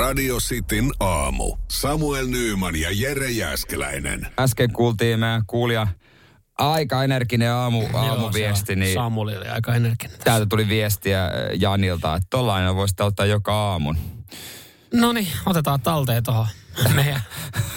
Radio 0.00 0.36
Cityn 0.36 0.90
aamu. 1.00 1.56
Samuel 1.70 2.26
Nyyman 2.26 2.76
ja 2.76 2.88
Jere 2.92 3.30
Jäskeläinen. 3.30 4.26
Äsken 4.38 4.72
kuultiin 4.72 5.20
meidän 5.20 5.42
kuulija 5.46 5.86
aika 6.58 7.04
energinen 7.04 7.52
aamu, 7.52 7.88
aamuviesti, 7.94 8.76
niin 8.76 8.94
Samuli 8.94 9.36
oli 9.36 9.48
aika 9.48 9.74
energinen. 9.74 10.10
tässä. 10.10 10.24
täältä 10.24 10.46
tuli 10.46 10.68
viestiä 10.68 11.30
Janilta, 11.58 12.16
että 12.16 12.26
tollainen 12.30 12.76
voisi 12.76 12.94
ottaa 13.00 13.26
joka 13.26 13.54
aamun. 13.54 13.96
No 14.94 15.12
niin, 15.12 15.28
otetaan 15.46 15.80
talteen 15.80 16.22
tuohon 16.22 16.46
meidän, 16.94 17.22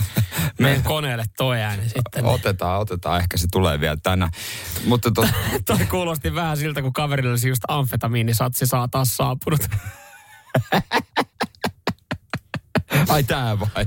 meidän 0.60 0.84
koneelle 0.84 1.26
toi 1.38 1.62
ääni 1.62 1.90
sitten. 1.90 2.26
Otetaan, 2.26 2.80
otetaan, 2.80 3.20
ehkä 3.20 3.38
se 3.38 3.48
tulee 3.52 3.80
vielä 3.80 3.98
tänään. 4.04 4.32
Mutta 4.86 5.12
to, 5.12 5.28
Toi 5.66 5.86
kuulosti 5.90 6.36
vähän 6.36 6.58
siltä, 6.58 6.82
kun 6.82 6.94
kaverilla 6.94 7.30
olisi 7.30 7.50
just 7.50 7.64
amfetamiinisatsi 7.68 8.66
saa 8.68 8.88
taas 8.88 9.18
saapunut. 9.18 9.62
Ai 13.10 13.24
tää 13.24 13.60
vai? 13.60 13.86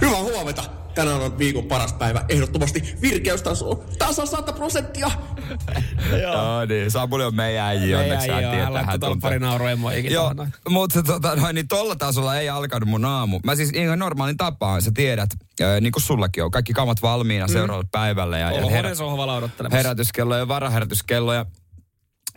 Hyvää 0.00 0.20
huomenta. 0.22 0.62
Tänään 0.94 1.20
on 1.20 1.38
viikon 1.38 1.64
paras 1.64 1.92
päivä. 1.92 2.24
Ehdottomasti 2.28 2.94
virkeystaso 3.02 3.84
tasa 3.98 4.26
100 4.26 4.52
prosenttia. 4.52 5.10
Joo 6.22 6.64
niin, 6.68 6.90
Samuli 6.90 7.24
on 7.24 7.34
meidän 7.34 7.64
äijä, 7.64 7.80
Meidän 7.96 8.00
onneksi 8.00 8.28
hän 8.28 8.38
tietää. 8.52 8.82
hän 8.84 9.00
tuntee. 9.00 9.20
pari 9.20 9.38
nauruemoikin 9.38 10.12
Joo, 10.12 10.34
mutta 10.68 11.02
tota, 11.02 11.36
noin, 11.36 11.54
niin 11.54 11.68
tolla 11.68 11.96
tasolla 11.96 12.36
ei 12.38 12.48
alkanut 12.48 12.88
mun 12.88 13.04
aamu. 13.04 13.40
Mä 13.44 13.54
siis 13.54 13.70
ihan 13.70 13.98
normaalin 13.98 14.36
tapaan, 14.36 14.82
sä 14.82 14.90
tiedät, 14.94 15.30
äh, 15.60 15.80
niin 15.80 15.92
kuin 15.92 16.02
sullakin 16.02 16.44
on, 16.44 16.50
kaikki 16.50 16.72
kamat 16.72 17.02
valmiina 17.02 17.48
seuraavalle 17.48 17.88
päivälle. 17.92 18.38
Ja, 18.38 18.46
ja 18.46 18.52
Olohuoneen 18.52 18.84
herä, 18.84 18.94
sohvalla 18.94 19.36
odottelemassa. 19.36 19.76
herätyskello 19.76 20.36
ja 20.36 20.48
varaherätyskello 20.48 21.34
ja 21.34 21.46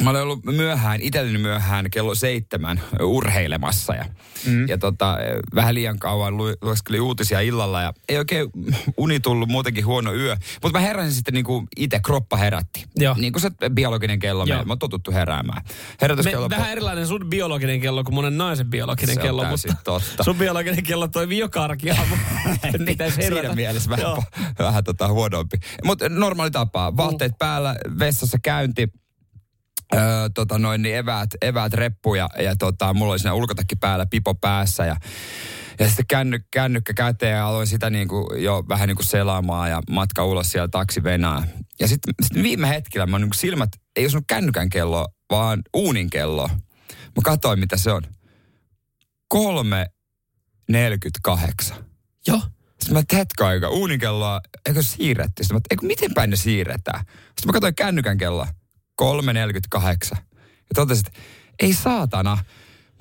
Mä 0.03 0.09
olin 0.09 0.21
ollut 0.21 0.45
myöhään, 0.45 1.01
itselleni 1.01 1.37
myöhään 1.37 1.91
kello 1.91 2.15
seitsemän 2.15 2.81
urheilemassa 3.01 3.95
ja, 3.95 4.05
mm. 4.45 4.67
ja 4.67 4.77
tota, 4.77 5.17
vähän 5.55 5.75
liian 5.75 5.99
kauan 5.99 6.37
lu, 6.37 6.43
lueskelin 6.61 7.01
uutisia 7.01 7.39
illalla 7.39 7.81
ja 7.81 7.93
ei 8.09 8.17
oikein 8.17 8.49
uni 8.97 9.19
tullut 9.19 9.49
muutenkin 9.49 9.85
huono 9.85 10.13
yö. 10.13 10.37
Mutta 10.63 10.79
mä 10.79 10.85
heräsin 10.85 11.13
sitten 11.13 11.33
niinku 11.33 11.67
itse, 11.77 11.99
kroppa 12.05 12.37
herätti. 12.37 12.85
Joo. 12.95 13.15
Niin 13.17 13.33
kuin 13.33 13.41
se 13.41 13.49
biologinen 13.73 14.19
kello 14.19 14.45
Joo. 14.45 14.65
mä 14.65 14.71
oon 14.71 14.79
totuttu 14.79 15.11
heräämään. 15.11 15.61
Me, 15.65 15.73
Herätyskello... 16.01 16.49
vähän 16.49 16.71
erilainen 16.71 17.07
sun 17.07 17.25
biologinen 17.29 17.81
kello 17.81 18.03
kuin 18.03 18.15
monen 18.15 18.37
naisen 18.37 18.69
biologinen 18.69 19.15
Se 19.15 19.21
kello, 19.21 19.45
mutta 19.45 19.75
totta. 19.83 20.23
sun 20.23 20.35
biologinen 20.35 20.83
kello 20.83 21.07
toimii 21.07 21.37
joka 21.39 21.63
arkiaamu. 21.63 22.15
niin, 22.85 22.97
siinä 23.11 23.55
mielessä 23.55 23.89
vähän, 23.89 24.17
vähän 24.59 24.83
tota 24.83 25.07
huonompi. 25.07 25.57
Mutta 25.83 26.09
normaali 26.09 26.51
tapaa. 26.51 26.97
Vaatteet 26.97 27.31
päällä, 27.39 27.75
vessassa 27.99 28.37
käynti. 28.43 28.87
Öö, 29.95 30.29
tota 30.33 30.59
noin, 30.59 30.81
niin 30.81 30.95
eväät, 30.95 31.29
eväät 31.41 31.73
reppu 31.73 32.15
ja, 32.15 32.29
ja 32.39 32.55
tota, 32.55 32.93
mulla 32.93 33.11
oli 33.11 33.19
siinä 33.19 33.33
ulkotakki 33.33 33.75
päällä, 33.75 34.05
pipo 34.05 34.35
päässä 34.35 34.85
ja, 34.85 34.95
ja 35.79 35.87
sitten 35.87 36.07
känny, 36.07 36.39
kännykkä 36.51 36.93
käteen 36.93 37.35
ja 37.35 37.47
aloin 37.47 37.67
sitä 37.67 37.89
niin 37.89 38.07
kuin 38.07 38.43
jo 38.43 38.65
vähän 38.69 38.87
niin 38.87 38.95
kuin 38.95 39.07
selaamaan 39.07 39.69
ja 39.69 39.81
matka 39.89 40.25
ulos 40.25 40.51
siellä 40.51 40.67
taksi 40.67 41.03
venää. 41.03 41.47
Ja 41.79 41.87
sitten 41.87 42.13
sit 42.21 42.43
viime 42.43 42.69
hetkellä 42.69 43.05
mä 43.05 43.19
niin 43.19 43.29
kuin 43.29 43.37
silmät, 43.37 43.69
ei 43.95 44.05
osunut 44.05 44.25
kännykän 44.27 44.69
kello, 44.69 45.07
vaan 45.29 45.61
uunin 45.73 46.09
kello. 46.09 46.47
Mä 46.89 47.21
katsoin 47.23 47.59
mitä 47.59 47.77
se 47.77 47.91
on. 47.91 48.01
3.48. 49.33 49.39
Joo. 52.27 52.41
Sitten 52.79 52.93
mä, 52.93 53.03
hetko 53.13 53.45
aika, 53.45 53.69
uuninkelloa, 53.69 54.41
eikö 54.65 54.83
siirretty? 54.83 55.43
Sitten 55.43 55.55
mä, 55.55 55.61
eikö, 55.69 55.85
miten 55.85 56.13
päin 56.13 56.29
ne 56.29 56.35
siirretään? 56.35 56.99
Sitten 57.05 57.45
mä 57.45 57.51
katsoin 57.51 57.75
kännykän 57.75 58.17
kelloa, 58.17 58.47
3.48. 59.01 60.17
Ja 60.55 60.75
totesin, 60.75 61.07
että 61.07 61.19
ei 61.59 61.73
saatana, 61.73 62.37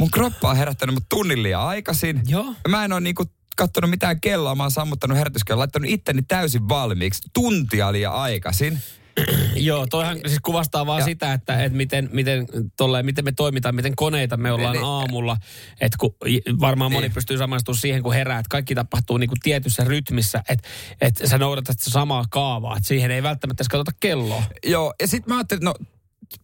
mun 0.00 0.10
kroppa 0.10 0.50
on 0.50 0.56
herättänyt 0.56 0.94
mut 0.94 1.04
tunnin 1.08 1.42
liian 1.42 1.62
aikaisin. 1.62 2.22
Joo. 2.28 2.44
Ja 2.64 2.70
mä 2.70 2.84
en 2.84 2.92
ole 2.92 3.00
niinku 3.00 3.24
kattonut 3.56 3.90
mitään 3.90 4.20
kelloa, 4.20 4.54
mä 4.54 4.62
oon 4.62 4.70
sammuttanut 4.70 5.18
herätyskelloa, 5.18 5.58
laittanut 5.60 5.90
itteni 5.90 6.22
täysin 6.22 6.68
valmiiksi, 6.68 7.28
tuntia 7.34 7.92
liian 7.92 8.12
aikaisin. 8.14 8.78
Joo, 9.56 9.86
toihan 9.86 10.18
siis 10.26 10.38
kuvastaa 10.42 10.86
vaan 10.86 10.98
Ja- 10.98 11.04
sitä, 11.04 11.32
että, 11.32 11.64
että 11.64 11.76
miten, 11.76 12.08
miten, 12.12 12.46
tolleen, 12.76 13.04
miten 13.04 13.24
me 13.24 13.32
toimitaan, 13.32 13.74
miten 13.74 13.96
koneita 13.96 14.36
me 14.36 14.52
ollaan 14.52 14.72
Niin, 14.72 14.80
niin. 14.82 14.88
aamulla. 14.90 15.36
Että 15.80 15.96
kun 16.00 16.14
varmaan 16.60 16.92
moni 16.92 17.02
Niin. 17.06 17.14
pystyy 17.14 17.38
samaistumaan 17.38 17.80
siihen, 17.80 18.02
kun 18.02 18.14
herää, 18.14 18.38
että 18.38 18.48
kaikki 18.50 18.74
tapahtuu 18.74 19.16
niin 19.16 19.28
kuin 19.28 19.40
tietyssä 19.42 19.84
rytmissä, 19.84 20.42
että, 20.48 20.68
että 21.00 21.28
sä 21.28 21.38
noudatat 21.38 21.78
sitä 21.80 21.90
samaa 21.90 22.24
kaavaa, 22.30 22.76
että 22.76 22.88
siihen 22.88 23.10
ei 23.10 23.22
välttämättä 23.22 23.60
edes 23.62 23.68
katsota 23.68 23.92
kelloa. 24.00 24.42
Joo, 24.66 24.94
ja 25.00 25.06
sitten 25.08 25.32
mä 25.34 25.38
ajattelin, 25.38 25.68
että 25.68 25.80
no 25.80 25.86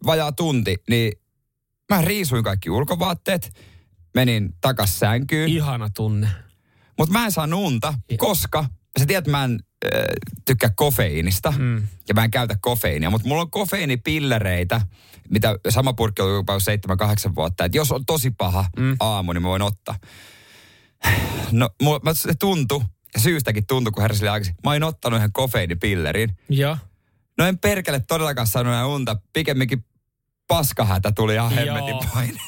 vajaa 0.07 0.33
tunti, 0.33 0.77
niin 0.91 1.13
mä 1.91 2.03
riisuin 2.03 2.45
kaikki 2.45 2.71
ulkovaatteet, 2.71 3.53
menin 4.15 4.55
takas 4.61 4.99
sänkyyn. 4.99 5.49
Ihana 5.49 5.91
tunne. 5.95 6.29
Mutta 6.99 7.13
mä 7.13 7.25
en 7.25 7.33
saa 7.33 7.49
unta, 7.55 7.95
koska 8.17 8.65
sä 8.99 9.07
tiedät, 9.07 9.27
mä 9.27 9.45
en 9.45 9.59
äh, 9.85 9.91
tykkää 10.45 10.71
kofeiinista 10.77 11.55
mm. 11.59 11.87
ja 12.09 12.15
mä 12.15 12.25
en 12.25 12.31
käytä 12.31 12.57
kofeiinia, 12.61 13.11
mutta 13.11 13.29
mulla 13.29 13.43
on 13.43 13.51
kofeiinipillereitä, 13.51 14.81
mitä 15.31 15.59
sama 15.69 15.93
purkki 15.93 16.23
on 16.23 16.35
jopa 16.35 16.59
7-8 16.59 17.35
vuotta. 17.35 17.65
Et 17.65 17.75
jos 17.75 17.93
on 17.93 18.07
tosi 18.07 18.31
paha 18.31 18.65
mm. 18.79 18.97
aamu, 19.01 19.33
niin 19.33 19.43
mä 19.43 19.49
voin 19.49 19.63
ottaa. 19.63 19.99
No, 21.53 21.71
mulla, 21.83 22.15
se 22.15 22.35
tuntui, 22.35 22.81
syystäkin 23.17 23.67
tuntui, 23.67 23.93
kun 23.93 24.03
heräsin 24.03 24.31
aikaisin. 24.31 24.55
Mä 24.65 24.71
olin 24.71 24.83
ottanut 24.83 25.17
yhden 25.19 25.33
kofeiinipillerin. 25.33 26.37
Joo. 26.49 26.77
No 27.39 27.47
en 27.47 27.59
perkele 27.59 28.01
todellakaan 28.01 28.47
saanut 28.47 28.73
enää 28.73 28.87
unta. 28.87 29.17
Pikemminkin 29.33 29.85
paskahätä 30.49 31.13
tuli 31.13 31.35
ihan 31.35 31.53
hemmetin 31.53 31.97
paine. 32.15 32.41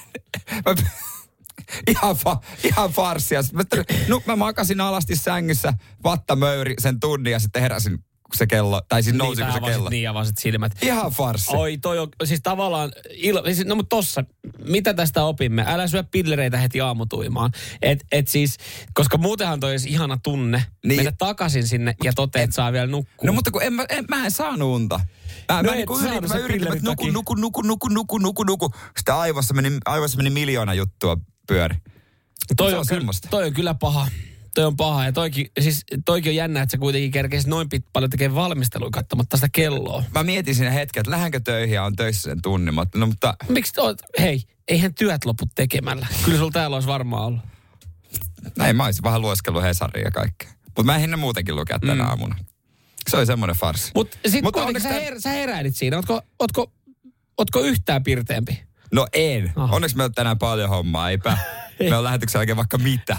Ihan, 1.86 2.16
fa, 2.16 2.41
ihan. 2.64 2.91
Sitten 3.42 3.78
Mä, 3.78 3.84
no, 4.08 4.22
mä 4.26 4.36
makasin 4.36 4.80
alasti 4.80 5.16
sängyssä, 5.16 5.72
vattamöyri 6.04 6.74
sen 6.78 7.00
tunnin 7.00 7.32
ja 7.32 7.38
sitten 7.38 7.62
heräsin, 7.62 8.04
se 8.34 8.47
kello, 8.47 8.82
tai 8.88 9.03
siis 9.03 9.16
nousi, 9.16 9.42
niin, 9.42 9.47
kun 9.47 9.53
se 9.53 9.59
avasit, 9.59 9.75
kello. 9.76 9.91
Niin, 9.91 10.10
avasit 10.10 10.38
silmät. 10.38 10.72
Ihan 10.82 11.12
farssi. 11.12 11.56
Oi, 11.56 11.78
toi 11.78 11.98
on, 11.98 12.09
siis 12.25 12.41
tavallaan, 12.42 12.92
ilo, 13.10 13.42
siis, 13.44 13.66
no 13.66 13.75
mutta 13.75 13.97
tossa, 13.97 14.25
mitä 14.64 14.94
tästä 14.94 15.25
opimme? 15.25 15.64
Älä 15.66 15.87
syö 15.87 16.03
pillereitä 16.10 16.59
heti 16.59 16.81
aamutuimaan. 16.81 17.50
Et, 17.82 18.04
et 18.12 18.28
siis, 18.28 18.56
koska 18.94 19.19
muutenhan 19.19 19.60
toi 19.60 19.70
olisi 19.70 19.88
ihana 19.88 20.19
tunne, 20.22 20.59
Niin. 20.59 20.69
niin. 20.88 20.98
mennä 20.98 21.12
takaisin 21.19 21.66
sinne 21.69 21.94
ja 22.04 22.12
toteat, 22.12 22.44
että 22.44 22.56
saa 22.56 22.72
vielä 22.72 22.86
nukkua. 22.86 23.26
No 23.26 23.32
mutta 23.32 23.50
kun 23.50 23.62
en, 23.62 23.72
mä, 23.72 23.84
en, 23.88 24.04
mä 24.09 24.25
en 24.25 24.31
saanut 24.31 24.75
unta. 24.75 25.00
Mä, 25.53 25.62
No 25.62 25.70
mä, 25.70 25.76
et 25.76 25.88
saanut 25.88 26.04
yritin, 26.04 26.28
mä 26.28 26.38
yritin, 26.44 26.72
että 26.72 26.84
nuku, 26.91 27.10
nuku, 27.10 27.34
nuku, 27.34 27.62
nuku, 27.62 27.88
nuku, 27.88 28.19
nuku, 28.19 28.42
nuku. 28.44 28.70
Sitten 28.97 29.15
aivossa 29.15 29.54
meni, 29.54 29.70
aivossa 29.84 30.16
meni 30.16 30.31
miljoona 30.31 30.75
juttua 30.75 31.16
pyöri. 31.48 31.75
toi, 32.56 32.72
on 32.72 32.78
on 32.78 32.86
kyllä, 32.88 33.12
toi 33.31 33.47
on 33.47 33.53
kyllä 33.53 33.75
paha. 33.75 34.09
Toi 34.56 34.64
on 34.64 34.76
paha. 34.76 35.04
Ja 35.04 35.12
toikin, 35.12 35.50
siis, 35.60 35.84
toikin 36.04 36.30
on 36.30 36.36
jännä, 36.36 36.62
että 36.62 36.70
sä 36.70 36.78
kuitenkin 36.78 37.10
kerkesit 37.10 37.48
noin 37.48 37.68
pit, 37.68 37.84
paljon 37.92 38.10
tekemään 38.10 38.34
valmistelua 38.34 38.90
katsomatta 38.90 39.36
sitä 39.36 39.48
kelloa. 39.52 40.04
Mä 40.14 40.22
mietin 40.22 40.54
siinä 40.54 40.70
hetken, 40.70 41.00
että 41.00 41.10
lähdenkö 41.10 41.40
töihin 41.40 41.74
ja 41.74 41.84
on 41.84 41.96
töissä 41.96 42.22
sen 42.22 42.42
tunnin. 42.42 42.74
No 42.94 43.06
mutta 43.06 43.34
Miksi 43.48 43.80
oot, 43.80 43.98
hei, 44.18 44.42
eihän 44.68 44.94
työt 44.94 45.24
lopu 45.24 45.44
tekemällä. 45.54 46.06
Kyllä 46.24 46.38
sulla 46.38 46.50
täällä 46.50 46.76
olisi 46.76 46.88
varmaan 46.88 47.24
ollut. 47.24 47.40
näin 48.56 48.76
mä 48.76 48.84
olisin 48.84 49.02
vähän 49.02 49.22
lueskellut 49.22 49.62
Hesaria 49.62 50.04
ja 50.04 50.10
kaikkea. 50.10 50.50
Mutta 50.64 50.82
mä 50.82 50.96
ehdin 50.96 51.10
ne 51.10 51.16
muutenkin 51.16 51.56
lukea 51.56 51.78
tänä 51.78 51.94
mm. 51.94 52.08
aamuna. 52.08 52.36
Se 53.08 53.16
oli 53.16 53.26
semmoinen 53.26 53.56
farsi. 53.56 53.90
Mutta 53.94 54.18
sitten 54.24 54.44
Mutta 54.44 54.58
kuitenkin 54.62 54.82
sä, 54.82 54.88
her, 54.88 55.20
sä 55.20 55.30
heräilit 55.30 55.76
siinä. 55.76 55.96
Ootko, 55.96 56.22
ootko, 56.38 56.72
ootko 57.38 57.60
yhtään 57.60 58.02
pirteempi? 58.02 58.62
No 58.92 59.06
en. 59.12 59.52
Ah. 59.56 59.72
Onneksi 59.72 59.96
meillä 59.96 60.08
on 60.08 60.14
tänään 60.14 60.38
paljon 60.38 60.68
hommaa, 60.68 61.10
eipä. 61.10 61.38
Me 61.90 61.96
on 61.96 62.04
lähetyksen 62.04 62.38
jälkeen 62.38 62.56
vaikka 62.56 62.78
mitä. 62.78 63.16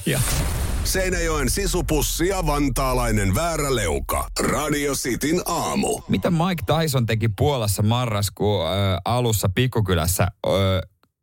Seinäjoen 0.87 1.49
sisupussi 1.49 2.27
ja 2.27 2.45
vantaalainen 2.45 3.35
vääräleuka. 3.35 4.27
Radio 4.39 4.93
Cityn 4.93 5.41
aamu. 5.45 6.01
Mitä 6.07 6.31
Mike 6.31 6.63
Tyson 6.65 7.05
teki 7.05 7.27
Puolassa 7.37 7.83
marraskuun 7.83 8.65
ö, 8.65 8.71
alussa 9.05 9.49
pikkukylässä 9.55 10.27
ö, 10.47 10.49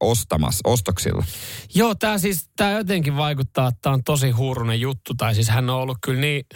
ostamassa, 0.01 0.69
ostoksilla? 0.69 1.25
Joo, 1.75 1.95
tämä 1.95 2.19
siis, 2.19 2.51
tää 2.57 2.73
jotenkin 2.73 3.17
vaikuttaa, 3.17 3.69
että 3.69 3.79
tämä 3.83 3.95
on 3.95 4.05
tosi 4.05 4.31
huurunen 4.31 4.81
juttu. 4.81 5.15
Tai 5.15 5.35
siis 5.35 5.49
hän 5.49 5.71
on 5.71 5.77
ollut 5.77 5.99
kyllä 6.03 6.21
niin, 6.21 6.47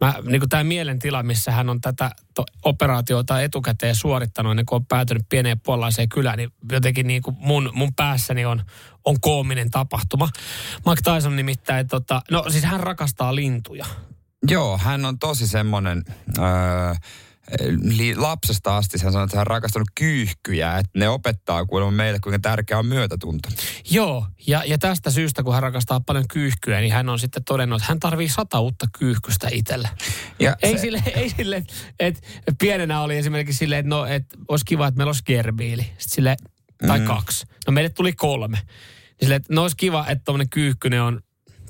mä, 0.00 0.14
niin 0.26 0.40
kuin 0.40 0.48
tämä 0.48 0.64
mielentila, 0.64 1.22
missä 1.22 1.52
hän 1.52 1.68
on 1.68 1.80
tätä 1.80 2.10
to, 2.34 2.44
operaatiota 2.64 3.42
etukäteen 3.42 3.96
suorittanut, 3.96 4.50
ennen 4.50 4.66
kuin 4.66 4.76
on 4.76 4.86
päätynyt 4.86 5.22
pieneen 5.28 5.60
puolalaiseen 5.60 6.08
kylään, 6.08 6.38
niin 6.38 6.50
jotenkin 6.72 7.06
niin 7.06 7.22
kuin 7.22 7.36
mun, 7.38 7.70
mun 7.72 7.94
päässäni 7.94 8.46
on, 8.46 8.62
on 9.04 9.20
koominen 9.20 9.70
tapahtuma. 9.70 10.28
Mike 10.86 11.14
Tyson 11.14 11.36
nimittäin, 11.36 11.88
tota, 11.88 12.22
no 12.30 12.44
siis 12.48 12.64
hän 12.64 12.80
rakastaa 12.80 13.34
lintuja. 13.34 13.86
Joo, 14.48 14.78
hän 14.78 15.04
on 15.04 15.18
tosi 15.18 15.46
semmoinen... 15.46 16.02
Öö, 16.38 16.94
lapsesta 18.16 18.76
asti 18.76 18.98
hän 19.02 19.12
sanoi, 19.12 19.24
että 19.24 19.36
hän 19.36 19.42
on 19.42 19.46
rakastanut 19.46 19.88
kyyhkyjä, 19.94 20.78
että 20.78 20.98
ne 20.98 21.08
opettaa 21.08 21.66
kuulemma 21.66 21.90
meille, 21.90 22.18
kuinka 22.18 22.38
tärkeä 22.38 22.78
on 22.78 22.86
myötätunto. 22.86 23.48
Joo, 23.90 24.26
ja, 24.46 24.62
ja 24.66 24.78
tästä 24.78 25.10
syystä, 25.10 25.42
kun 25.42 25.54
hän 25.54 25.62
rakastaa 25.62 26.00
paljon 26.00 26.24
kyyhkyä, 26.28 26.80
niin 26.80 26.92
hän 26.92 27.08
on 27.08 27.18
sitten 27.18 27.44
todennut, 27.44 27.76
että 27.76 27.92
hän 27.92 28.00
tarvii 28.00 28.28
sata 28.28 28.60
uutta 28.60 28.86
kyyhkystä 28.98 29.48
itselle. 29.52 29.88
Ja 30.38 30.56
Ei 30.62 30.72
se- 30.72 30.78
sille, 30.78 31.02
ei 31.14 31.30
sille 31.30 31.64
että 32.00 32.20
et 32.46 32.54
pienenä 32.58 33.00
oli 33.00 33.16
esimerkiksi 33.16 33.58
silleen, 33.58 33.80
että 33.80 33.88
no, 33.88 34.06
et 34.06 34.24
olisi 34.48 34.64
kiva, 34.64 34.86
että 34.86 34.98
meillä 34.98 35.08
olisi 35.08 35.22
gerbiili. 35.26 35.82
Sitten 35.82 36.14
sille, 36.14 36.36
tai 36.86 36.98
mm. 36.98 37.06
kaksi. 37.06 37.46
No 37.66 37.72
meille 37.72 37.90
tuli 37.90 38.12
kolme. 38.12 38.56
Niin 38.56 39.16
silleen, 39.20 39.36
että 39.36 39.54
no 39.54 39.62
olisi 39.62 39.76
kiva, 39.76 40.06
että 40.08 40.24
tuommoinen 40.24 40.50
kyyhkynen 40.50 41.02
on 41.02 41.20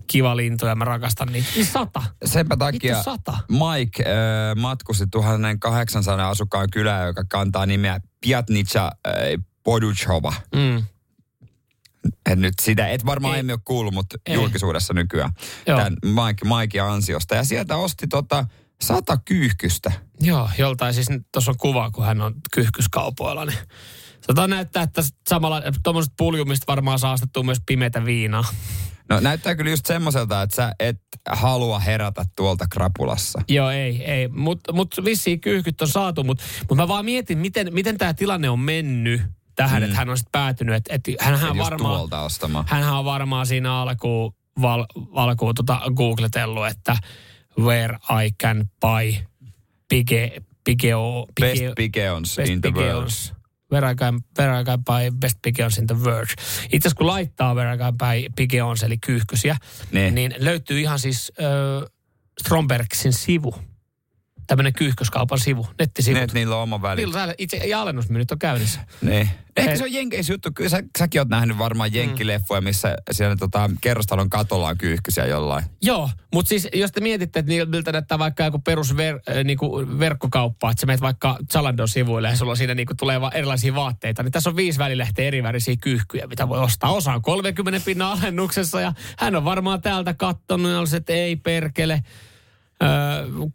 kiva 0.07 0.37
lintu 0.37 0.67
ja 0.67 0.75
mä 0.75 0.85
rakastan 0.85 1.29
niitä. 1.33 1.49
Niin 1.55 1.67
sata. 1.67 2.03
Senpä 2.25 2.57
takia 2.57 2.97
Vittu 2.97 3.11
sata. 3.11 3.39
Mike 3.51 4.03
äh, 4.03 4.57
matkusti 4.57 5.05
1800 5.11 6.31
asukkaan 6.31 6.69
kylään, 6.73 7.07
joka 7.07 7.25
kantaa 7.29 7.67
nimeä 7.67 8.01
Piatnica 8.21 8.85
äh, 9.07 9.15
Poduchova. 9.63 10.35
Mm. 10.55 10.85
Et 12.31 12.39
nyt 12.39 12.55
sitä 12.63 12.89
et 12.89 13.07
varmaan 13.07 13.35
Ei. 13.35 13.41
emme 13.41 13.53
ole 13.53 13.61
kuullut, 13.65 13.95
mutta 13.95 14.19
Ei. 14.27 14.35
julkisuudessa 14.35 14.95
nykyään. 14.95 15.33
Joo. 15.67 15.79
Tämän 15.79 15.97
Mike, 16.05 16.45
Mikein 16.45 16.85
ansiosta. 16.85 17.35
Ja 17.35 17.45
sieltä 17.45 17.77
osti 17.77 18.07
tota 18.07 18.47
sata 18.83 19.19
kyyhkystä. 19.25 19.93
Joo, 20.21 20.51
joltain 20.59 20.95
siis 20.95 21.07
tuossa 21.33 21.51
on 21.51 21.57
kuva, 21.57 21.91
kun 21.91 22.05
hän 22.05 22.21
on 22.21 22.35
kyyhkyskaupoilla, 22.55 23.45
niin 23.45 23.59
Sata 24.27 24.47
näyttää, 24.47 24.83
että 24.83 25.03
samalla 25.29 25.63
tuommoiset 25.83 26.13
puljumista 26.17 26.65
varmaan 26.67 26.99
saastettuu 26.99 27.43
myös 27.43 27.59
pimeätä 27.67 28.05
viinaa. 28.05 28.45
No 29.09 29.21
näyttää 29.21 29.55
kyllä 29.55 29.71
just 29.71 29.87
semmoiselta, 29.87 30.43
että 30.43 30.57
sä 30.57 30.75
et 30.81 31.01
halua 31.29 31.79
herätä 31.79 32.25
tuolta 32.37 32.67
krapulassa. 32.71 33.43
Joo, 33.49 33.71
ei, 33.71 34.05
ei. 34.05 34.29
Mutta 34.29 34.73
mut 34.73 34.95
vissiin 35.05 35.41
kyyhkyt 35.41 35.83
on 35.83 35.89
saatu, 35.89 36.25
mutta 36.25 36.45
mut 36.69 36.77
mä 36.77 36.89
vaan 36.89 37.05
mietin, 37.05 37.39
miten, 37.39 37.75
miten 37.75 37.99
tämä 37.99 38.15
tilanne 38.15 38.51
on 38.51 38.61
mennyt 38.61 39.23
tähän, 39.55 39.83
mm. 39.83 39.85
että 39.85 39.97
hän 39.97 40.09
on 40.09 40.19
sitten 40.19 40.33
päätynyt, 40.33 40.75
että 40.75 40.95
et, 40.95 41.03
hänhän, 41.21 41.57
Just 41.57 41.71
varmaan, 41.71 42.09
hänhän 42.67 42.99
on 42.99 43.05
varmaan 43.05 43.47
siinä 43.47 43.75
alkuun, 43.75 44.35
val, 44.63 44.87
alkuun 45.15 45.55
tota 45.55 45.81
googletellut, 45.97 46.67
että 46.67 46.97
where 47.59 47.99
I 48.25 48.31
can 48.43 48.67
buy 48.81 49.15
pige, 49.89 50.43
pigeo, 50.65 51.27
Best 51.41 51.63
Pigeons 51.77 52.37
best 52.37 52.51
in 52.51 52.61
the 52.61 52.71
world. 52.71 53.11
Where 53.73 53.91
I, 53.93 53.95
can, 53.95 54.21
where 54.39 54.61
I 54.61 54.65
can 54.65 54.85
buy 54.85 55.11
best 55.21 55.39
pigeons 55.43 55.79
in 55.79 55.87
the 55.87 55.95
world. 55.95 56.29
Itse 56.73 56.89
asiassa 56.89 56.97
kun 56.97 57.07
laittaa 57.07 57.55
where 57.55 57.75
I 57.75 57.79
can 57.79 57.99
buy 57.99 58.29
pigeons, 58.37 58.83
eli 58.83 58.99
kyyhkysiä, 58.99 59.57
Niin. 59.93 60.15
niin 60.15 60.35
löytyy 60.39 60.81
ihan 60.81 60.99
siis 60.99 61.33
äh, 61.41 61.91
Strombergsin 62.41 63.13
sivu. 63.13 63.55
Tämmöinen 64.51 64.73
kyyhkyskaupan 64.73 65.39
sivu, 65.39 65.67
nettisivu. 65.79 66.15
Niin, 66.15 66.25
että 66.25 66.35
niillä 66.35 66.57
on 66.57 66.63
oma 66.63 66.83
väli. 66.83 67.01
Niillä 67.01 67.35
itse 67.39 67.57
ja 67.57 67.81
alennusmyynnit 67.83 68.33
on 68.33 68.39
käynnissä. 68.39 68.81
Niin. 69.03 69.29
Ehkä 69.57 69.73
Eh. 69.73 69.79
se 69.79 69.85
on 69.85 69.93
jenkeis 69.93 70.29
juttu. 70.29 70.49
Kyllä 70.55 70.71
sä, 70.71 70.83
säkin 70.99 71.21
oot 71.21 71.29
nähnyt 71.29 71.59
varmaan 71.59 71.95
jenkkileffoja, 71.95 72.61
missä 72.61 72.97
siellä 73.11 73.37
tota, 73.37 73.71
kerrostalon 73.81 74.31
katolla 74.31 74.69
on 74.69 74.79
kyyhkysiä 74.79 75.27
jollain. 75.27 75.65
Joo, 75.83 76.11
mutta 76.35 76.49
siis 76.49 76.69
jos 76.75 76.93
te 76.93 77.01
mietitte, 77.01 77.39
että 77.39 77.49
niillä- 77.53 77.71
miltä 77.71 77.93
näyttää 77.93 78.19
vaikka 78.19 78.45
joku 78.45 78.59
perus 78.59 78.97
ver, 78.97 79.15
äh, 79.15 79.45
niinku 79.45 79.87
verkkokauppa, 79.99 80.71
että 80.71 80.81
sä 80.81 80.87
menet 80.87 81.01
vaikka 81.01 81.37
Zalandon 81.53 81.89
sivuille 81.89 82.29
ja 82.29 82.37
sulla 82.37 82.55
siinä 82.55 82.75
niinku 82.75 82.95
tulee 82.95 83.21
erilaisia 83.35 83.75
vaatteita, 83.75 84.23
niin 84.23 84.33
tässä 84.33 84.51
on 84.51 84.57
viisi 84.57 84.79
välilehteä 84.79 85.25
eri 85.27 85.43
värisiä 85.43 85.75
kyyhkyjä, 85.81 86.27
mitä 86.27 86.49
voi 86.49 86.59
ostaa. 86.59 86.93
Osa 86.93 87.13
on 87.13 87.23
30 87.23 87.85
pinnan 87.85 88.19
alennuksessa 88.19 88.81
ja 88.81 88.93
hän 89.19 89.37
on 89.37 89.45
varmaan 89.45 89.83
täältä 89.83 90.15
kattonut 90.15 90.73
ja 90.73 90.79
olisi, 90.79 90.97
että 90.97 91.13
ei 91.13 91.37
perkele. 91.37 92.03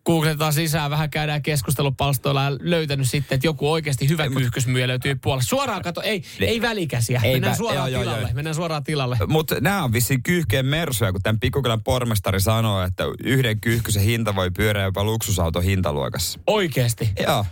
Googletaan 0.05 0.53
sisään, 0.53 0.91
vähän 0.91 1.09
käydään 1.09 1.41
keskustelupalstoilla 1.41 2.43
ja 2.43 2.51
löytänyt 2.59 3.09
sitten, 3.09 3.35
että 3.35 3.47
joku 3.47 3.71
oikeasti 3.71 4.09
hyvä 4.09 4.29
kyyhkysmyyjä 4.29 4.87
löytyy 4.87 5.15
puolesta. 5.15 5.49
Suoraan 5.49 5.81
kato, 5.81 6.01
ei, 6.01 6.23
ei 6.39 6.61
välikäsiä. 6.61 7.21
Ei 7.23 7.33
Mennään 7.33 7.53
vä- 7.53 7.57
suoraan 7.57 7.91
joo, 7.91 8.01
joo, 8.03 8.11
tilalle. 8.11 8.27
joo. 8.27 8.35
Mennään 8.35 8.55
suoraan 8.55 8.83
tilalle. 8.83 9.17
Mutta 9.27 9.55
nämä 9.61 9.83
on 9.83 9.93
vissiin 9.93 10.23
kyyhkeen 10.23 10.65
mersuja, 10.65 11.11
kun 11.11 11.21
tämän 11.21 11.39
pikkukylän 11.39 11.83
pormestari 11.83 12.39
sanoo, 12.41 12.83
että 12.83 13.03
yhden 13.23 13.61
kyyhkysen 13.61 14.03
hinta 14.03 14.35
voi 14.35 14.51
pyöriä 14.51 14.83
jopa 14.83 15.03
luksusauton 15.03 15.63
hintaluokassa. 15.63 16.39
Oikeasti. 16.47 17.09
Joo. 17.23 17.45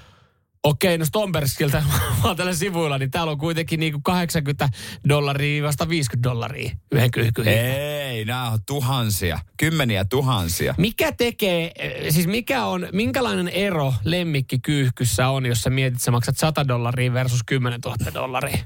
Okei, 0.63 0.97
no 0.97 1.05
Stombergskiltä 1.05 1.83
vaan 2.23 2.35
tällä 2.37 2.53
sivuilla, 2.53 2.97
niin 2.97 3.11
täällä 3.11 3.31
on 3.31 3.37
kuitenkin 3.37 3.79
niinku 3.79 3.99
80 4.03 4.69
dollaria 5.09 5.63
vasta 5.63 5.89
50 5.89 6.29
dollaria 6.29 6.71
yhden 6.91 7.11
kyyhkyn. 7.11 7.47
Ei, 7.47 8.25
nämä 8.25 8.49
on 8.51 8.59
tuhansia, 8.65 9.39
kymmeniä 9.57 10.05
tuhansia. 10.05 10.75
Mikä 10.77 11.11
tekee, 11.11 11.71
eh, 11.79 12.13
siis 12.13 12.27
mikä 12.27 12.65
on, 12.65 12.87
minkälainen 12.91 13.47
ero 13.47 13.93
lemmikkikyyhkyssä 14.03 15.29
on, 15.29 15.45
jos 15.45 15.61
sä 15.61 15.69
mietit, 15.69 16.01
sä 16.01 16.11
maksat 16.11 16.37
100 16.37 16.67
dollaria 16.67 17.13
versus 17.13 17.43
10 17.45 17.79
000 17.85 17.97
dollaria? 18.13 18.57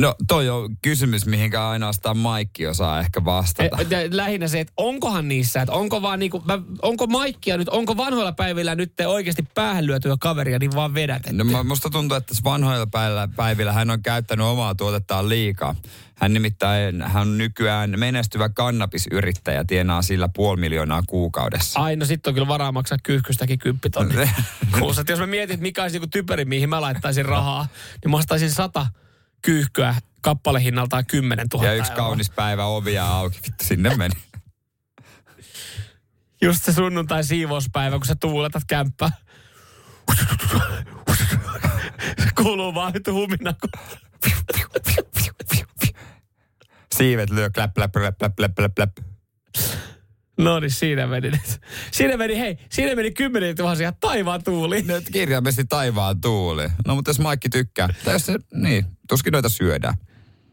No 0.00 0.14
toi 0.28 0.48
on 0.48 0.76
kysymys, 0.82 1.26
mihinkä 1.26 1.68
ainoastaan 1.68 2.18
Maikki 2.18 2.66
osaa 2.66 3.00
ehkä 3.00 3.24
vastata. 3.24 3.76
Eh, 3.80 3.86
ja 3.90 3.98
Lähinnä 4.10 4.48
se, 4.48 4.60
että 4.60 4.72
onkohan 4.76 5.28
niissä, 5.28 5.62
että 5.62 5.72
onko 5.72 6.02
vaan 6.02 6.18
niinku, 6.18 6.42
mä, 6.46 6.58
onko 6.82 7.06
Maikkia 7.06 7.56
nyt, 7.56 7.68
onko 7.68 7.96
vanhoilla 7.96 8.32
päivillä 8.32 8.74
nyt 8.74 8.92
te 8.96 9.06
oikeasti 9.06 9.42
päähän 9.54 9.86
lyötyä 9.86 10.16
kaveria, 10.20 10.58
niin 10.58 10.74
vaan 10.74 10.94
vedät. 10.94 11.22
No 11.32 11.44
mä- 11.44 11.62
musta 11.62 11.90
tuntuu, 11.90 12.16
että 12.16 12.34
vanhoilla 12.44 12.86
päivillä, 12.86 13.28
päivillä 13.36 13.72
hän 13.72 13.90
on 13.90 14.02
käyttänyt 14.02 14.46
omaa 14.46 14.74
tuotettaan 14.74 15.28
liikaa. 15.28 15.74
Hän 16.14 16.32
nimittäin, 16.32 17.02
hän 17.02 17.22
on 17.22 17.38
nykyään 17.38 17.94
menestyvä 17.96 18.48
kannabisyrittäjä, 18.48 19.64
tienaa 19.64 20.02
sillä 20.02 20.28
puoli 20.28 20.60
miljoonaa 20.60 21.02
kuukaudessa. 21.06 21.80
Ai, 21.80 21.96
no 21.96 22.06
sitten 22.06 22.30
on 22.30 22.34
kyllä 22.34 22.48
varaa 22.48 22.72
maksaa 22.72 22.98
kyyhkystäkin 23.02 23.58
kymppitonni. 23.58 24.14
Kuussa, 24.78 25.04
jos 25.08 25.18
mä 25.20 25.26
mietin, 25.26 25.60
mikä 25.60 25.82
olisi 25.82 25.96
joku 25.96 26.06
typeri, 26.06 26.44
mihin 26.44 26.68
mä 26.68 26.80
laittaisin 26.80 27.24
rahaa, 27.24 27.66
niin 28.04 28.10
mä 28.10 28.16
ostaisin 28.16 28.50
sata 28.50 28.86
kyyhkyä 29.44 29.94
kappalehinnaltaan 30.20 31.06
10 31.06 31.46
000 31.54 31.66
Ja 31.66 31.74
yksi 31.74 31.92
euroa. 31.92 32.06
kaunis 32.06 32.30
päivä 32.30 32.64
ovia 32.64 33.06
auki, 33.06 33.36
vittu 33.46 33.64
sinne 33.64 33.96
meni. 33.96 34.14
Just 36.42 36.64
se 36.64 36.72
sunnuntai 36.72 37.24
siivouspäivä, 37.24 37.96
kun 37.96 38.06
sä 38.06 38.14
tuuletat 38.14 38.62
kämppää. 38.66 39.10
Kuuluu 42.36 42.74
vaan 42.74 42.92
nyt 42.92 43.06
humina. 43.06 43.54
Siivet 46.94 47.30
lyö 47.30 47.50
kläp, 47.50 47.74
kläp, 47.74 47.92
kläp, 47.92 48.18
kläp, 48.36 48.54
kläp, 48.54 48.74
kläp. 48.74 48.90
No 50.38 50.60
niin, 50.60 50.70
siinä 50.70 51.06
meni 51.06 51.30
nyt. 51.30 51.60
Siinä 51.90 52.16
meni, 52.16 52.38
hei, 52.38 52.58
siinä 52.70 52.94
meni 52.94 53.10
kymmeniä 53.10 53.54
tuhansia 53.54 53.92
taivaan 53.92 54.44
tuuli. 54.44 54.82
Nyt 54.82 55.04
kirjaimellisesti 55.12 55.64
taivaan 55.64 56.20
tuuli. 56.20 56.68
No 56.86 56.94
mutta 56.94 57.10
jos 57.10 57.18
Maikki 57.18 57.48
tykkää, 57.48 57.88
tai 58.04 58.14
jos 58.14 58.26
se, 58.26 58.38
niin, 58.54 58.84
tuskin 59.08 59.32
noita 59.32 59.48
syödään. 59.48 59.94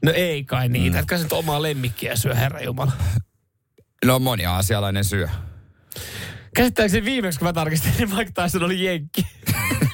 No 0.06 0.12
ei 0.12 0.44
kai 0.44 0.70
niitä, 0.70 0.98
mm. 0.98 1.00
etkä 1.00 1.18
sä 1.18 1.24
nyt 1.24 1.34
omaa 1.34 1.62
lemmikkiä 1.62 2.16
syö, 2.16 2.36
herra 2.36 2.62
Jumala. 2.62 2.92
No 4.06 4.20
moni 4.20 4.46
aasialainen 4.46 5.06
syö. 5.06 5.28
Käsittääkseni 6.56 7.06
viimeksi, 7.06 7.40
kun 7.40 7.48
mä 7.48 7.54
tarkistin, 7.54 7.92
niin 7.98 8.16
Mike 8.16 8.32
Tyson 8.44 8.64
oli 8.64 8.84
jenkki. 8.84 9.22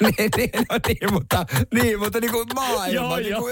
niin, 0.00 0.30
niin, 0.36 0.50
no 0.70 0.78
niin, 0.86 1.12
mutta, 1.12 1.46
niin, 1.74 1.98
mutta 1.98 2.20
niin 2.20 2.32
kuin 2.32 2.46
maailma. 2.54 2.86
Joo, 2.86 3.16
niin 3.16 3.30
joo. 3.30 3.48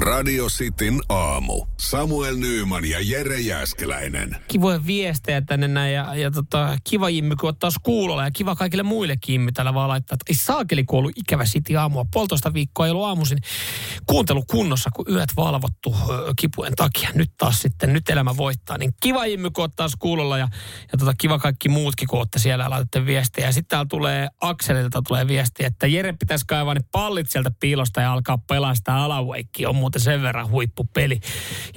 Radio 0.00 0.46
Cityn 0.46 1.00
aamu. 1.08 1.66
Samuel 1.76 2.36
Nyyman 2.36 2.84
ja 2.84 2.98
Jere 3.00 3.40
Jäskeläinen. 3.40 4.36
kivoja 4.48 4.86
viestejä 4.86 5.40
tänne 5.40 5.68
näin 5.68 5.94
ja, 5.94 6.14
ja 6.14 6.30
tota, 6.30 6.78
kiva 6.84 7.10
Jimmy, 7.10 7.36
kun 7.36 7.48
ottaa 7.48 7.70
kuulolla 7.82 8.24
ja 8.24 8.30
kiva 8.30 8.56
kaikille 8.56 8.82
muillekin 8.82 9.32
Jimmy 9.32 9.52
täällä 9.52 9.74
vaan 9.74 9.88
laittaa, 9.88 10.14
että 10.14 10.24
ei 10.28 10.34
saakeli, 10.34 10.84
kun 10.84 10.96
on 10.96 10.98
ollut 10.98 11.18
ikävä 11.18 11.44
siti 11.44 11.76
aamua. 11.76 12.06
Puolitoista 12.12 12.54
viikkoa 12.54 12.86
ei 12.86 12.90
ollut 12.90 13.04
aamuisin 13.04 13.38
kuuntelu 14.06 14.44
kunnossa, 14.50 14.90
kun 14.94 15.04
yöt 15.10 15.28
valvottu 15.36 15.94
kipujen 16.36 16.74
takia. 16.76 17.10
Nyt 17.14 17.30
taas 17.38 17.62
sitten, 17.62 17.92
nyt 17.92 18.08
elämä 18.08 18.36
voittaa. 18.36 18.78
Niin 18.78 18.94
kiva 19.02 19.26
Jimmy, 19.26 19.50
kun 19.50 19.64
ottaa 19.64 19.88
kuulolla 19.98 20.38
ja, 20.38 20.48
ja 20.92 20.98
tota, 20.98 21.14
kiva 21.18 21.38
kaikki 21.38 21.68
muutkin, 21.68 22.08
kun 22.08 22.18
olette 22.18 22.38
siellä 22.38 22.64
ja 22.64 22.70
laitatte 22.70 23.06
viestejä. 23.06 23.46
Ja 23.46 23.52
sitten 23.52 23.68
täällä 23.68 23.86
tulee 23.88 24.28
Akselilta 24.40 25.02
tulee 25.08 25.28
viesti, 25.28 25.64
että 25.64 25.86
Jere 25.86 26.12
pitäisi 26.12 26.44
kaivaa 26.48 26.74
ne 26.74 26.80
pallit 26.92 27.30
sieltä 27.30 27.50
piilosta 27.60 28.00
ja 28.00 28.12
alkaa 28.12 28.38
pelastaa 28.38 29.04
alawaikki. 29.04 29.66
On 29.66 29.76
muuten 29.90 30.00
sen 30.00 30.22
verran 30.22 30.50
huippupeli. 30.50 31.20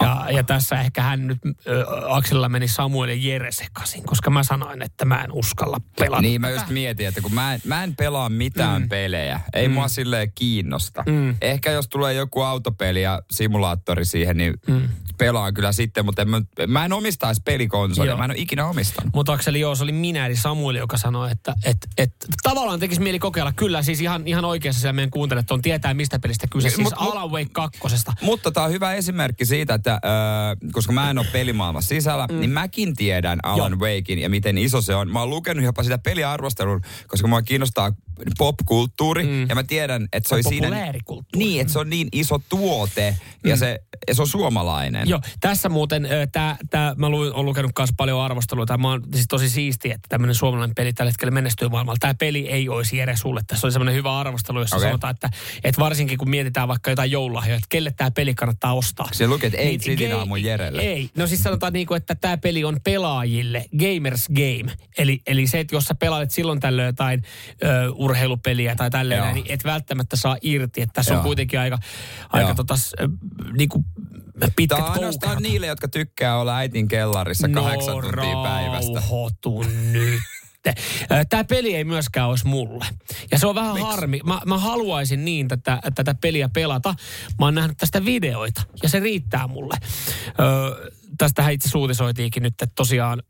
Ja, 0.01 0.25
ja 0.31 0.43
tässä 0.43 0.81
ehkä 0.81 1.01
hän 1.01 1.27
nyt, 1.27 1.37
ö, 1.67 1.85
Akselilla 2.07 2.49
meni 2.49 2.67
Samuel 2.67 3.09
ja 3.09 3.15
Jere 3.15 3.51
sekaisin, 3.51 4.03
koska 4.03 4.29
mä 4.29 4.43
sanoin, 4.43 4.81
että 4.81 5.05
mä 5.05 5.23
en 5.23 5.31
uskalla 5.31 5.77
pelata. 5.99 6.21
Niin 6.21 6.41
mä 6.41 6.49
just 6.49 6.69
mietin, 6.69 7.07
että 7.07 7.21
kun 7.21 7.33
mä 7.33 7.53
en, 7.53 7.61
mä 7.65 7.83
en 7.83 7.95
pelaa 7.95 8.29
mitään 8.29 8.81
mm. 8.81 8.89
pelejä. 8.89 9.39
Ei 9.53 9.67
mm. 9.67 9.73
mua 9.73 9.87
silleen 9.87 10.31
kiinnosta. 10.35 11.03
Mm. 11.07 11.35
Ehkä 11.41 11.71
jos 11.71 11.87
tulee 11.87 12.13
joku 12.13 12.41
autopeli 12.41 13.01
ja 13.01 13.21
simulaattori 13.31 14.05
siihen, 14.05 14.37
niin 14.37 14.53
mm. 14.67 14.89
pelaan 15.17 15.53
kyllä 15.53 15.71
sitten, 15.71 16.05
mutta 16.05 16.21
en, 16.21 16.29
mä, 16.29 16.41
mä 16.67 16.85
en 16.85 16.93
omistaisi 16.93 17.41
pelikonsolia. 17.45 18.17
Mä 18.17 18.25
en 18.25 18.31
ole 18.31 18.39
ikinä 18.39 18.67
omistanut. 18.67 19.13
Mutta 19.13 19.33
Akseli, 19.33 19.59
joo, 19.59 19.75
se 19.75 19.83
oli 19.83 19.91
minä, 19.91 20.25
eli 20.25 20.35
Samuel, 20.35 20.75
joka 20.75 20.97
sanoi, 20.97 21.31
että 21.31 21.53
et, 21.65 21.77
et, 21.97 22.13
tavallaan 22.43 22.79
tekisi 22.79 23.01
mieli 23.01 23.19
kokeilla. 23.19 23.51
Kyllä, 23.51 23.81
siis 23.83 24.01
ihan, 24.01 24.27
ihan 24.27 24.45
oikeassa 24.45 24.81
siellä 24.81 24.93
meidän 24.93 25.11
kuuntelijat 25.11 25.51
on 25.51 25.61
tietää, 25.61 25.93
mistä 25.93 26.19
pelistä 26.19 26.47
kyse. 26.51 26.69
Siis 26.69 26.87
Mut- 26.87 26.93
Alan 26.95 27.31
Wake 27.31 27.49
kakkosesta. 28.05 28.25
Mutta 28.25 28.51
tämä 28.51 28.65
on 28.65 28.71
hyvä 28.71 28.93
esimerkki 28.93 29.45
siitä, 29.45 29.73
että 29.73 29.93
äh, 29.93 30.01
koska 30.71 30.93
mä 30.93 31.09
en 31.09 31.17
ole 31.17 31.27
pelimaailmassa 31.31 31.89
sisällä, 31.89 32.27
mm. 32.31 32.39
niin 32.39 32.49
mäkin 32.49 32.95
tiedän 32.95 33.39
Alan 33.43 33.71
Joo. 33.71 33.79
Wakein 33.79 34.19
ja 34.19 34.29
miten 34.29 34.57
iso 34.57 34.81
se 34.81 34.95
on. 34.95 35.11
Mä 35.11 35.19
oon 35.19 35.29
lukenut 35.29 35.63
jopa 35.63 35.83
sitä 35.83 35.97
peliarvostelun, 35.97 36.81
koska 37.07 37.27
mua 37.27 37.41
kiinnostaa 37.41 37.91
popkulttuuri, 38.37 39.23
mm. 39.23 39.49
ja 39.49 39.55
mä 39.55 39.63
tiedän, 39.63 40.07
että 40.13 40.29
se 40.29 40.35
oli 40.35 40.43
siinä... 40.43 40.67
Populaarikulttuuri. 40.67 41.45
Niin, 41.45 41.61
että 41.61 41.73
se 41.73 41.79
on 41.79 41.89
niin 41.89 42.07
iso 42.11 42.41
tuote, 42.49 43.17
ja 43.43 43.57
se, 43.57 43.79
ja 44.07 44.15
se 44.15 44.21
on 44.21 44.27
suomalainen. 44.27 45.09
Joo, 45.09 45.21
tässä 45.39 45.69
muuten, 45.69 46.07
tää, 46.31 46.57
tää, 46.69 46.95
mä 46.97 47.09
lu, 47.09 47.19
olen 47.19 47.45
lukenut 47.45 47.71
myös 47.79 47.89
paljon 47.97 48.21
arvostelua. 48.21 48.65
Tämä 48.65 48.91
on 48.91 49.03
siis 49.13 49.25
tosi 49.29 49.49
siistiä, 49.49 49.95
että 49.95 50.07
tämmöinen 50.09 50.35
suomalainen 50.35 50.75
peli 50.75 50.93
tällä 50.93 51.11
hetkellä 51.11 51.31
menestyy 51.31 51.69
maailmalla. 51.69 51.97
Tämä 51.99 52.13
peli 52.13 52.49
ei 52.49 52.69
olisi 52.69 52.97
Jere 52.97 53.15
sulle. 53.15 53.41
Tässä 53.47 53.67
oli 53.67 53.71
semmoinen 53.71 53.95
hyvä 53.95 54.19
arvostelu, 54.19 54.59
jossa 54.59 54.75
okay. 54.75 54.89
sanotaan, 54.89 55.11
että, 55.11 55.29
että 55.63 55.81
varsinkin 55.81 56.17
kun 56.17 56.29
mietitään 56.29 56.67
vaikka 56.67 56.89
jotain 56.89 57.11
joululahjoja, 57.11 57.55
että 57.55 57.67
kelle 57.69 57.91
tämä 57.91 58.11
peli 58.11 58.33
kannattaa 58.33 58.73
ostaa. 58.73 59.07
Se 59.11 59.27
lukee, 59.27 59.47
että 59.47 59.59
ei 59.59 59.77
niin, 59.85 60.15
aamun 60.15 60.43
Jerelle. 60.43 60.81
Ei, 60.81 61.09
no 61.17 61.27
siis 61.27 61.43
sanotaan 61.43 61.73
niin 61.73 61.87
kuin, 61.87 61.97
että 61.97 62.15
tämä 62.15 62.37
peli 62.37 62.63
on 62.63 62.77
pelaajille, 62.83 63.65
gamers 63.79 64.27
game. 64.27 64.73
Eli, 64.97 65.21
eli 65.27 65.47
se, 65.47 65.59
että 65.59 65.75
jos 65.75 65.85
sä 65.85 65.95
pelailet 65.95 66.31
silloin 66.31 66.59
tällöin 66.59 66.85
jotain 66.85 67.23
ö, 67.63 67.91
urheilupeliä 67.91 68.75
tai 68.75 68.89
tälleen, 68.89 69.33
niin 69.33 69.45
et 69.49 69.63
välttämättä 69.63 70.15
saa 70.15 70.37
irti. 70.41 70.81
Että 70.81 70.93
tässä 70.93 71.13
Joo. 71.13 71.19
on 71.19 71.23
kuitenkin 71.25 71.59
aika, 71.59 71.77
aika 72.29 72.55
tota, 72.55 72.75
niin 73.57 73.69
kuin 73.69 73.85
pitkät 74.55 74.77
Tämä 74.77 74.87
on 74.87 74.93
ainoastaan 74.93 75.43
niille, 75.43 75.67
jotka 75.67 75.87
tykkää 75.87 76.37
olla 76.37 76.57
äitin 76.57 76.87
kellarissa 76.87 77.47
no, 77.47 77.61
kahdeksan 77.61 78.01
tuntia 78.01 78.43
päivästä. 78.43 79.03
nyt. 79.91 80.19
Tämä 81.29 81.43
peli 81.43 81.75
ei 81.75 81.83
myöskään 81.83 82.29
olisi 82.29 82.47
mulle. 82.47 82.85
Ja 83.31 83.39
se 83.39 83.47
on 83.47 83.55
vähän 83.55 83.73
Miks? 83.73 83.85
harmi. 83.85 84.19
Mä, 84.25 84.41
mä 84.45 84.57
haluaisin 84.57 85.25
niin 85.25 85.47
tätä, 85.47 85.79
tätä 85.95 86.15
peliä 86.21 86.49
pelata. 86.49 86.95
Mä 87.39 87.45
oon 87.45 87.55
nähnyt 87.55 87.77
tästä 87.77 88.05
videoita 88.05 88.61
ja 88.83 88.89
se 88.89 88.99
riittää 88.99 89.47
mulle. 89.47 89.77
Öö, 90.39 90.91
tästähän 91.17 91.53
itse 91.53 91.69
suutisoitiinkin 91.69 92.43
nyt, 92.43 92.53
että 92.53 92.67
tosiaan 92.75 93.23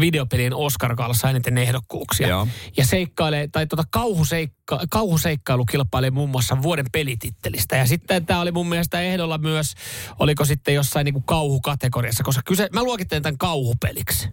videopelien 0.00 0.54
Oscar-kaalassa 0.54 1.30
eniten 1.30 1.58
ehdokkuuksia. 1.58 2.28
Joo. 2.28 2.48
Ja 2.76 2.84
seikkailee, 2.84 3.48
tai 3.48 3.66
tota 3.66 3.82
kauhuseikka, 3.90 4.80
kauhuseikkailu 4.90 5.64
kilpailee 5.64 6.10
muun 6.10 6.30
muassa 6.30 6.62
vuoden 6.62 6.86
pelitittelistä. 6.92 7.76
Ja 7.76 7.86
sitten 7.86 8.26
tämä 8.26 8.40
oli 8.40 8.52
mun 8.52 8.68
mielestä 8.68 9.00
ehdolla 9.00 9.38
myös, 9.38 9.74
oliko 10.18 10.44
sitten 10.44 10.74
jossain 10.74 11.04
niinku 11.04 11.20
kauhukategoriassa, 11.20 12.24
koska 12.24 12.42
kyse, 12.46 12.68
mä 12.72 12.82
luokittelen 12.82 13.22
tämän 13.22 13.38
kauhupeliksi. 13.38 14.28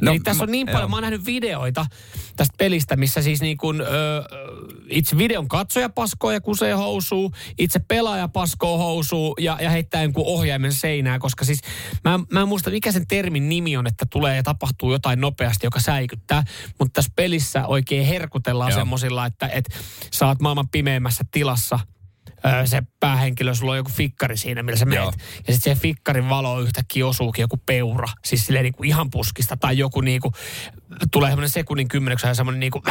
No, 0.00 0.10
Eli 0.10 0.20
tässä 0.20 0.44
on 0.44 0.50
niin 0.50 0.66
paljon, 0.66 0.82
joo. 0.82 0.88
mä 0.88 0.96
oon 0.96 1.02
nähnyt 1.02 1.26
videoita 1.26 1.86
tästä 2.36 2.54
pelistä, 2.58 2.96
missä 2.96 3.22
siis 3.22 3.40
niin 3.40 3.56
kuin, 3.56 3.80
ö, 3.80 3.84
itse 4.90 5.18
videon 5.18 5.48
katsoja 5.48 5.88
paskoo 5.88 6.30
ja 6.30 6.40
kusee 6.40 6.72
housuu, 6.72 7.32
itse 7.58 7.78
pelaaja 7.78 8.28
paskoo 8.28 8.78
housuu 8.78 9.34
ja, 9.40 9.58
ja 9.60 9.70
heittää 9.70 10.02
jonkun 10.02 10.26
ohjaimen 10.26 10.72
seinään, 10.72 11.20
koska 11.20 11.44
siis 11.44 11.60
mä, 12.04 12.20
mä 12.30 12.40
en 12.40 12.48
muista 12.48 12.70
mikä 12.70 12.92
sen 12.92 13.06
termin 13.06 13.48
nimi 13.48 13.76
on, 13.76 13.86
että 13.86 14.06
tulee 14.10 14.36
ja 14.36 14.42
tapahtuu 14.42 14.92
jotain 14.92 15.20
nopeasti, 15.20 15.66
joka 15.66 15.80
säikyttää, 15.80 16.44
mutta 16.78 16.92
tässä 16.92 17.12
pelissä 17.16 17.66
oikein 17.66 18.06
herkutellaan 18.06 18.72
semmoisilla, 18.72 19.26
että 19.26 19.48
et, 19.48 19.64
sä 20.12 20.26
oot 20.26 20.40
maailman 20.40 20.68
pimeimmässä 20.68 21.24
tilassa– 21.30 21.78
se 22.64 22.82
päähenkilö, 23.00 23.54
sulla 23.54 23.72
on 23.72 23.76
joku 23.78 23.90
fikkari 23.90 24.36
siinä, 24.36 24.62
millä 24.62 24.78
sä 24.78 24.84
menet. 24.84 25.04
Ja 25.46 25.52
sitten 25.54 25.76
se 25.76 25.80
fikkarin 25.80 26.28
valo 26.28 26.60
yhtäkkiä 26.60 27.06
osuukin 27.06 27.42
joku 27.42 27.56
peura, 27.66 28.08
siis 28.24 28.46
silleen 28.46 28.62
niin 28.62 28.74
kuin 28.74 28.88
ihan 28.88 29.10
puskista, 29.10 29.56
tai 29.56 29.78
joku 29.78 30.00
niin 30.00 30.20
kuin, 30.20 30.34
tulee 31.12 31.30
semmoinen 31.30 31.50
sekunnin 31.50 31.88
kymmeneksen 31.88 32.28
ja 32.28 32.34
semmoinen 32.34 32.60
niin 32.60 32.72
kuin, 32.72 32.82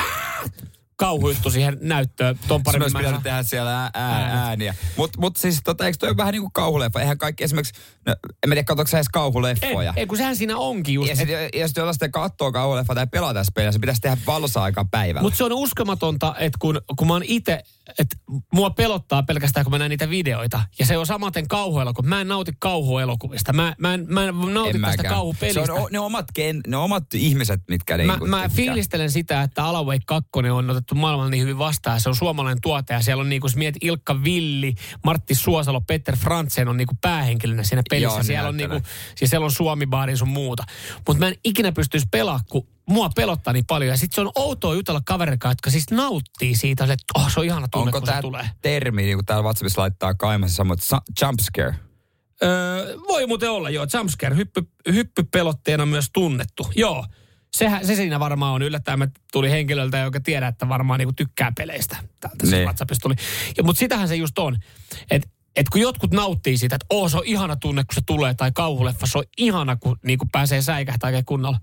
kauhujuttu 1.04 1.52
siihen 1.52 1.78
näyttöön. 1.82 2.40
Ton 2.48 2.64
paremmin 2.64 2.92
Se 2.92 2.98
olisi 2.98 3.24
tehdä 3.24 3.44
siellä 3.44 3.82
ää, 3.82 3.90
ää, 3.94 4.48
ääniä. 4.48 4.76
Mutta 4.98 5.20
mut 5.22 5.38
siis 5.38 5.60
tota, 5.64 5.86
eikö 5.86 5.98
toi 5.98 6.18
vähän 6.18 6.32
niin 6.32 6.42
kuin 6.42 6.52
kauhuleffa? 6.54 7.00
Eihän 7.00 7.18
kaikki 7.18 7.44
esimerkiksi, 7.44 7.74
no, 8.06 8.16
en 8.44 8.50
tiedä, 8.50 8.64
katsoinko 8.64 8.90
sä 8.90 8.98
edes 8.98 9.10
kauhuleffoja? 9.10 9.94
Ei, 9.96 10.02
ei, 10.02 10.08
kun 10.08 10.18
sehän 10.18 10.36
siinä 10.36 10.58
onkin 10.58 10.94
just. 10.94 11.10
Ja 11.10 11.16
sitten 11.16 11.50
et... 11.54 11.76
jos 11.78 11.98
te 11.98 12.10
katsoo 12.10 12.52
kauhuleffa 12.52 12.96
tai 12.96 13.08
pelaa 13.08 13.34
tässä 13.34 13.52
peliä, 13.56 13.72
se 13.72 13.80
pitäisi 13.80 14.02
tehdä 14.02 14.18
valossa 14.28 14.64
aika 14.64 14.86
päivällä. 14.92 15.22
Mutta 15.22 15.38
se 15.38 15.44
on 15.44 15.54
uskomatonta, 15.54 16.36
että 16.40 16.58
kun, 16.62 16.82
kun 16.98 17.08
mä 17.08 17.14
oon 17.14 17.24
itse, 17.26 17.64
että 18.00 18.16
mua 18.54 18.70
pelottaa 18.70 19.24
pelkästään, 19.24 19.64
kun 19.64 19.72
mä 19.72 19.78
näen 19.78 19.90
niitä 19.90 20.10
videoita. 20.10 20.64
Ja 20.80 20.86
se 20.86 20.98
on 20.98 21.06
samaten 21.06 21.48
kauhuelokuva. 21.48 22.08
Mä 22.08 22.22
en 22.22 22.28
nauti 22.28 22.52
kauhuelokuvista. 22.60 23.54
Mä, 23.54 23.76
mä, 23.78 23.94
en, 23.94 24.06
mä 24.10 24.24
en 24.24 24.36
nauti 24.54 24.78
en 24.78 24.82
tästä 24.82 25.04
kauhupelistä. 25.04 25.66
Se 25.66 25.72
on 25.72 25.88
ne 25.92 26.00
omat, 26.00 26.26
ken, 26.34 26.62
ne 26.68 26.78
omat 26.78 27.14
ihmiset, 27.14 27.62
mitkä 27.70 27.98
mä, 27.98 28.18
niin 28.18 28.30
mä 28.30 28.50
fiilistelen 28.50 29.12
sitä, 29.12 29.42
että 29.42 29.66
Alaway 29.66 30.00
2 30.06 30.30
on 30.52 30.70
otettu 30.70 30.93
maailmalla 30.98 31.30
niin 31.30 31.42
hyvin 31.42 31.58
vastaan. 31.58 32.02
Se 32.02 32.10
on 32.10 32.16
suomalainen 32.16 32.62
tuote 32.62 32.94
ja 32.94 33.02
siellä 33.02 33.22
on 33.22 33.30
niin 33.30 33.42
kuin, 33.42 33.52
miet 33.56 33.76
Ilkka 33.82 34.24
Villi, 34.24 34.76
Martti 35.04 35.36
Suosalo, 35.36 35.82
Peter 35.82 36.16
Frantzen 36.16 36.68
on 36.68 36.78
niin 36.78 36.88
kuin 36.88 36.98
päähenkilönä 37.02 37.64
siinä 37.64 37.82
pelissä. 37.90 38.16
Joo, 38.16 38.24
siellä, 38.24 38.50
on 38.50 38.58
niin 38.58 38.70
kuin, 38.70 38.84
siis 39.16 39.30
siellä 39.30 39.46
on 39.46 39.52
Suomi-baari 39.52 40.18
sun 40.18 40.28
muuta. 40.28 40.64
Mutta 41.08 41.20
mä 41.20 41.28
en 41.28 41.36
ikinä 41.44 41.72
pystyisi 41.72 42.08
pelaa, 42.12 42.40
kun 42.50 42.68
mua 42.90 43.10
pelottaa 43.16 43.54
niin 43.54 43.66
paljon. 43.66 43.90
Ja 43.90 43.98
sitten 43.98 44.16
se 44.16 44.22
on 44.22 44.32
outoa 44.36 44.74
jutella 44.74 45.02
kaverin 45.06 45.40
jotka 45.46 45.70
siis 45.70 45.92
nauttii 45.92 46.56
siitä, 46.56 46.84
että 46.84 46.96
oh, 47.16 47.32
se 47.32 47.40
on 47.40 47.46
ihana 47.46 47.68
tunne, 47.68 47.86
Onko 47.86 48.00
kun 48.00 48.16
se 48.16 48.22
tulee. 48.22 48.50
termi, 48.62 49.02
niin 49.04 49.18
kuin 49.18 49.26
täällä 49.26 49.44
WhatsAppissa 49.44 49.82
laittaa 49.82 50.14
kaimassa, 50.14 50.56
samoin 50.56 50.80
jump 51.22 51.40
scare? 51.40 51.76
Öö, 52.44 52.98
voi 53.08 53.28
muuten 53.28 53.52
olla, 53.52 53.70
joo. 53.70 53.88
Jumpscare, 53.94 54.36
hyppy, 54.36 54.68
hyppypelotteena 54.92 55.86
myös 55.86 56.10
tunnettu. 56.14 56.72
Joo, 56.76 57.06
sehän, 57.54 57.88
se 57.88 57.96
siinä 57.96 58.20
varmaan 58.20 58.54
on 58.54 58.62
yllättäen. 58.62 59.12
tuli 59.32 59.52
henkilöltä, 59.52 59.98
joka 59.98 60.20
tiedää, 60.20 60.50
että 60.50 60.70
varmaan 60.70 60.98
niinku 61.00 61.14
tykkää 61.14 61.52
peleistä. 61.58 61.98
Täältä 62.20 62.50
se 62.50 62.64
WhatsAppista 62.64 63.04
tuli. 63.04 63.16
Ja, 63.58 63.64
mutta 63.64 63.80
sitähän 63.80 64.08
se 64.08 64.16
just 64.16 64.40
on. 64.40 64.58
Että 65.12 65.30
et 65.56 65.70
kun 65.70 65.82
jotkut 65.82 66.14
nauttii 66.14 66.58
siitä, 66.58 66.76
että 66.76 66.86
oh, 66.90 67.12
se 67.12 67.18
on 67.18 67.26
ihana 67.26 67.56
tunne, 67.56 67.84
kun 67.84 67.96
se 67.96 68.02
tulee, 68.06 68.34
tai 68.34 68.52
kauhuleffa, 68.52 69.08
se 69.08 69.18
on 69.18 69.24
ihana, 69.38 69.76
kun 69.76 70.00
niinku 70.06 70.26
pääsee 70.32 70.62
säikähtää 70.62 71.08
oikein 71.08 71.26
kunnolla. 71.26 71.60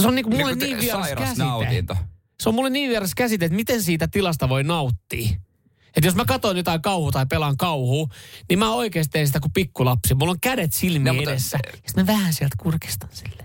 Se 0.00 0.08
on 0.08 0.14
niinku 0.14 0.30
mulle 0.30 0.54
niin, 0.54 0.58
niin 0.58 0.80
vieras 0.80 1.08
käsite. 1.18 1.42
Nautinto. 1.42 1.96
Se 2.42 2.48
on 2.48 2.54
mulle 2.54 2.70
niin 2.70 2.90
vieras 2.90 3.14
käsite, 3.14 3.44
että 3.44 3.56
miten 3.56 3.82
siitä 3.82 4.08
tilasta 4.08 4.48
voi 4.48 4.64
nauttia. 4.64 5.28
Että 5.96 6.08
jos 6.08 6.14
mä 6.14 6.24
katson 6.24 6.56
jotain 6.56 6.82
kauhua 6.82 7.12
tai 7.12 7.26
pelaan 7.26 7.56
kauhua, 7.56 8.06
niin 8.48 8.58
mä 8.58 8.74
oikeasti 8.74 9.12
teen 9.12 9.26
sitä 9.26 9.40
kuin 9.40 9.52
pikkulapsi. 9.52 10.14
Mulla 10.14 10.30
on 10.30 10.40
kädet 10.40 10.72
silmiin 10.72 11.16
no, 11.16 11.22
edessä. 11.22 11.58
Ja 11.66 11.72
sitten 11.72 12.04
mä 12.04 12.06
vähän 12.06 12.32
sieltä 12.32 12.56
kurkistan 12.58 13.08
silleen. 13.12 13.43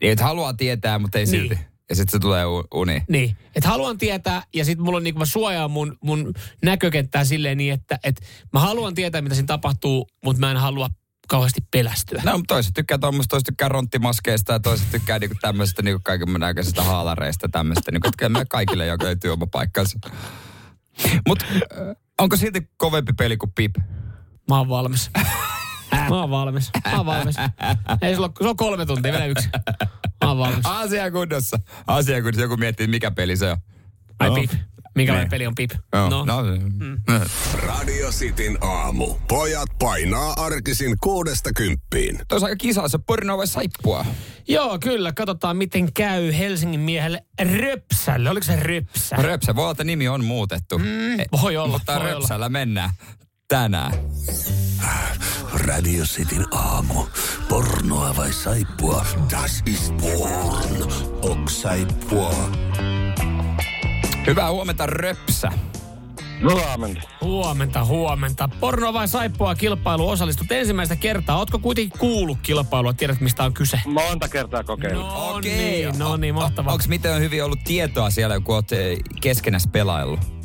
Niin, 0.00 0.12
että 0.12 0.24
haluaa 0.24 0.54
tietää, 0.54 0.98
mutta 0.98 1.18
ei 1.18 1.24
niin. 1.24 1.30
silti. 1.30 1.58
Ja 1.88 1.96
sitten 1.96 2.12
se 2.12 2.18
tulee 2.18 2.44
uni. 2.74 3.02
Niin, 3.08 3.36
että 3.54 3.68
haluan 3.68 3.98
tietää 3.98 4.42
ja 4.54 4.64
sitten 4.64 4.84
mulla 4.84 4.96
on 4.96 5.04
niin 5.04 5.14
kuin 5.14 5.20
mä 5.20 5.26
suojaan 5.26 5.70
mun, 5.70 5.96
mun 6.04 6.34
näkökenttää 6.64 7.24
silleen 7.24 7.58
niin, 7.58 7.74
että 7.74 7.98
et 8.04 8.20
mä 8.52 8.60
haluan 8.60 8.94
tietää, 8.94 9.22
mitä 9.22 9.34
siinä 9.34 9.46
tapahtuu, 9.46 10.08
mutta 10.24 10.40
mä 10.40 10.50
en 10.50 10.56
halua 10.56 10.88
kauheasti 11.28 11.60
pelästyä. 11.70 12.22
No, 12.24 12.32
mutta 12.32 12.54
toiset 12.54 12.72
tykkää 12.74 12.98
tuommoista, 12.98 13.30
toiset 13.30 13.46
tykkää 13.46 13.68
ronttimaskeista 13.68 14.52
ja 14.52 14.60
toiset 14.60 14.90
tykkää 14.90 15.18
niinku 15.18 15.36
tämmöisestä 15.40 15.82
niinku 15.82 16.00
kaiken 16.04 16.28
näköisestä 16.38 16.82
haalareista 16.82 17.48
tämmöistä. 17.52 17.92
Niinku, 17.92 18.08
että 18.08 18.28
me 18.28 18.44
kaikille 18.44 18.86
joka 18.86 19.04
löytyy 19.04 19.32
oma 19.32 19.46
paikkansa. 19.46 19.98
Mutta 21.28 21.44
onko 22.18 22.36
silti 22.36 22.70
kovempi 22.76 23.12
peli 23.12 23.36
kuin 23.36 23.52
Pip? 23.54 23.76
Mä 24.48 24.58
oon 24.58 24.68
valmis. 24.68 25.10
Mä 25.92 26.20
oon 26.20 26.30
valmis. 26.30 26.70
Mä 26.90 26.96
oon 26.96 27.06
valmis. 27.06 27.36
Ei 28.02 28.14
sulla, 28.14 28.30
se 28.42 28.48
on 28.48 28.56
kolme 28.56 28.86
tuntia, 28.86 29.12
vielä 29.12 29.26
yksi. 29.26 29.48
Mä 30.24 30.28
oon 30.28 30.38
valmis. 30.38 30.60
Asia 30.64 31.10
kunnossa. 31.10 31.58
Asia 31.86 32.22
kunnossa. 32.22 32.42
Joku 32.42 32.56
miettii, 32.56 32.86
mikä 32.86 33.10
peli 33.10 33.36
se 33.36 33.50
on. 33.50 33.58
Ai 34.18 34.28
no. 34.28 34.34
Pip. 34.34 34.50
Minkälainen 34.94 35.26
ne. 35.26 35.30
peli 35.30 35.46
on 35.46 35.54
Pip? 35.54 35.70
No. 35.92 36.08
no. 36.08 36.24
no. 36.24 36.42
Mm. 36.42 36.98
Radio 37.66 38.10
Cityn 38.10 38.58
aamu. 38.60 39.14
Pojat 39.28 39.68
painaa 39.78 40.32
arkisin 40.32 40.96
kuudesta 41.00 41.50
kymppiin. 41.52 42.20
Tuossa 42.28 42.46
aika 42.46 42.56
kisassa. 42.56 42.98
Pornoa 42.98 43.38
vai 43.38 43.46
saippua? 43.46 44.06
Joo, 44.48 44.78
kyllä. 44.78 45.12
Katsotaan, 45.12 45.56
miten 45.56 45.92
käy 45.92 46.38
Helsingin 46.38 46.80
miehelle 46.80 47.24
Röpsälle. 47.58 48.30
Oliko 48.30 48.44
se 48.46 48.56
Röpsä? 48.56 49.16
Röpsä. 49.16 49.54
Voi 49.54 49.62
olla, 49.62 49.70
että 49.72 49.84
nimi 49.84 50.08
on 50.08 50.24
muutettu. 50.24 50.78
Mm, 50.78 50.84
voi 51.42 51.56
olla. 51.56 51.72
Mutta 51.72 51.94
voi 51.94 52.02
Röpsällä 52.02 52.44
olla. 52.44 52.48
mennään 52.48 52.90
tänään. 53.48 53.92
Radio 55.52 56.04
Cityn 56.04 56.46
aamu. 56.54 57.06
Pornoa 57.48 58.16
vai 58.16 58.32
saippua? 58.32 59.06
Das 59.30 59.62
ist 59.66 59.94
porn. 59.96 60.92
Ok 61.22 61.48
saippua. 61.48 62.34
Hyvää 64.26 64.50
huomenta, 64.50 64.86
Röpsä. 64.86 65.52
Huomenta. 66.42 67.00
Huomenta, 67.20 67.84
huomenta. 67.84 68.48
Porno 68.60 68.92
vai 68.92 69.08
saippua 69.08 69.54
kilpailu 69.54 70.08
osallistut 70.08 70.52
ensimmäistä 70.52 70.96
kertaa. 70.96 71.38
Ootko 71.38 71.58
kuitenkin 71.58 71.98
kuullut 71.98 72.38
kilpailua? 72.42 72.92
Tiedät, 72.92 73.20
mistä 73.20 73.44
on 73.44 73.54
kyse? 73.54 73.80
Monta 73.86 74.28
kertaa 74.28 74.64
kokeillut. 74.64 75.06
No 75.06 75.36
Okei. 75.36 75.56
Niin, 75.56 75.98
no 75.98 76.16
niin, 76.16 76.34
mahtavaa. 76.34 76.72
Onko 76.72 76.84
miten 76.88 77.20
hyvin 77.20 77.44
ollut 77.44 77.58
tietoa 77.64 78.10
siellä, 78.10 78.40
kun 78.40 78.54
oot 78.54 78.72
eh, 78.72 78.98
keskenäs 79.20 79.68
pelaillut? 79.72 80.37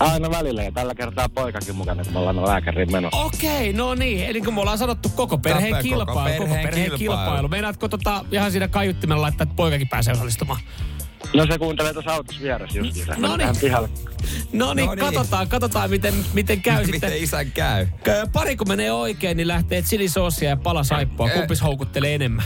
Aina 0.00 0.30
välillä 0.30 0.62
ja 0.62 0.72
tällä 0.72 0.94
kertaa 0.94 1.28
poikakin 1.28 1.76
mukana, 1.76 2.04
kun 2.04 2.12
me 2.12 2.18
ollaan 2.18 2.46
lääkäriin 2.46 2.92
menossa. 2.92 3.20
Okei, 3.20 3.72
no 3.72 3.94
niin. 3.94 4.26
Eli 4.26 4.40
kun 4.40 4.54
me 4.54 4.60
ollaan 4.60 4.78
sanottu 4.78 5.08
koko 5.08 5.38
perheen 5.38 5.76
kilpailu. 5.82 6.06
Koko 6.06 6.24
perheen, 6.24 6.42
koko 6.42 6.54
perheen 6.54 6.90
kilpailu. 6.98 6.98
kilpailu. 6.98 7.48
Meinaatko 7.48 7.88
tota, 7.88 8.24
ihan 8.32 8.50
siinä 8.50 8.68
kaiuttimella 8.68 9.22
laittaa, 9.22 9.42
että 9.42 9.54
poikakin 9.54 9.88
pääsee 9.88 10.14
osallistumaan? 10.14 10.60
No 11.34 11.46
se 11.46 11.58
kuuntelee 11.58 11.92
tuossa 11.92 12.12
autossa 12.14 12.42
vieressä 12.42 12.78
just. 12.78 12.96
No 13.16 13.36
niin. 13.36 13.48
No 14.52 14.74
niin, 14.74 14.98
katsotaan, 14.98 15.48
katsotaan 15.48 15.90
miten, 15.90 16.14
miten 16.34 16.62
käy 16.62 16.84
sitten. 16.84 17.10
Miten 17.10 17.22
isän 17.22 17.50
käy? 17.50 17.86
Pari 18.32 18.56
kun 18.56 18.68
menee 18.68 18.92
oikein, 18.92 19.36
niin 19.36 19.48
lähtee 19.48 19.82
chilisoosia 19.82 20.48
ja 20.48 20.56
pala 20.56 20.84
saippua. 20.84 21.28
Kumpis 21.28 21.62
houkuttelee 21.62 22.14
enemmän? 22.14 22.44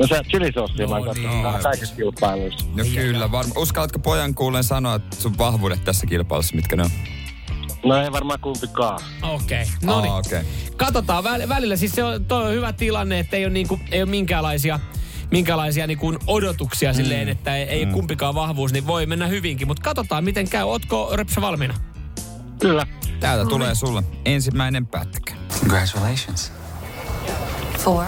No 0.00 0.06
se 0.06 0.20
chilisossia 0.28 0.86
No 0.86 1.04
mä 1.04 1.12
niin. 1.12 1.42
no, 1.42 1.58
kaikissa 1.62 1.94
kilpailuissa. 1.96 2.66
No 2.76 2.84
kyllä, 2.94 3.32
varma. 3.32 3.52
Uskallatko 3.56 3.98
pojan 3.98 4.34
kuulen 4.34 4.64
sanoa, 4.64 4.94
että 4.94 5.16
sun 5.16 5.38
vahvuudet 5.38 5.84
tässä 5.84 6.06
kilpailussa, 6.06 6.56
mitkä 6.56 6.76
ne 6.76 6.82
on? 6.82 6.90
No 7.84 7.96
ei 7.96 8.12
varmaan 8.12 8.40
kumpikaan. 8.40 9.00
Okei, 9.22 9.62
okay. 9.62 9.74
no 9.82 10.00
niin. 10.00 10.12
Aa, 10.12 10.18
okei. 10.18 10.40
Katsotaan 10.76 11.24
väl- 11.24 11.48
välillä. 11.48 11.76
Siis 11.76 11.92
se 11.92 12.04
on, 12.04 12.24
toi 12.24 12.46
on 12.46 12.52
hyvä 12.52 12.72
tilanne, 12.72 13.18
että 13.18 13.36
ei 13.36 13.44
ole, 13.44 13.52
niinku, 13.52 13.80
ei 13.90 14.02
ole 14.02 14.10
minkäänlaisia 14.10 14.80
minkälaisia 15.30 15.86
niinku 15.86 16.14
odotuksia 16.26 16.94
silleen, 16.94 17.28
että 17.28 17.56
ei, 17.56 17.62
ei 17.62 17.86
kumpikaan 17.86 18.34
vahvuus, 18.34 18.72
niin 18.72 18.86
voi 18.86 19.06
mennä 19.06 19.26
hyvinkin. 19.26 19.66
Mutta 19.66 19.82
katsotaan, 19.82 20.24
miten 20.24 20.48
käy. 20.48 20.62
Ootko 20.62 21.10
Röpsä 21.12 21.40
valmiina? 21.40 21.74
Kyllä. 22.60 22.86
Täältä 23.20 23.44
tulee 23.44 23.74
sulle 23.74 24.02
ensimmäinen 24.24 24.86
pätkä. 24.86 25.34
Congratulations. 25.60 26.52
Four. 27.78 28.04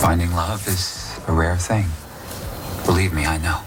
Finding 0.00 0.30
love 0.36 0.68
is 0.68 1.04
a 1.28 1.32
rare 1.32 1.56
thing. 1.56 1.84
Believe 2.86 3.14
me, 3.14 3.22
I 3.26 3.38
know. 3.38 3.58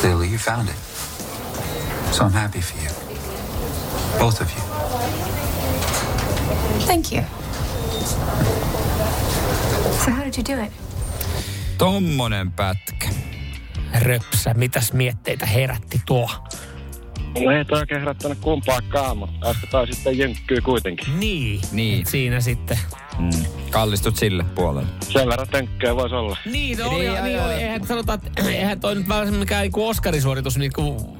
Clearly, 0.00 0.28
you 0.28 0.38
found 0.38 0.68
it. 0.68 0.76
So 2.12 2.24
I'm 2.24 2.32
happy 2.32 2.60
for 2.60 2.76
you. 2.82 2.90
Both 4.18 4.40
of 4.40 4.50
you. 4.50 4.62
Thank 6.86 7.12
you. 7.12 7.22
So 10.04 10.10
how 10.10 10.24
did 10.24 10.36
you 10.36 10.56
do 10.56 10.62
it? 10.62 10.72
Tommonen 11.78 12.52
pätkä. 12.52 13.08
Röpsä, 14.00 14.54
mitäs 14.54 14.92
mietteitä 14.92 15.46
herätti 15.46 16.00
tuo? 16.06 16.30
No 17.44 17.50
ei 17.50 17.64
toi 17.64 17.78
oikein 17.78 18.00
herättänyt 18.00 18.38
kumpaakaan, 18.40 19.18
mutta 19.18 19.48
jatketaan 19.48 19.86
sitten 19.92 20.18
jynkkyy 20.18 20.60
kuitenkin. 20.60 21.20
Niin. 21.20 21.60
Niin. 21.72 22.06
Siinä 22.06 22.40
sitten. 22.40 22.78
Mm. 23.18 23.30
Kallistut 23.70 24.16
sille 24.16 24.44
puolelle. 24.54 24.88
Sen 25.08 25.28
verran 25.28 25.48
tönkköä 25.48 25.96
voisi 25.96 26.14
olla. 26.14 26.36
Niin, 26.44 26.78
no 26.78 26.88
oli, 26.88 26.94
Niin, 26.94 27.24
niin, 27.24 27.34
joo, 27.34 27.44
oli. 27.44 27.52
joo. 27.52 27.60
Eihän 27.60 27.86
sanotaan, 27.86 28.20
että 28.26 28.42
eihän 28.50 28.80
toi 28.80 28.94
nyt 28.94 29.08
vähän 29.08 29.34
mikään 29.34 29.62
niinku 29.62 29.88
Oscarisuoritus 29.88 30.58
niinku 30.58 31.16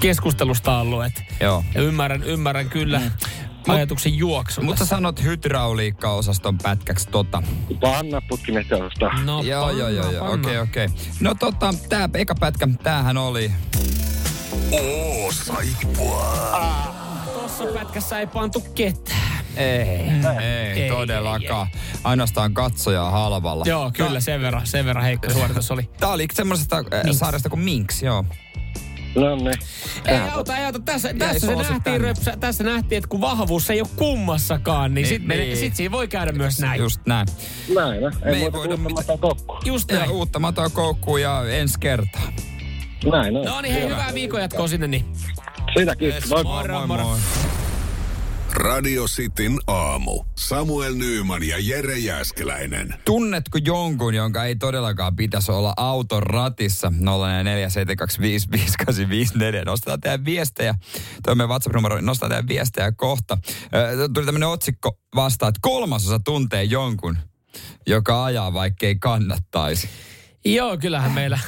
keskustelusta 0.00 0.78
ollut. 0.78 1.04
Et 1.04 1.22
Joo. 1.40 1.64
ja 1.74 1.82
ymmärrän, 1.82 2.22
ymmärrän 2.22 2.68
kyllä 2.70 3.00
ajatuksen 3.68 4.14
juoksun. 4.14 4.64
Mutta 4.64 4.84
sanot 4.86 5.22
hydrauliikka-osaston 5.22 6.58
pätkäksi 6.62 7.08
tota. 7.08 7.42
Panna 7.80 8.20
putkin 8.28 8.66
teostaa. 8.68 9.22
no, 9.24 9.42
joo, 9.42 9.70
joo, 9.70 9.88
joo, 9.88 10.10
joo. 10.10 10.24
panna. 10.24 10.48
Okei, 10.48 10.58
okei. 10.58 10.88
No 11.20 11.34
tota, 11.34 11.74
tää 11.88 12.08
eka 12.14 12.34
pätkä, 12.40 12.68
tämähän 12.82 13.16
oli... 13.16 13.50
Oo, 14.72 15.32
saippua. 15.32 16.94
Tossa 17.34 17.64
pätkässä 17.74 18.18
ei 18.20 18.26
pantu 18.26 18.60
ketään. 18.74 19.44
Ei, 19.56 19.66
ei, 20.42 20.82
ei, 20.82 20.88
todellakaan. 20.90 21.66
Ainoastaan 22.04 22.54
katsoja 22.54 23.10
halvalla. 23.10 23.64
Joo, 23.68 23.90
kyllä 23.96 24.20
sen 24.20 24.40
verran, 24.40 24.66
sen 24.66 24.84
verran 24.84 25.04
heikko 25.04 25.30
suoritus 25.30 25.70
oli. 25.70 25.90
Tää 26.00 26.08
oli 26.08 26.26
semmoisesta 26.32 26.76
äh, 26.76 27.02
saaresta 27.12 27.48
kuin 27.48 27.60
Minks, 27.60 28.02
joo. 28.02 28.24
No 29.14 29.36
niin. 29.36 29.54
Ei 30.06 30.18
auta, 30.32 30.56
ei 30.56 30.64
auta. 30.64 30.78
Tässä, 30.80 31.14
tässä, 31.18 31.46
se 31.46 31.54
nähtiin, 31.56 32.00
röpsä, 32.00 32.36
tässä 32.40 32.64
nähtiin, 32.64 32.96
että 32.96 33.08
kun 33.08 33.20
vahvuus 33.20 33.70
ei 33.70 33.80
ole 33.80 33.88
kummassakaan, 33.96 34.94
niin, 34.94 35.02
Niin, 35.02 35.08
sit, 35.08 35.28
niin. 35.28 35.56
sit 35.56 35.76
siinä 35.76 35.92
voi 35.92 36.08
käydä 36.08 36.32
myös 36.32 36.58
näin. 36.58 36.80
Just, 36.80 36.96
Just 36.96 37.06
näin. 37.06 37.26
Näin, 37.74 38.02
no. 38.02 38.10
Me 38.24 38.30
ei 38.30 38.42
Ei 38.44 38.52
voida 38.52 38.74
uutta 38.90 39.18
kokku. 39.18 39.58
Just 39.64 39.90
Ja 39.90 39.98
näin. 39.98 40.10
uutta 40.10 40.38
matoa 40.38 40.70
koukkuun 40.70 41.22
ja 41.22 41.44
ensi 41.50 41.80
kertaa. 41.80 42.32
Näin, 43.12 43.34
no. 43.34 43.44
No 43.44 43.60
niin, 43.60 43.74
hei, 43.74 43.88
hyvää 43.88 44.14
viikon 44.14 44.40
jatkoa 44.40 44.68
sinne 44.68 44.86
niin. 44.86 45.04
Siitäkin. 45.76 46.14
Moi. 46.28 46.44
Moro, 46.44 46.86
moro. 46.86 47.16
Radio 48.52 49.04
Cityn 49.04 49.58
aamu. 49.66 50.24
Samuel 50.38 50.94
Nyyman 50.94 51.42
ja 51.42 51.56
Jere 51.60 51.98
Jäskeläinen. 51.98 52.94
Tunnetko 53.04 53.58
jonkun, 53.64 54.14
jonka 54.14 54.44
ei 54.44 54.56
todellakaan 54.56 55.16
pitäisi 55.16 55.52
olla 55.52 55.74
auton 55.76 56.22
ratissa? 56.22 56.88
0447255854. 56.88 56.92
Nostetaan 59.66 60.00
teidän 60.00 60.24
viestejä. 60.24 60.74
Tuo 61.22 61.30
on 61.30 61.36
meidän 61.38 61.48
WhatsApp-numero. 61.48 62.00
Nostetaan 62.00 62.30
teidän 62.30 62.48
viestejä 62.48 62.92
kohta. 62.92 63.38
Tuli 64.14 64.26
tämmöinen 64.26 64.48
otsikko 64.48 64.98
vastaan, 65.14 65.48
että 65.48 65.60
kolmasosa 65.62 66.18
tuntee 66.18 66.64
jonkun, 66.64 67.18
joka 67.86 68.24
ajaa 68.24 68.52
vaikkei 68.54 68.96
kannattaisi. 68.96 69.88
Joo, 70.44 70.78
kyllähän 70.78 71.12
meillä, 71.12 71.38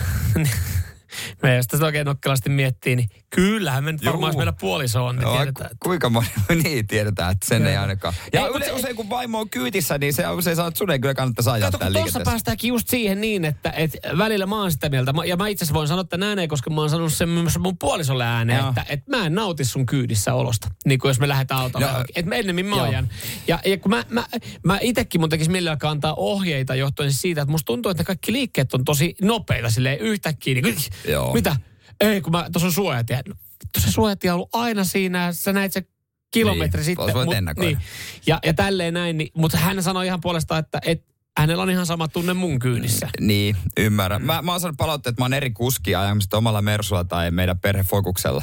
me 1.43 1.57
jos 1.57 1.67
tästä 1.67 1.87
oikein 1.87 2.05
nokkelasti 2.07 2.51
miettii, 2.51 2.97
niin 2.97 3.09
kyllähän 3.31 3.85
me 3.85 3.93
nyt 3.93 4.05
varmaan, 4.05 4.37
meillä 4.37 4.53
puoliso 4.53 5.07
on, 5.07 5.17
niin 5.17 5.25
No, 5.25 5.37
tiedetään. 5.37 5.67
että- 5.71 5.77
kuinka 5.83 6.11
moni, 6.11 6.27
niin 6.65 6.87
tiedetään, 6.87 7.33
että 7.33 7.47
sen 7.47 7.67
ei 7.67 7.77
ainakaan. 7.77 8.15
Ja 8.33 8.41
Ei, 8.47 8.53
yle, 8.55 8.65
se- 8.65 8.73
usein 8.73 8.97
kun 8.97 9.11
vaimo 9.11 9.41
on 9.41 9.51
kyytissä, 9.51 9.99
niin 9.99 10.13
se 10.15 10.29
usein 10.29 10.57
sanoo, 10.57 10.69
että 10.69 10.79
sun 10.79 10.91
ei 10.91 10.99
kyllä 10.99 11.15
kannattaisi 11.15 11.51
ajaa 11.51 11.71
Kato, 11.71 11.91
tuossa 11.93 12.21
päästäänkin 12.25 12.69
just 12.69 12.89
siihen 12.89 13.21
niin, 13.21 13.45
että, 13.45 13.71
että 13.71 13.99
välillä 14.19 14.47
mä 14.47 14.61
oon 14.61 14.73
sitä 14.73 14.89
mieltä, 14.89 15.13
ja 15.27 15.37
mä 15.37 15.49
itse 15.49 15.65
asiassa 15.65 15.75
voin 15.75 15.89
sanoa 15.89 16.05
tämän 16.05 16.29
ääneen, 16.29 16.49
koska 16.49 16.71
mä 16.71 16.81
oon 16.81 16.91
sanonut 16.91 17.13
sen 17.13 17.29
myös 17.29 17.59
mun 17.59 17.79
puolisolle 17.79 18.25
ääneen, 18.25 18.59
Joo. 18.59 18.69
että, 18.69 18.85
että 18.89 19.17
mä 19.17 19.27
en 19.27 19.35
nauti 19.35 19.65
sun 19.65 19.87
kyydissä 19.87 20.35
olosta, 20.35 20.69
niin 20.85 20.99
kuin 20.99 21.11
jos 21.11 21.21
me 21.21 21.29
lähdetään 21.29 21.61
autolla. 21.61 21.87
Joo. 21.87 22.05
Että 22.15 22.35
ennemmin 22.37 22.67
mä 22.67 22.77
Joo. 22.77 22.85
ajan. 22.85 23.09
Ja, 23.49 23.59
ja 23.65 23.77
kun 23.79 23.91
mä, 23.91 24.05
mä, 24.11 24.25
mä 24.65 24.79
itekin 24.81 25.21
mun 25.21 25.29
tekisi 25.31 25.51
millään 25.51 25.79
antaa 25.83 26.15
ohjeita 26.15 26.75
johtuen 26.75 27.13
siitä, 27.13 27.43
että 27.43 27.53
musta 27.53 27.67
tuntuu, 27.67 27.91
että 27.91 28.01
ne 28.03 28.05
kaikki 28.07 28.33
liikkeet 28.33 28.75
on 28.75 28.85
tosi 28.85 29.15
nopeita 29.23 29.71
silleen 29.71 29.99
yhtäkkiä. 29.99 30.55
Niin, 30.55 30.77
Joo. 31.09 31.35
Mitä? 31.35 31.57
Ei, 32.01 32.21
kun 32.21 32.33
mä, 32.33 32.47
tuossa 32.53 32.67
on 32.67 32.73
suojatie. 32.73 33.21
No, 33.29 33.35
vittu 33.65 33.81
se 33.81 33.93
suojatie 33.93 34.31
on 34.31 34.35
ollut 34.35 34.49
aina 34.53 34.85
siinä, 34.85 35.33
sä 35.33 35.53
näit 35.53 35.73
se 35.73 35.83
kilometri 36.31 36.79
Niin, 36.79 36.85
sitten. 36.85 37.15
mut- 37.25 37.35
ennakoida. 37.35 37.81
ja, 38.27 38.39
ja 38.45 38.55
tälleen 38.55 38.95
näin, 38.95 39.19
niin, 39.19 39.31
mutta 39.35 39.59
hän 39.59 39.83
sanoi 39.83 40.07
ihan 40.07 40.21
puolestaan, 40.21 40.61
että, 40.61 40.79
että 40.85 41.13
hänellä 41.39 41.63
on 41.63 41.71
ihan 41.71 41.87
sama 41.87 42.09
tunne 42.09 42.35
mun 42.35 42.59
kyydissä. 42.59 43.09
Niin, 43.21 43.57
ymmärrän. 43.77 44.23
Mä, 44.23 44.43
mä 44.43 44.51
oon 44.53 44.61
saanut 44.61 44.77
palautteet, 44.77 45.13
että 45.13 45.21
mä 45.21 45.25
oon 45.25 45.33
eri 45.35 45.51
kuski 45.51 45.95
ajamista 45.95 46.37
omalla 46.37 46.63
Mersulla 46.63 47.05
tai 47.05 47.31
meidän 47.31 47.59
perhefokuksella. 47.59 48.43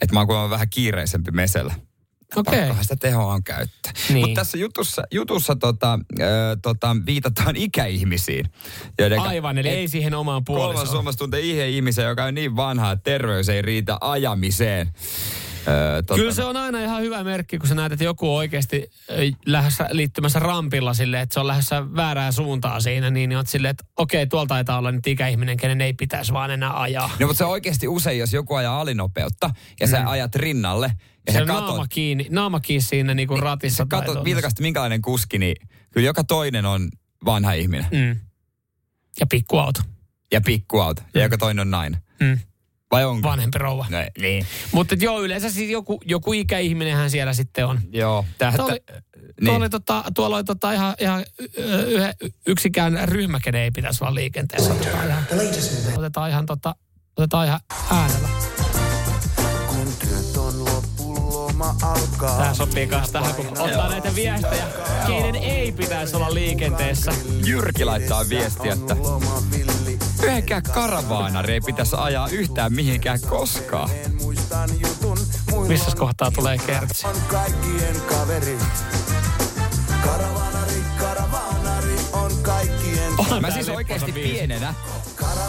Että 0.00 0.14
mä 0.14 0.20
oon 0.20 0.26
kuulemma 0.26 0.50
vähän 0.50 0.70
kiireisempi 0.70 1.30
mesellä. 1.30 1.74
Okei. 2.36 2.58
Pakkohan 2.58 2.84
sitä 2.84 2.96
tehoa 2.96 3.32
on 3.34 3.44
käyttää. 3.44 3.92
Niin. 4.08 4.20
Mutta 4.20 4.40
tässä 4.40 4.58
jutussa, 4.58 5.02
jutussa 5.10 5.56
tota, 5.56 5.98
äh, 6.20 6.28
tota, 6.62 6.96
viitataan 7.06 7.56
ikäihmisiin. 7.56 8.46
Joiden 8.98 9.20
Aivan, 9.20 9.58
eli 9.58 9.68
ei 9.68 9.88
siihen 9.88 10.14
omaan 10.14 10.44
Kolmas 10.44 10.62
puolisoon. 10.62 10.88
Suomessa 10.88 11.18
tuntee 11.18 11.40
ihe 11.40 11.68
ihmisen, 11.68 12.04
joka 12.04 12.24
on 12.24 12.34
niin 12.34 12.56
vanha, 12.56 12.92
että 12.92 13.02
terveys 13.02 13.48
ei 13.48 13.62
riitä 13.62 13.98
ajamiseen. 14.00 14.92
Öö, 15.68 16.02
Kyllä 16.14 16.32
se 16.32 16.44
on 16.44 16.56
aina 16.56 16.80
ihan 16.80 17.02
hyvä 17.02 17.24
merkki, 17.24 17.58
kun 17.58 17.68
sä 17.68 17.74
näet, 17.74 17.92
että 17.92 18.04
joku 18.04 18.30
on 18.30 18.36
oikeasti 18.36 18.90
ö, 19.10 19.14
lähdössä 19.46 19.88
liittymässä 19.90 20.38
rampilla 20.38 20.94
silleen, 20.94 21.22
että 21.22 21.34
se 21.34 21.40
on 21.40 21.46
lähdössä 21.46 21.94
väärään 21.96 22.32
suuntaan 22.32 22.82
siinä, 22.82 23.10
niin, 23.10 23.28
niin 23.28 23.36
oot 23.36 23.46
silleen, 23.46 23.70
että 23.70 23.84
okei, 23.96 24.26
tuolta 24.26 24.48
taitaa 24.48 24.78
olla 24.78 24.92
nyt 24.92 25.06
ikäihminen, 25.06 25.56
kenen 25.56 25.80
ei 25.80 25.92
pitäisi 25.92 26.32
vaan 26.32 26.50
enää 26.50 26.80
ajaa. 26.80 27.10
No, 27.20 27.26
mutta 27.26 27.38
se 27.38 27.44
on 27.44 27.50
oikeasti 27.50 27.88
usein, 27.88 28.18
jos 28.18 28.32
joku 28.32 28.54
ajaa 28.54 28.80
alinopeutta 28.80 29.50
ja 29.80 29.86
sä 29.86 30.02
ajat 30.06 30.34
rinnalle 30.34 30.92
ja 31.32 31.38
se 31.38 31.42
on 31.42 31.48
naama 31.48 31.72
katot, 31.72 31.86
kiinni, 31.90 32.26
naama 32.30 32.60
kiinni 32.60 32.82
siinä 32.82 33.14
niin 33.14 33.28
kuin 33.28 33.42
ratissa. 33.42 33.86
katot 33.88 34.04
tuollaisessa. 34.04 34.24
vilkasti 34.34 34.62
minkälainen 34.62 35.02
kuski, 35.02 35.38
niin 35.38 35.56
kyllä 35.90 36.06
joka 36.06 36.24
toinen 36.24 36.66
on 36.66 36.88
vanha 37.24 37.52
ihminen 37.52 37.86
Mm. 37.92 38.20
Ja 39.20 39.26
pikkuauto. 39.26 39.80
ja 40.32 40.40
pikkuauto 40.40 41.02
ja 41.14 41.22
joka 41.22 41.38
toinen 41.38 41.60
on 41.60 41.70
nainen. 41.70 42.00
Mm. 42.20 42.38
Vai 42.90 43.04
onko? 43.04 43.28
Vanhempi 43.28 43.58
rouva. 43.58 43.86
No, 43.90 43.98
niin. 44.20 44.46
Mutta 44.72 44.94
joo, 45.00 45.22
yleensä 45.22 45.50
siis 45.50 45.70
joku, 45.70 46.00
joku 46.04 46.32
ikäihminenhän 46.32 47.10
siellä 47.10 47.32
sitten 47.34 47.66
on. 47.66 47.80
Joo. 47.92 48.24
Tää, 48.38 48.52
Tuo 48.56 48.64
oli, 48.64 48.72
niin. 48.72 49.44
tuo 49.44 49.54
oli, 49.54 49.70
tota, 49.70 50.04
tuolla 50.14 50.36
oli 50.36 50.44
tota 50.44 50.72
ihan, 50.72 50.94
ihan 51.00 51.24
yhä, 51.86 52.14
yksikään 52.46 53.08
ryhmä, 53.08 53.40
kenen 53.44 53.62
ei 53.62 53.70
pitäisi 53.70 54.04
olla 54.04 54.14
liikenteessä. 54.14 54.72
Otetaan 54.74 55.08
ihan, 55.08 55.24
otetaan 55.96 56.30
ihan, 56.30 56.46
tota, 56.46 56.74
otetaan 57.16 57.46
ihan 57.46 57.60
äänellä. 57.90 58.28
Tämä 62.20 62.54
sopii 62.54 62.86
myös 62.86 63.10
tähän, 63.10 63.34
kun 63.34 63.46
ottaa 63.46 63.88
näitä 63.88 64.14
viestejä, 64.14 64.64
keiden 65.06 65.34
ei 65.34 65.72
pitäisi 65.72 66.16
olla 66.16 66.34
liikenteessä. 66.34 67.12
Jyrki 67.44 67.84
laittaa 67.84 68.28
viestiä, 68.28 68.72
että 68.72 68.96
yhdenkään 70.22 70.62
karavaanari 70.62 71.52
ei 71.52 71.60
pitäisi 71.60 71.96
ajaa 71.98 72.28
yhtään 72.28 72.72
mihinkään 72.72 73.20
koskaan. 73.20 73.90
Missä 75.68 75.90
kohtaa 75.98 76.30
tulee 76.30 76.58
kertsi? 76.58 77.06
On 83.18 83.40
Mä 83.40 83.48
tää 83.48 83.50
siis 83.50 83.66
Lipposen 83.66 83.76
oikeasti 83.76 84.12
biisi. 84.12 84.30
pienenä, 84.32 84.74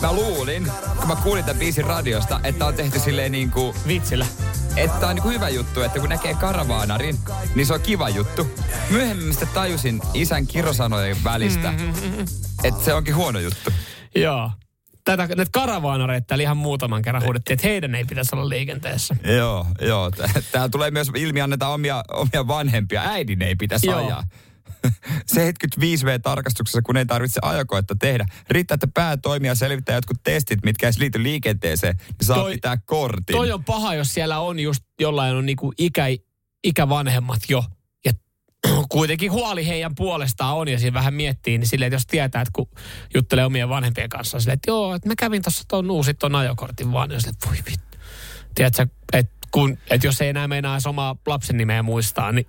mä 0.02 0.14
luulin, 0.14 0.72
kun 1.00 1.08
mä 1.08 1.16
kuulin 1.16 1.44
tämän 1.44 1.60
biisin 1.60 1.86
radiosta, 1.86 2.40
että 2.44 2.66
on 2.66 2.74
tehty 2.74 3.00
silleen 3.00 3.32
niin 3.32 3.52
kuin, 3.52 3.76
Vitsillä. 3.88 4.26
Että 4.76 5.08
on 5.08 5.16
niin 5.16 5.24
kuin 5.24 5.36
hyvä 5.36 5.50
juttu, 5.50 5.82
että 5.82 6.00
kun 6.00 6.10
näkee 6.10 6.34
karavaanarin, 6.34 7.18
niin 7.56 7.68
se 7.68 7.74
on 7.74 7.82
kiva 7.82 8.10
juttu. 8.10 8.48
Myöhemmin 8.90 9.32
sitten 9.34 9.48
tajusin 9.48 10.02
isän 10.14 10.48
kirosanojen 10.48 11.24
välistä, 11.24 11.74
että 12.64 12.84
se 12.84 12.94
onkin 12.94 13.16
huono 13.16 13.40
juttu. 13.40 13.72
Joo. 14.16 14.52
Tätä, 15.04 15.28
näitä 15.28 15.50
karavaanareita 15.52 16.28
täällä 16.28 16.44
ihan 16.44 16.58
muutaman 16.58 17.02
kerran 17.02 17.24
huudettiin, 17.24 17.54
että 17.54 17.68
heidän 17.68 17.96
ei 17.96 18.06
pitäisi 18.06 18.36
olla 18.36 18.50
liikenteessä. 18.50 19.16
Joo, 19.38 19.68
joo. 19.82 20.12
Täällä 20.52 20.70
tulee 20.70 20.92
myös 20.92 21.12
ilmi, 21.16 21.42
annetaan 21.42 21.74
omia, 21.74 22.04
omia 22.14 22.48
vanhempia. 22.48 23.02
Äidin 23.02 23.42
ei 23.42 23.56
pitäisi 23.56 23.88
Joo. 23.88 24.06
ajaa. 24.06 24.24
75V-tarkastuksessa, 25.36 26.82
kun 26.82 26.98
ei 26.98 27.06
tarvitse 27.06 27.40
ajokoetta 27.44 27.96
tehdä. 27.96 28.26
Riittää, 28.50 28.76
että 28.76 28.88
päätoimija 28.94 29.56
selvittää 29.56 29.96
jotkut 29.96 30.18
testit, 30.24 30.60
mitkä 30.64 30.88
ei 30.88 30.94
liity 30.98 31.24
liikenteeseen, 31.24 31.96
niin 31.98 32.28
saa 32.28 32.38
Toi- 32.38 32.54
pitää 32.54 32.78
kortin. 32.86 33.36
Toi 33.36 33.52
on 33.52 33.64
paha, 33.64 33.96
jos 33.96 34.14
siellä 34.14 34.40
on 34.40 34.60
just 34.60 34.84
jollain 35.00 35.36
on 35.36 35.46
niinku 35.46 35.74
ikä, 35.78 36.06
ikävanhemmat 36.64 37.40
jo. 37.50 37.64
Ja 38.06 38.14
kuitenkin 38.90 39.32
huoli 39.32 39.68
heidän 39.68 39.96
puolestaan 39.96 40.56
on 40.56 40.68
ja 40.68 40.80
siinä 40.80 40.94
vähän 40.94 41.14
miettii, 41.14 41.58
niin 41.58 41.68
silleen, 41.68 41.88
että 41.88 41.96
jos 41.96 42.08
tietää, 42.08 42.42
että 42.42 42.52
kun 42.54 42.70
juttelee 43.14 43.46
omien 43.46 43.70
vanhempien 43.70 44.10
kanssa, 44.10 44.40
silleen, 44.40 44.54
että 44.56 44.72
joo, 44.72 44.96
että 44.96 45.10
mä 45.10 45.14
kävin 45.18 45.42
tuossa 45.42 45.64
tuon 45.68 45.92
uusit 45.92 46.20
tuon 46.20 46.36
ajokortin 46.36 46.92
vaan, 46.92 47.12
ja 47.12 47.20
silleen, 47.20 47.38
voi 47.48 47.58
vittu. 47.58 47.98
Tiedätkö, 48.56 48.88
että, 49.14 49.48
kun, 49.52 49.78
että 49.90 50.08
jos 50.08 50.22
ei 50.22 50.30
enää 50.30 50.48
meinaa 50.48 50.78
omaa 50.86 51.16
lapsen 51.26 51.58
nimeä 51.58 51.84
muistaa, 51.84 52.32
niin 52.32 52.48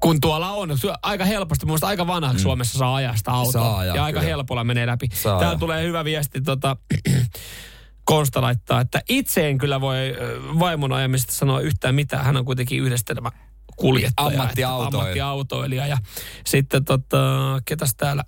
kun 0.00 0.20
tuolla 0.20 0.50
on, 0.50 0.70
aika 1.02 1.24
helposti, 1.24 1.66
mun 1.66 1.78
aika 1.82 2.06
vanhaksi 2.06 2.38
mm. 2.38 2.42
Suomessa 2.42 2.78
saa 2.78 2.94
ajaa 2.94 3.16
sitä 3.16 3.30
autoa. 3.30 3.52
Saa 3.52 3.78
ajaa, 3.78 3.96
ja 3.96 4.04
aika 4.04 4.20
kyllä. 4.20 4.30
helpolla 4.30 4.64
menee 4.64 4.86
läpi. 4.86 5.08
Saa 5.12 5.32
Täällä 5.32 5.48
ajaa. 5.48 5.58
tulee 5.58 5.86
hyvä 5.86 6.04
viesti 6.04 6.40
tota, 6.40 6.76
Konsta 8.04 8.42
laittaa, 8.42 8.80
että 8.80 9.02
itse 9.08 9.48
en 9.48 9.58
kyllä 9.58 9.80
voi 9.80 10.16
vaimon 10.58 10.92
ajamista 10.92 11.32
sanoa 11.32 11.60
yhtään 11.60 11.94
mitään. 11.94 12.24
Hän 12.24 12.36
on 12.36 12.44
kuitenkin 12.44 12.82
yhdistelmä 12.82 13.30
kuljettaja. 13.76 14.26
Ammattiautoilija. 14.26 15.00
Ammattiautoilija. 15.00 15.86
Ja 15.86 15.98
sitten 16.46 16.84
tota, 16.84 17.18
ketäs 17.64 17.94
täällä? 17.96 18.24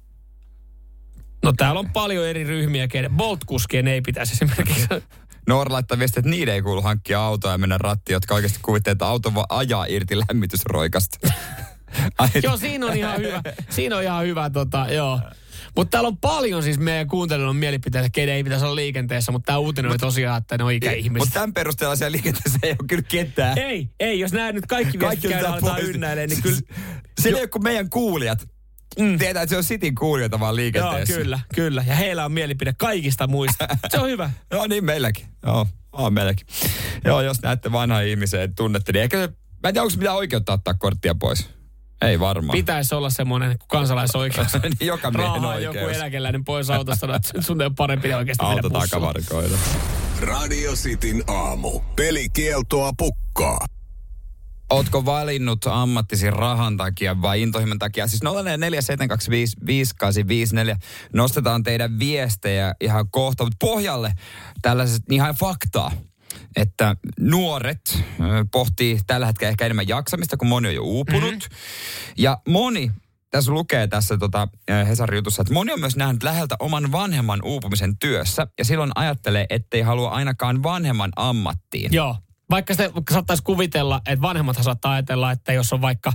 No 1.43 1.53
täällä 1.53 1.79
on 1.79 1.93
paljon 1.93 2.27
eri 2.27 2.45
ryhmiä, 2.45 2.89
keiden 2.89 3.17
Bolt-kuskien 3.17 3.89
ei 3.89 4.01
pitäisi 4.01 4.33
esimerkiksi. 4.33 4.87
Noora 5.51 5.73
laittaa 5.73 5.99
viestiä, 5.99 6.21
että 6.21 6.31
niiden 6.31 6.55
ei 6.55 6.63
kuulu 6.63 6.83
hankkia 6.83 7.23
autoa 7.23 7.53
ja 7.53 7.59
mennä 7.59 7.79
rattiin, 7.79 8.15
jotka 8.15 8.35
oikeasti 8.35 8.59
kuvittelee, 8.63 8.93
että 8.93 9.07
auto 9.07 9.35
vaan 9.35 9.47
ajaa 9.49 9.85
irti 9.85 10.19
lämmitysroikasta. 10.19 11.19
Joo, 12.43 12.57
siinä 12.57 12.87
on 12.87 12.97
ihan 12.97 13.19
hyvä. 13.19 13.43
Siinä 13.71 13.97
on 13.97 14.03
ihan 14.03 14.27
hyvä, 14.27 14.51
tota, 14.51 14.87
joo. 14.91 15.21
Mutta 15.77 15.91
täällä 15.91 16.07
on 16.09 16.17
paljon 16.17 16.63
siis 16.63 16.79
meidän 16.79 17.09
kuuntelijoilla 17.09 17.55
mielipiteitä, 17.55 18.09
keiden 18.11 18.35
ei 18.35 18.45
pitäisi 18.45 18.65
olla 18.65 18.77
liikenteessä, 18.77 19.33
mutta 19.33 19.47
tämä 19.47 19.59
uutinen 19.59 19.91
oli 19.91 19.99
tosiaan, 19.99 20.39
että 20.39 20.59
ne 20.59 20.65
on 20.65 20.73
Mutta 20.73 20.87
ikäihmiset. 20.87 21.33
tämän 21.33 21.53
perusteella 21.53 21.97
siellä 21.97 22.13
liikenteessä 22.13 22.59
ei 22.63 22.71
ole 22.71 22.89
kyllä 22.89 23.05
ketään. 23.09 23.59
Ei, 23.59 23.89
ei, 24.01 24.21
jos 24.21 24.33
nämä 24.33 24.53
nyt 24.53 24.67
kaikki 24.67 24.99
viestit 24.99 25.31
käydään 25.31 25.53
otetaan 25.53 25.75
aletaan 25.75 26.29
niin 26.29 26.43
kyllä... 26.43 26.59
Se 27.21 27.29
ei 27.29 27.35
ole 27.35 27.47
kuin 27.47 27.63
meidän 27.63 27.91
kuulijat. 27.91 28.49
Mm. 28.99 29.19
Tietää, 29.19 29.43
että 29.43 29.51
se 29.51 29.57
on 29.57 29.65
Cityn 29.65 29.95
kuulijoita 29.95 30.41
vaan 30.41 30.51
Joo, 30.51 30.57
liikenteessä. 30.57 31.15
kyllä, 31.15 31.41
kyllä. 31.55 31.85
Ja 31.87 31.95
heillä 31.95 32.25
on 32.25 32.33
mielipide 32.33 32.73
kaikista 32.79 33.27
muista. 33.27 33.69
Se 33.89 33.99
on 34.01 34.09
hyvä. 34.09 34.31
Joo, 34.53 34.67
niin 34.67 34.85
meilläkin. 34.85 35.27
Joo, 35.47 35.67
on 35.93 36.13
meilläkin. 36.15 36.47
Joo, 37.05 37.21
jos 37.21 37.43
näette 37.43 37.73
vanhaa 37.73 38.01
ihmisiä, 38.01 38.43
että 38.43 38.55
tunnette, 38.57 38.93
niin 38.93 39.03
ehkä 39.03 39.17
se, 39.17 39.27
mä 39.63 39.69
en 39.69 39.75
tiedä, 39.75 39.83
onko 39.83 39.95
mitään 39.99 40.17
oikeutta 40.17 40.53
ottaa 40.53 40.75
korttia 40.75 41.15
pois. 41.15 41.51
Ei 42.03 42.21
varmaan. 42.21 42.57
Pitäisi 42.57 42.95
olla 42.95 43.11
semmoinen 43.11 43.57
kansalaisoikeus. 43.69 44.49
Niin 44.63 44.87
Joka 44.87 45.11
miehen 45.11 45.45
oikeus. 45.45 45.75
joku 45.75 45.89
eläkeläinen 45.89 46.45
pois 46.45 46.71
autosta, 46.71 47.01
sanoo, 47.01 47.17
että 47.17 47.43
sun 47.43 47.61
ei 47.61 47.67
ole 47.67 47.75
parempi 47.77 48.15
oikeasti 48.15 48.45
mennä 48.45 48.55
Auto 48.57 48.71
takavarikoida. 48.71 49.57
Radio 50.21 50.73
Cityn 50.73 51.23
aamu. 51.27 51.81
Pelikieltoa 51.97 52.93
pukkaa. 52.99 53.59
Ootko 54.71 55.05
valinnut 55.05 55.67
ammattisi 55.67 56.31
rahan 56.31 56.77
takia 56.77 57.23
vai 57.23 57.43
intohimon 57.43 57.79
takia? 57.79 58.07
Siis 58.07 58.23
0472558854 58.25 58.27
nostetaan 61.13 61.63
teidän 61.63 61.99
viestejä 61.99 62.75
ihan 62.81 63.11
kohta, 63.11 63.45
mutta 63.45 63.57
pohjalle 63.61 64.13
tällaiset 64.63 65.03
ihan 65.11 65.35
faktaa 65.35 65.93
että 66.57 66.97
nuoret 67.21 67.99
pohtii 68.53 69.01
tällä 69.07 69.27
hetkellä 69.27 69.51
ehkä 69.51 69.67
enemmän 69.67 69.89
jaksamista, 69.89 70.37
kun 70.37 70.49
moni 70.49 70.69
on 70.69 70.75
jo 70.75 70.83
uupunut. 70.83 71.35
Mm-hmm. 71.35 72.15
Ja 72.19 72.39
moni, 72.49 72.91
tässä 73.31 73.53
lukee 73.53 73.87
tässä 73.87 74.19
tota, 74.19 74.49
Hesarin 74.89 75.17
jutussa, 75.17 75.43
että 75.43 75.55
moni 75.55 75.73
on 75.73 75.81
myös 75.81 75.97
nähnyt 75.97 76.23
läheltä 76.23 76.57
oman 76.59 76.93
vanhemman 76.93 77.41
uupumisen 77.45 77.99
työssä 77.99 78.47
ja 78.59 78.65
silloin 78.65 78.91
ajattelee, 78.95 79.47
ettei 79.51 79.83
halua 79.83 80.11
ainakaan 80.11 80.63
vanhemman 80.63 81.13
ammattiin. 81.17 81.93
Joo. 81.93 82.17
Vaikka 82.51 82.75
se 82.75 82.91
saattaisi 83.13 83.43
kuvitella, 83.43 84.01
että 84.07 84.23
vanhemmathan 84.23 84.65
saattaa 84.65 84.93
ajatella, 84.93 85.31
että 85.31 85.53
jos 85.53 85.73
on 85.73 85.81
vaikka 85.81 86.13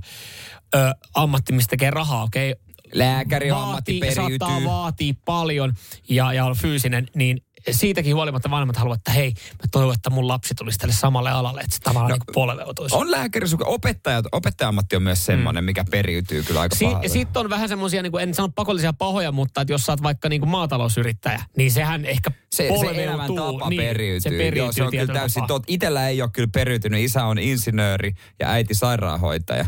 ö, 0.75 0.91
ammatti, 1.13 1.53
mistä 1.53 1.69
tekee 1.69 1.91
rahaa, 1.91 2.23
okei, 2.23 2.51
okay, 2.51 2.65
Lääkäri 2.93 3.51
ammatti 3.51 3.99
periytyy. 3.99 4.37
saattaa 4.39 4.63
vaatia 4.65 5.13
paljon 5.25 5.73
ja, 6.09 6.33
ja 6.33 6.45
on 6.45 6.55
fyysinen, 6.55 7.07
niin 7.15 7.44
siitäkin 7.71 8.15
huolimatta 8.15 8.49
vanhemmat 8.51 8.77
haluavat, 8.77 8.99
että 8.99 9.11
hei, 9.11 9.33
mä 9.51 9.67
toivon, 9.71 9.93
että 9.93 10.09
mun 10.09 10.27
lapsi 10.27 10.55
tulisi 10.55 10.77
tälle 10.77 10.93
samalle 10.93 11.31
alalle, 11.31 11.61
että 11.61 11.75
se 11.75 11.81
tavallaan 11.81 12.09
no, 12.09 12.15
niin 12.15 12.33
polveutuisi. 12.33 12.95
On 12.95 13.11
lääkäri, 13.11 13.45
opettajat, 13.65 14.25
opettaja-ammatti 14.31 14.95
on 14.95 15.03
myös 15.03 15.25
semmoinen, 15.25 15.63
mm. 15.63 15.65
mikä 15.65 15.85
periytyy 15.91 16.43
kyllä 16.43 16.61
aika 16.61 16.75
Si- 16.75 16.85
pahalle. 16.85 17.07
Sitten 17.07 17.39
on 17.39 17.49
vähän 17.49 17.69
semmoisia, 17.69 18.03
niin 18.03 18.19
en 18.19 18.33
sano 18.33 18.49
pakollisia 18.55 18.93
pahoja, 18.93 19.31
mutta 19.31 19.61
että 19.61 19.73
jos 19.73 19.85
sä 19.85 19.91
oot 19.91 20.03
vaikka 20.03 20.29
niin 20.29 20.41
kuin 20.41 20.49
maatalousyrittäjä, 20.49 21.43
niin 21.57 21.71
sehän 21.71 22.05
ehkä 22.05 22.31
se, 22.31 22.63
se 22.63 22.67
polveutuu. 22.67 23.01
elämäntapa 23.01 23.69
niin, 23.69 23.81
periytyy. 23.81 24.19
Se 24.19 24.29
periytyy 24.29 24.57
Joo, 24.57 24.71
se 24.71 24.83
on 24.83 24.91
kyllä 24.91 25.13
täysin 25.13 25.47
tot. 25.47 25.63
Itellä 25.67 26.09
ei 26.09 26.21
ole 26.21 26.29
kyllä 26.33 26.49
periytynyt. 26.53 27.03
Isä 27.03 27.25
on 27.25 27.39
insinööri 27.39 28.13
ja 28.39 28.49
äiti 28.49 28.73
sairaanhoitaja. 28.73 29.65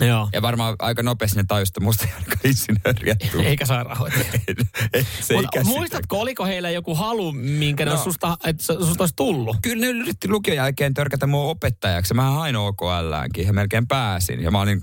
Joo. 0.00 0.28
Ja 0.32 0.42
varmaan 0.42 0.76
aika 0.78 1.02
nopeasti 1.02 1.36
ne 1.36 1.44
tajusta, 1.48 1.80
musta 1.80 2.04
ei 2.06 2.12
ainakaan 2.12 2.38
insinööriä 2.44 3.14
tule. 3.32 3.42
Eikä 3.42 3.66
sairaanhoitaja. 3.66 4.24
se 5.20 5.34
ikäsi- 5.34 5.64
muistatko, 5.68 6.20
oliko 6.20 6.44
heillä 6.44 6.70
joku 6.70 6.94
halu, 6.94 7.32
minkä 7.32 7.84
ne 7.84 7.88
No. 7.88 7.92
olisi 7.92 8.04
susta, 8.04 8.38
että 8.44 8.64
susta 8.64 9.02
olisi 9.02 9.16
tullut? 9.16 9.56
Kyllä 9.62 9.80
ne 9.80 9.86
yritti 9.86 10.28
lukion 10.28 10.56
jälkeen 10.56 10.94
törkätä 10.94 11.26
mua 11.26 11.44
opettajaksi. 11.44 12.14
Mä 12.14 12.30
hain 12.30 12.56
OKLäänkin 12.56 13.46
ja 13.46 13.52
melkein 13.52 13.86
pääsin. 13.86 14.42
Ja 14.42 14.50
mä 14.50 14.60
olin. 14.60 14.82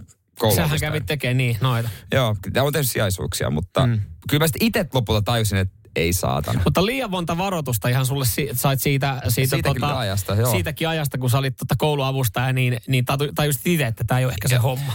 Sähän 0.55 0.79
kävit 0.79 1.05
tekemään 1.05 1.37
niin, 1.37 1.57
noita. 1.61 1.89
Joo, 2.13 2.35
on 2.61 2.73
tehnyt 2.73 2.89
sijaisuuksia, 2.89 3.49
mutta 3.49 3.87
mm. 3.87 3.99
kyllä 4.29 4.43
mä 4.43 4.47
sitten 4.47 4.67
itse 4.67 4.85
lopulta 4.93 5.21
tajusin, 5.21 5.57
että 5.57 5.76
ei 5.97 6.13
saatana. 6.13 6.61
Mutta 6.63 6.85
liian 6.85 7.11
monta 7.11 7.37
varoitusta 7.37 7.87
ihan 7.87 8.05
sulle 8.05 8.25
si- 8.25 8.49
sait 8.53 8.81
siitä, 8.81 9.21
siitä, 9.27 9.55
Siitä 9.55 9.73
kyllä 9.73 9.97
ajasta, 9.97 10.35
joo. 10.35 10.51
siitäkin 10.51 10.87
ajasta, 10.87 11.17
kun 11.17 11.29
sä 11.29 11.37
olit 11.37 11.57
tota 11.57 11.75
kouluavustaja, 11.77 12.53
niin, 12.53 12.77
niin 12.87 13.05
taju- 13.05 13.31
tajusit 13.35 13.67
itse, 13.67 13.87
että 13.87 14.03
tämä 14.03 14.19
ei 14.19 14.25
ole 14.25 14.33
ehkä 14.33 14.47
se 14.47 14.55
homma. 14.57 14.93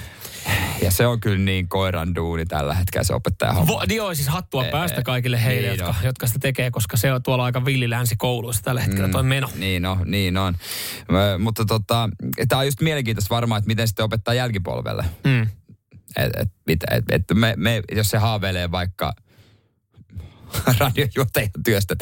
Ja 0.83 0.91
se 0.91 1.07
on 1.07 1.21
kyllä 1.21 1.39
niin 1.39 1.69
koiran 1.69 2.15
duuni 2.15 2.47
tällä 2.47 2.75
hetkellä 2.75 3.05
se 3.05 3.15
opettaja 3.15 3.53
homma. 3.53 3.73
Vo, 3.75 3.83
niin 3.89 4.03
on 4.03 4.17
siis 4.17 4.29
hattua 4.29 4.65
Ei, 4.65 4.71
päästä 4.71 5.03
kaikille 5.03 5.45
heille, 5.45 5.69
niin 5.69 5.79
jotka, 5.79 5.95
on. 5.99 6.07
jotka 6.07 6.27
sitä 6.27 6.39
tekee, 6.39 6.71
koska 6.71 6.97
se 6.97 7.13
on 7.13 7.23
tuolla 7.23 7.45
aika 7.45 7.65
villilänsi 7.65 8.17
kouluissa 8.17 8.63
tällä 8.63 8.81
hetkellä 8.81 9.09
toi 9.09 9.23
meno. 9.23 9.49
Niin 9.55 9.87
on, 9.87 9.99
niin 10.11 10.37
on. 10.37 10.55
Ö, 11.35 11.39
mutta 11.39 11.65
tota, 11.65 12.11
tämä 12.49 12.59
on 12.61 12.67
just 12.67 12.81
mielenkiintoista 12.81 13.35
varmaan, 13.35 13.59
että 13.59 13.69
miten 13.69 13.89
sitten 13.89 14.05
opettaa 14.05 14.35
jälkipolvelle. 14.35 15.05
Mm. 15.25 15.43
Et, 16.17 16.33
et, 16.37 16.83
et, 16.91 17.05
et 17.11 17.25
me, 17.35 17.55
me, 17.57 17.83
jos 17.95 18.11
se 18.11 18.19
haaveilee 18.19 18.71
vaikka 18.71 19.13
radiojuotajan 20.79 21.51
työstä. 21.65 21.97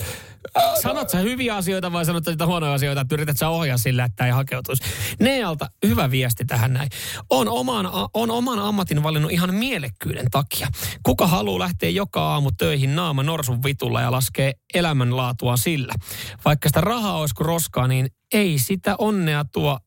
Sanot 0.82 1.10
sä 1.10 1.18
hyviä 1.18 1.56
asioita 1.56 1.92
vai 1.92 2.04
sanot 2.04 2.24
sä 2.24 2.46
huonoja 2.46 2.74
asioita, 2.74 3.00
että 3.00 3.14
yrität 3.14 3.38
sä 3.38 3.48
ohjaa 3.48 3.78
sillä, 3.78 4.04
että 4.04 4.26
ei 4.26 4.32
hakeutuisi? 4.32 4.82
Nealta, 5.20 5.66
hyvä 5.86 6.10
viesti 6.10 6.44
tähän 6.44 6.72
näin. 6.72 6.90
On 7.30 7.48
oman, 7.48 7.90
on 8.14 8.30
oman 8.30 8.58
ammatin 8.58 9.02
valinnut 9.02 9.32
ihan 9.32 9.54
mielekkyyden 9.54 10.26
takia. 10.30 10.68
Kuka 11.02 11.26
haluaa 11.26 11.58
lähteä 11.58 11.90
joka 11.90 12.22
aamu 12.22 12.50
töihin 12.58 12.96
naama 12.96 13.22
norsun 13.22 13.62
vitulla 13.62 14.00
ja 14.00 14.10
laskee 14.10 14.52
elämänlaatua 14.74 15.56
sillä? 15.56 15.94
Vaikka 16.44 16.68
sitä 16.68 16.80
rahaa 16.80 17.18
olisi 17.18 17.34
kuin 17.34 17.46
roskaa, 17.46 17.88
niin 17.88 18.08
ei 18.32 18.58
sitä 18.58 18.94
onnea 18.98 19.44
tuo 19.52 19.78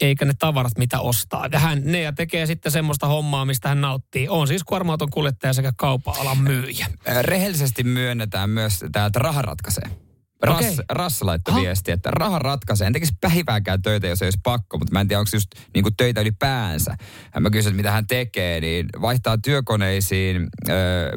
eikä 0.00 0.24
ne 0.24 0.32
tavarat, 0.38 0.78
mitä 0.78 1.00
ostaa. 1.00 1.48
Ja 1.52 1.58
hän 1.58 1.82
ne 1.84 2.00
ja 2.00 2.12
tekee 2.12 2.46
sitten 2.46 2.72
semmoista 2.72 3.06
hommaa, 3.06 3.44
mistä 3.44 3.68
hän 3.68 3.80
nauttii. 3.80 4.28
On 4.28 4.48
siis 4.48 4.64
kuorma-auton 4.64 5.10
kuljettaja 5.10 5.52
sekä 5.52 5.72
kaupan-alan 5.76 6.38
myyjä. 6.38 6.86
Ö, 7.08 7.22
Rehellisesti 7.22 7.84
myönnetään 7.84 8.50
myös 8.50 8.84
täältä 8.92 9.18
raha 9.18 9.42
ratkaisee. 9.42 10.09
Ras, 10.42 10.56
Okei. 10.56 10.76
Rassa 10.88 11.26
laittoi 11.26 11.60
viesti, 11.60 11.92
että 11.92 12.10
raha 12.10 12.38
ratkaisee. 12.38 12.86
En 12.86 12.92
tekisi 12.92 13.14
päivääkään 13.20 13.82
töitä, 13.82 14.06
jos 14.06 14.22
ei 14.22 14.26
olisi 14.26 14.38
pakko, 14.42 14.78
mutta 14.78 14.92
mä 14.92 15.00
en 15.00 15.08
tiedä, 15.08 15.20
onko 15.20 15.30
just 15.32 15.48
niin 15.74 15.82
kuin 15.82 15.96
töitä 15.96 16.20
ylipäänsä. 16.20 16.96
Mä 17.40 17.50
kysyin, 17.50 17.70
että 17.70 17.76
mitä 17.76 17.90
hän 17.90 18.06
tekee, 18.06 18.60
niin 18.60 18.86
vaihtaa 19.00 19.38
työkoneisiin 19.38 20.48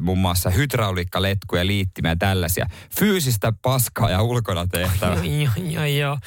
muun 0.01 0.17
muassa 0.17 0.49
hydrauliikkaletkuja, 0.49 1.67
liittimää 1.67 2.12
ja 2.12 2.15
tällaisia. 2.15 2.65
Fyysistä 2.99 3.53
paskaa 3.62 4.09
ja 4.09 4.21
ulkona 4.21 4.67
tehtävä. 4.67 5.15
Joo, 5.15 5.69
joo, 5.69 5.86
joo. 5.86 6.17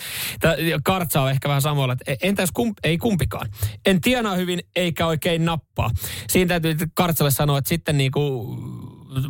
Kartsa 0.84 1.20
on 1.20 1.30
ehkä 1.30 1.48
vähän 1.48 1.62
samalla, 1.62 1.92
että 1.92 2.26
entäs 2.26 2.48
kump, 2.54 2.78
ei 2.84 2.98
kumpikaan. 2.98 3.48
En 3.86 4.00
tienaa 4.00 4.34
hyvin 4.34 4.60
eikä 4.76 5.06
oikein 5.06 5.44
nappaa. 5.44 5.90
Siinä 6.28 6.48
täytyy 6.48 6.86
Kartsalle 6.94 7.30
sanoa, 7.30 7.58
että 7.58 7.68
sitten 7.68 7.98
niinku 7.98 8.56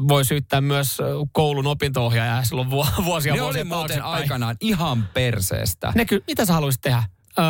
voi 0.09 0.25
syyttää 0.25 0.61
myös 0.61 0.99
koulun 1.33 1.67
opinto-ohjaajaa 1.67 2.45
silloin 2.45 2.71
vu- 2.71 2.87
vuosia 3.05 3.35
Ne 3.35 3.43
oli 3.43 3.49
vuosia 3.49 3.65
muuten 3.65 4.05
aikanaan 4.05 4.57
ihan 4.61 5.09
perseestä. 5.15 5.93
Ne 5.95 6.05
kyllä, 6.05 6.25
mitä 6.27 6.45
sä 6.45 6.53
haluaisit 6.53 6.81
tehdä? 6.81 7.03
Öö, 7.39 7.45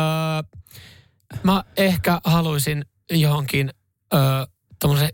mä 1.43 1.63
ehkä 1.77 2.21
haluaisin 2.23 2.85
johonkin 3.11 3.71
öö, 4.13 4.19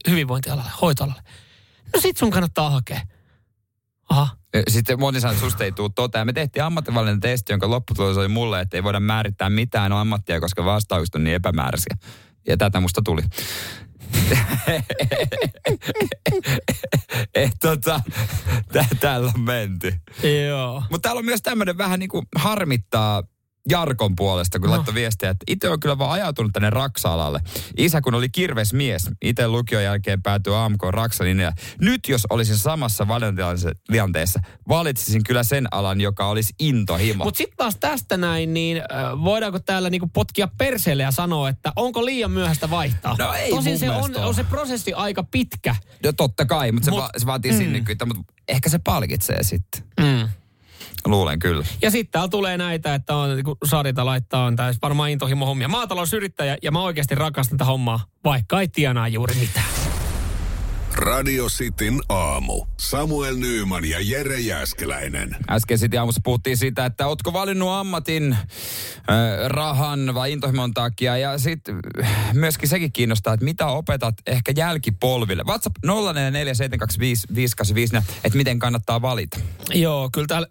hyvinvointialalle, 0.10 0.72
hoitoalalle. 0.82 1.22
No 1.94 2.02
sit 2.02 2.18
sun 2.18 2.32
kannattaa 2.32 2.70
hakea. 2.70 3.02
Aha. 4.10 4.28
Sitten 4.68 5.00
moni 5.00 5.20
sanoi, 5.20 5.34
että 5.34 5.46
susta 5.46 5.64
ei 5.64 5.72
tule 5.72 5.90
toteen. 5.96 6.28
Me 6.28 6.34
tehtiin 6.34 6.64
ammattivallinen 6.64 7.20
testi, 7.20 7.54
jonka 7.54 7.70
lopputulos 7.70 8.18
oli 8.18 8.28
mulle, 8.28 8.62
että 8.62 8.78
ei 8.78 8.84
voida 8.84 9.00
määrittää 9.00 9.50
mitään 9.50 9.92
ammattia, 9.92 10.40
koska 10.40 10.66
vastaukset 10.66 11.16
on 11.16 11.24
niin 11.24 11.36
epämääräisiä. 11.36 11.98
Ja 12.48 12.58
tätä 12.58 12.80
musta 12.80 13.02
tuli. 13.06 13.22
Eh, 17.36 17.52
tota, 17.62 18.02
tä, 18.74 18.86
täällä 19.00 19.32
on 19.36 19.42
menty. 19.42 19.94
Joo. 20.48 20.84
Mutta 20.90 21.08
täällä 21.08 21.20
on 21.20 21.26
myös 21.26 21.42
tämmöinen 21.42 21.78
vähän 21.78 22.00
niin 22.00 22.10
kuin 22.10 22.26
harmittaa 22.36 23.24
Jarkon 23.70 24.16
puolesta, 24.16 24.60
kun 24.60 24.70
no. 24.70 24.76
laittoi 24.76 24.94
viestiä, 24.94 25.30
että 25.30 25.44
itse 25.48 25.70
on 25.70 25.80
kyllä 25.80 25.98
vaan 25.98 26.12
ajautunut 26.12 26.52
tänne 26.54 26.70
Raksa-alalle. 26.70 27.40
Isä 27.78 28.02
kun 28.02 28.14
oli 28.14 28.30
kirvesmies, 28.30 29.10
itse 29.22 29.48
lukion 29.48 29.84
jälkeen 29.84 30.22
päätyi 30.22 30.54
AMK 30.56 30.84
Raksanin 30.84 31.40
ja 31.40 31.52
nyt 31.82 32.08
jos 32.08 32.28
olisin 32.30 32.58
samassa 32.58 33.08
valintilanteessa, 33.08 34.40
valitsisin 34.68 35.24
kyllä 35.24 35.44
sen 35.44 35.68
alan, 35.72 36.02
joka 36.02 36.28
olisi 36.28 36.54
intohimo. 36.60 37.24
Mutta 37.24 37.38
sitten 37.38 37.58
taas 37.58 37.78
tästä 37.80 38.18
näin, 38.18 38.54
niin 38.54 38.82
voidaanko 39.24 39.60
täällä 39.60 39.90
niinku 39.90 40.08
potkia 40.14 40.48
perseelle 40.58 41.04
ja 41.04 41.12
sanoa, 41.12 41.50
että 41.50 41.74
onko 41.76 42.06
liian 42.06 42.32
myöhäistä 42.32 42.70
vaihtaa? 42.70 43.16
No 43.20 43.34
ei 43.34 43.50
Tosin 43.50 43.80
se 43.80 43.90
on, 43.90 44.16
on 44.16 44.36
se 44.36 44.44
prosessi 44.44 44.94
aika 44.94 45.24
pitkä. 45.24 45.76
No 46.04 46.14
totta 46.14 46.46
kai, 46.46 46.72
mutta 46.72 46.86
se, 46.86 46.92
Mut- 46.92 47.02
va- 47.02 47.10
se 47.18 47.26
vaatii 47.26 47.52
mm. 47.52 47.58
sinnikkyyttä, 47.58 48.06
mutta 48.06 48.34
ehkä 48.48 48.70
se 48.70 48.80
palkitsee 48.80 49.44
sitten. 49.44 49.84
Mm. 50.00 50.23
Luulen 51.08 51.40
kyllä. 51.40 51.66
Ja 51.82 51.92
sitten 51.92 52.12
täällä 52.12 52.30
tulee 52.30 52.58
näitä, 52.58 52.96
että 52.96 53.16
on, 53.16 53.44
kun 53.44 53.58
Sarita 53.66 54.06
laittaa, 54.06 54.46
on 54.46 54.56
tää 54.56 54.74
varmaan 54.82 55.10
intohimo 55.10 55.46
hommia. 55.46 55.68
Maatalousyrittäjä 55.68 56.58
ja 56.62 56.72
mä 56.72 56.82
oikeasti 56.82 57.16
rakastan 57.16 57.58
tätä 57.58 57.66
hommaa, 57.66 58.00
vaikka 58.24 58.62
ei 58.62 58.68
tienaa 58.68 59.08
juuri 59.08 59.36
mitään. 59.36 59.73
Radio 60.96 61.48
Cityn 61.50 62.02
aamu. 62.10 62.66
Samuel 62.80 63.36
Nyyman 63.36 63.86
ja 63.86 63.98
Jere 64.02 64.40
Jäskeläinen. 64.40 65.36
Äsken 65.50 65.78
sitten 65.78 66.00
aamussa 66.00 66.22
puhuttiin 66.24 66.58
siitä, 66.58 66.86
että 66.86 67.08
ootko 67.08 67.34
valinnut 67.34 67.70
ammatin, 67.70 68.34
äh, 68.34 68.40
rahan 69.48 70.14
vai 70.14 70.32
intohimon 70.32 70.74
takia. 70.74 71.18
Ja 71.18 71.38
sitten 71.38 71.80
myöskin 72.34 72.70
sekin 72.70 72.92
kiinnostaa, 72.92 73.34
että 73.34 73.44
mitä 73.44 73.68
opetat 73.68 74.16
ehkä 74.28 74.54
jälkipolville. 74.58 75.44
WhatsApp 75.48 75.76
0447255854, 75.86 75.90
että 78.24 78.38
miten 78.38 78.60
kannattaa 78.60 79.02
valita. 79.02 79.40
Joo, 79.74 80.10
kyllä 80.14 80.28
täällä, 80.28 80.48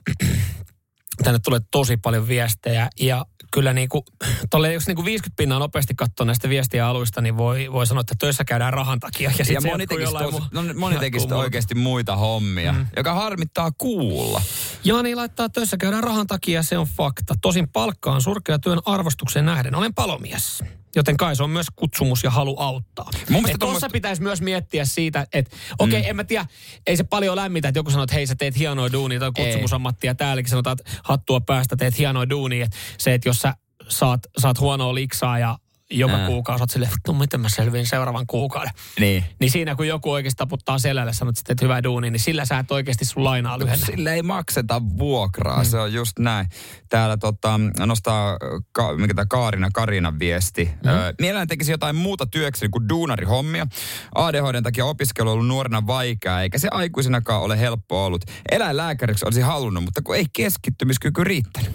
tänne 1.24 1.38
tulee 1.44 1.60
tosi 1.70 1.96
paljon 1.96 2.28
viestejä 2.28 2.88
ja 3.00 3.26
kyllä 3.52 3.72
niin 3.72 3.88
kuin, 3.88 4.02
tolle, 4.50 4.72
jos 4.72 4.86
niin 4.86 4.96
kuin 4.96 5.04
50 5.04 5.36
pinnaa 5.36 5.58
nopeasti 5.58 5.94
katsoo 5.94 6.26
näistä 6.26 6.48
viestiä 6.48 6.86
aluista, 6.86 7.20
niin 7.20 7.36
voi, 7.36 7.72
voi 7.72 7.86
sanoa, 7.86 8.00
että 8.00 8.14
töissä 8.18 8.44
käydään 8.44 8.72
rahan 8.72 9.00
takia. 9.00 9.32
Ja, 9.38 9.44
Ja 9.52 9.60
moni 9.60 9.86
tekisi, 9.86 10.12
muu- 10.30 10.42
no, 10.50 10.62
moni 10.74 10.98
tekisi 10.98 11.34
oikeasti 11.34 11.74
muita 11.74 12.16
hommia, 12.16 12.72
mm. 12.72 12.86
joka 12.96 13.14
harmittaa 13.14 13.70
kuulla. 13.78 14.42
Jani 14.84 15.14
laittaa 15.14 15.48
töissä 15.48 15.76
käydään 15.76 16.04
rahan 16.04 16.26
takia, 16.26 16.62
se 16.62 16.78
on 16.78 16.86
fakta. 16.86 17.34
Tosin 17.42 17.68
palkka 17.68 18.12
on 18.12 18.22
surkea 18.22 18.58
työn 18.58 18.78
arvostukseen 18.84 19.46
nähden. 19.46 19.74
Olen 19.74 19.94
palomies. 19.94 20.62
Joten 20.96 21.16
kai 21.16 21.36
se 21.36 21.42
on 21.42 21.50
myös 21.50 21.66
kutsumus 21.76 22.24
ja 22.24 22.30
halu 22.30 22.60
auttaa. 22.60 23.10
Mun 23.28 23.42
Tuossa 23.42 23.58
tommoista- 23.58 23.90
pitäisi 23.90 24.22
myös 24.22 24.40
miettiä 24.42 24.84
siitä, 24.84 25.26
että 25.32 25.56
okei, 25.78 25.98
okay, 25.98 26.02
mm. 26.02 26.10
en 26.10 26.16
mä 26.16 26.24
tiedä, 26.24 26.46
ei 26.86 26.96
se 26.96 27.04
paljon 27.04 27.36
lämmitä, 27.36 27.68
että 27.68 27.78
joku 27.78 27.90
sanoo, 27.90 28.04
että 28.04 28.14
hei 28.14 28.26
sä 28.26 28.34
teet 28.34 28.58
hienoa 28.58 28.92
duunia, 28.92 29.20
tai 29.20 29.32
kutsumusammattia, 29.36 30.10
ja 30.10 30.14
täälläkin 30.14 30.50
sanotaan, 30.50 30.76
että 30.80 30.92
hattua 31.04 31.40
päästä 31.40 31.76
teet 31.76 31.98
hienoa 31.98 32.30
duunia. 32.30 32.64
Et 32.64 32.72
se, 32.98 33.14
että 33.14 33.28
jos 33.28 33.38
sä 33.38 33.54
saat, 33.88 34.20
saat 34.38 34.60
huonoa 34.60 34.94
liksaa 34.94 35.38
ja 35.38 35.58
joka 35.92 36.14
Ää. 36.14 36.26
kuukausi 36.26 36.62
oot 36.62 36.70
silleen, 36.70 36.92
vittu, 36.92 37.14
miten 37.14 37.40
mä 37.40 37.48
selviin 37.48 37.86
seuraavan 37.86 38.26
kuukauden. 38.26 38.72
Niin. 39.00 39.24
Niin 39.40 39.50
siinä 39.50 39.74
kun 39.74 39.88
joku 39.88 40.10
oikeasti 40.10 40.38
taputtaa 40.38 40.78
selälle 40.78 41.08
ja 41.10 41.14
sanoo, 41.14 41.32
että 41.50 41.64
hyvää 41.64 41.82
duunia, 41.82 42.10
niin 42.10 42.20
sillä 42.20 42.44
sä 42.44 42.58
et 42.58 42.70
oikeasti 42.70 43.04
sun 43.04 43.24
lainaa 43.24 43.58
lyhennä. 43.58 43.86
Sille 43.86 44.14
ei 44.14 44.22
makseta 44.22 44.82
vuokraa, 44.98 45.58
mm. 45.58 45.64
se 45.64 45.78
on 45.78 45.92
just 45.92 46.18
näin. 46.18 46.48
Täällä 46.88 47.16
tota, 47.16 47.60
nostaa 47.86 48.36
ka, 48.72 48.96
mikä 48.96 49.14
tää 49.14 49.26
Kaarina 49.26 49.68
Karinan 49.74 50.18
viesti. 50.18 50.70
Mm. 50.84 50.90
Öö, 50.90 51.12
mielellään 51.20 51.48
tekisi 51.48 51.72
jotain 51.72 51.96
muuta 51.96 52.26
työkseni 52.26 52.70
kuin 52.70 52.88
duunarihommia. 52.88 53.66
ADHDn 54.14 54.62
takia 54.62 54.84
opiskelu 54.84 55.28
on 55.28 55.32
ollut 55.32 55.48
nuorena 55.48 55.86
vaikeaa, 55.86 56.42
eikä 56.42 56.58
se 56.58 56.68
aikuisenakaan 56.70 57.42
ole 57.42 57.60
helppo 57.60 58.06
ollut. 58.06 58.24
Eläinlääkäriksi 58.50 59.24
olisi 59.24 59.40
halunnut, 59.40 59.84
mutta 59.84 60.02
kun 60.02 60.16
ei 60.16 60.26
keskittymiskyky 60.36 61.24
riittänyt. 61.24 61.70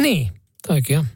Niin, 0.00 0.30
toikin 0.66 0.98
on. 0.98 1.06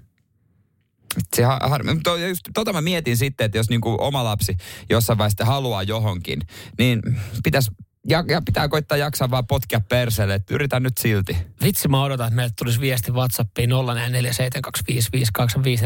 Se 1.37 1.45
ha, 1.45 1.59
har, 1.63 1.85
to, 2.03 2.17
just, 2.17 2.41
tota 2.55 2.73
mä 2.73 2.81
mietin 2.81 3.17
sitten, 3.17 3.45
että 3.45 3.59
jos 3.59 3.69
niinku 3.69 3.97
oma 3.99 4.25
lapsi 4.25 4.57
jossain 4.91 5.19
vaiheessa 5.19 5.45
haluaa 5.45 5.83
johonkin, 5.83 6.41
niin 6.79 7.03
pitäisi 7.43 7.71
ja, 8.09 8.25
ja 8.29 8.43
pitää 8.47 8.69
koittaa 8.69 8.99
jaksaa 8.99 9.31
vaan 9.31 9.47
potkia 9.47 9.81
perseelle, 9.81 10.35
että 10.35 10.55
yritän 10.55 10.83
nyt 10.83 10.99
silti. 10.99 11.37
Vitsi 11.65 11.89
mä 11.89 12.03
odotan, 12.03 12.27
että 12.27 12.37
meille 12.37 12.53
tulisi 12.59 12.81
viesti 12.81 13.13
Whatsappiin 13.13 13.71
0447255854 13.71 13.75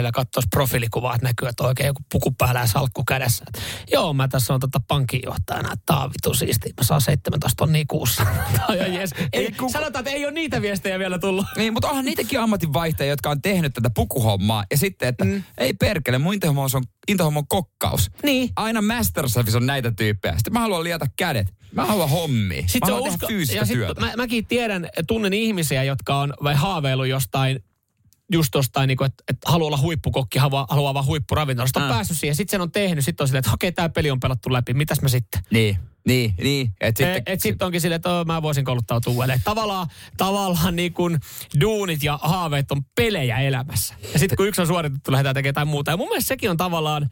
ja 0.05 0.13
katsoisi 0.13 0.49
profiilikuvaa, 0.49 1.15
että 1.15 1.27
näkyy, 1.27 1.49
että 1.49 1.65
oikein 1.65 1.87
joku 1.87 2.01
puku 2.13 2.31
päällä 2.39 2.61
ja 2.61 2.67
salkku 2.67 3.05
kädessä. 3.05 3.45
Et, 3.49 3.63
Joo, 3.93 4.13
mä 4.13 4.29
tässä 4.29 4.55
on 4.55 4.61
tota 4.61 4.81
pankinjohtajana, 4.89 5.73
että 5.73 5.83
tää 5.87 5.97
on 5.97 6.11
vitu 6.11 6.35
siisti. 6.35 6.69
Mä 6.69 6.85
saan 6.85 7.01
17 7.01 7.57
tonnia 7.57 7.85
kuussa. 7.89 8.27
On 8.69 8.95
jees. 8.95 9.11
Ei, 9.33 9.55
sanotaan, 9.73 10.03
että 10.03 10.11
ei 10.11 10.25
ole 10.25 10.33
niitä 10.33 10.63
viestejä 10.63 10.99
vielä 10.99 11.19
tullut. 11.19 11.47
Niin, 11.57 11.73
mutta 11.73 11.89
onhan 11.89 12.05
niitäkin 12.05 12.41
ammatinvaihtajia, 12.41 13.13
jotka 13.13 13.31
on 13.31 13.43
tehnyt 13.43 13.75
tätä 13.75 13.91
pukuhommaa. 13.95 14.65
Ja 14.71 14.79
sitten, 14.79 15.09
että 15.09 15.25
mm. 15.25 15.43
ei 15.59 15.75
perkele, 15.75 16.19
mun 16.19 16.35
intohommo 16.35 16.63
on, 16.63 16.85
intohommo 17.09 17.39
on 17.39 17.49
kokkaus. 17.49 18.11
Niin. 18.23 18.51
Aina 18.57 18.83
Masterchefissa 18.83 19.59
on 19.59 19.67
näitä 19.67 19.91
tyyppejä. 19.91 20.35
Sitten 20.35 20.53
mä 20.53 20.61
haluan 20.61 20.85
liata 20.85 21.07
kädet. 21.17 21.55
Mä 21.73 21.85
haluan 21.85 22.11
hommia. 22.13 22.63
Sit 22.67 22.83
mä 22.87 22.99
usko- 22.99 23.27
fyysistä 23.27 23.57
ja 23.57 23.65
sit 23.67 23.77
työtä. 23.77 24.01
Mä, 24.01 24.13
mäkin 24.17 24.47
tiedän, 24.47 24.89
tunnen 25.07 25.33
ihmisiä, 25.33 25.85
jotka 25.85 26.17
on 26.19 26.35
vai 26.43 26.55
haaveillut 26.55 27.07
jostain 27.07 27.65
just 28.33 28.49
tostain, 28.53 28.89
niin 28.89 29.05
että, 29.05 29.25
että 29.29 29.51
haluaa 29.51 29.67
olla 29.67 29.79
huippukokki, 29.79 30.39
haluaa, 30.39 30.67
haluaa 30.71 30.95
vaan 30.95 31.07
huippuravintolasta. 31.07 31.81
On 31.81 31.87
Ah. 31.91 31.97
päässyt 31.97 32.19
siihen, 32.19 32.37
sitten 32.37 32.51
sen 32.51 32.61
on 32.61 32.73
tehnyt, 32.73 33.05
sitten 33.05 33.25
on 33.25 33.29
silleen, 33.29 33.39
että 33.41 33.51
okei, 33.55 33.73
tämä 33.73 33.89
peli 33.89 34.11
on 34.11 34.21
pelattu 34.21 34.53
läpi, 34.53 34.75
mitäs 34.75 35.03
mä 35.03 35.09
sitten? 35.09 35.41
Niin, 35.51 35.77
niin, 36.07 36.35
niin. 36.43 36.71
Et 36.81 36.97
sitten, 36.97 37.15
Sitten 37.17 37.35
et 37.35 37.41
sit 37.41 37.63
onkin 37.63 37.81
silleen, 37.81 37.97
että 37.97 38.11
"Oo, 38.13 38.25
mä 38.25 38.43
voisin 38.43 38.65
kouluttautua 38.65 39.13
uudelleen. 39.13 39.41
Tavallaan, 39.45 39.87
tavallaan 40.17 40.77
niin 40.77 40.93
kuin 40.93 41.19
duunit 41.61 42.03
ja 42.03 42.19
haaveet 42.23 42.73
on 42.73 42.85
pelejä 42.95 43.39
elämässä. 43.39 43.95
Ja 44.13 44.19
sitten 44.19 44.37
kun 44.37 44.49
yksi 44.49 44.61
on 44.61 44.67
suoritettu, 44.67 45.13
lähdetään 45.13 45.35
tekemään 45.35 45.51
jotain 45.51 45.69
muuta. 45.69 45.91
Ja 45.91 45.97
mun 45.97 46.09
mielestä 46.09 46.29
sekin 46.29 46.51
on 46.51 46.57
tavallaan, 46.57 47.11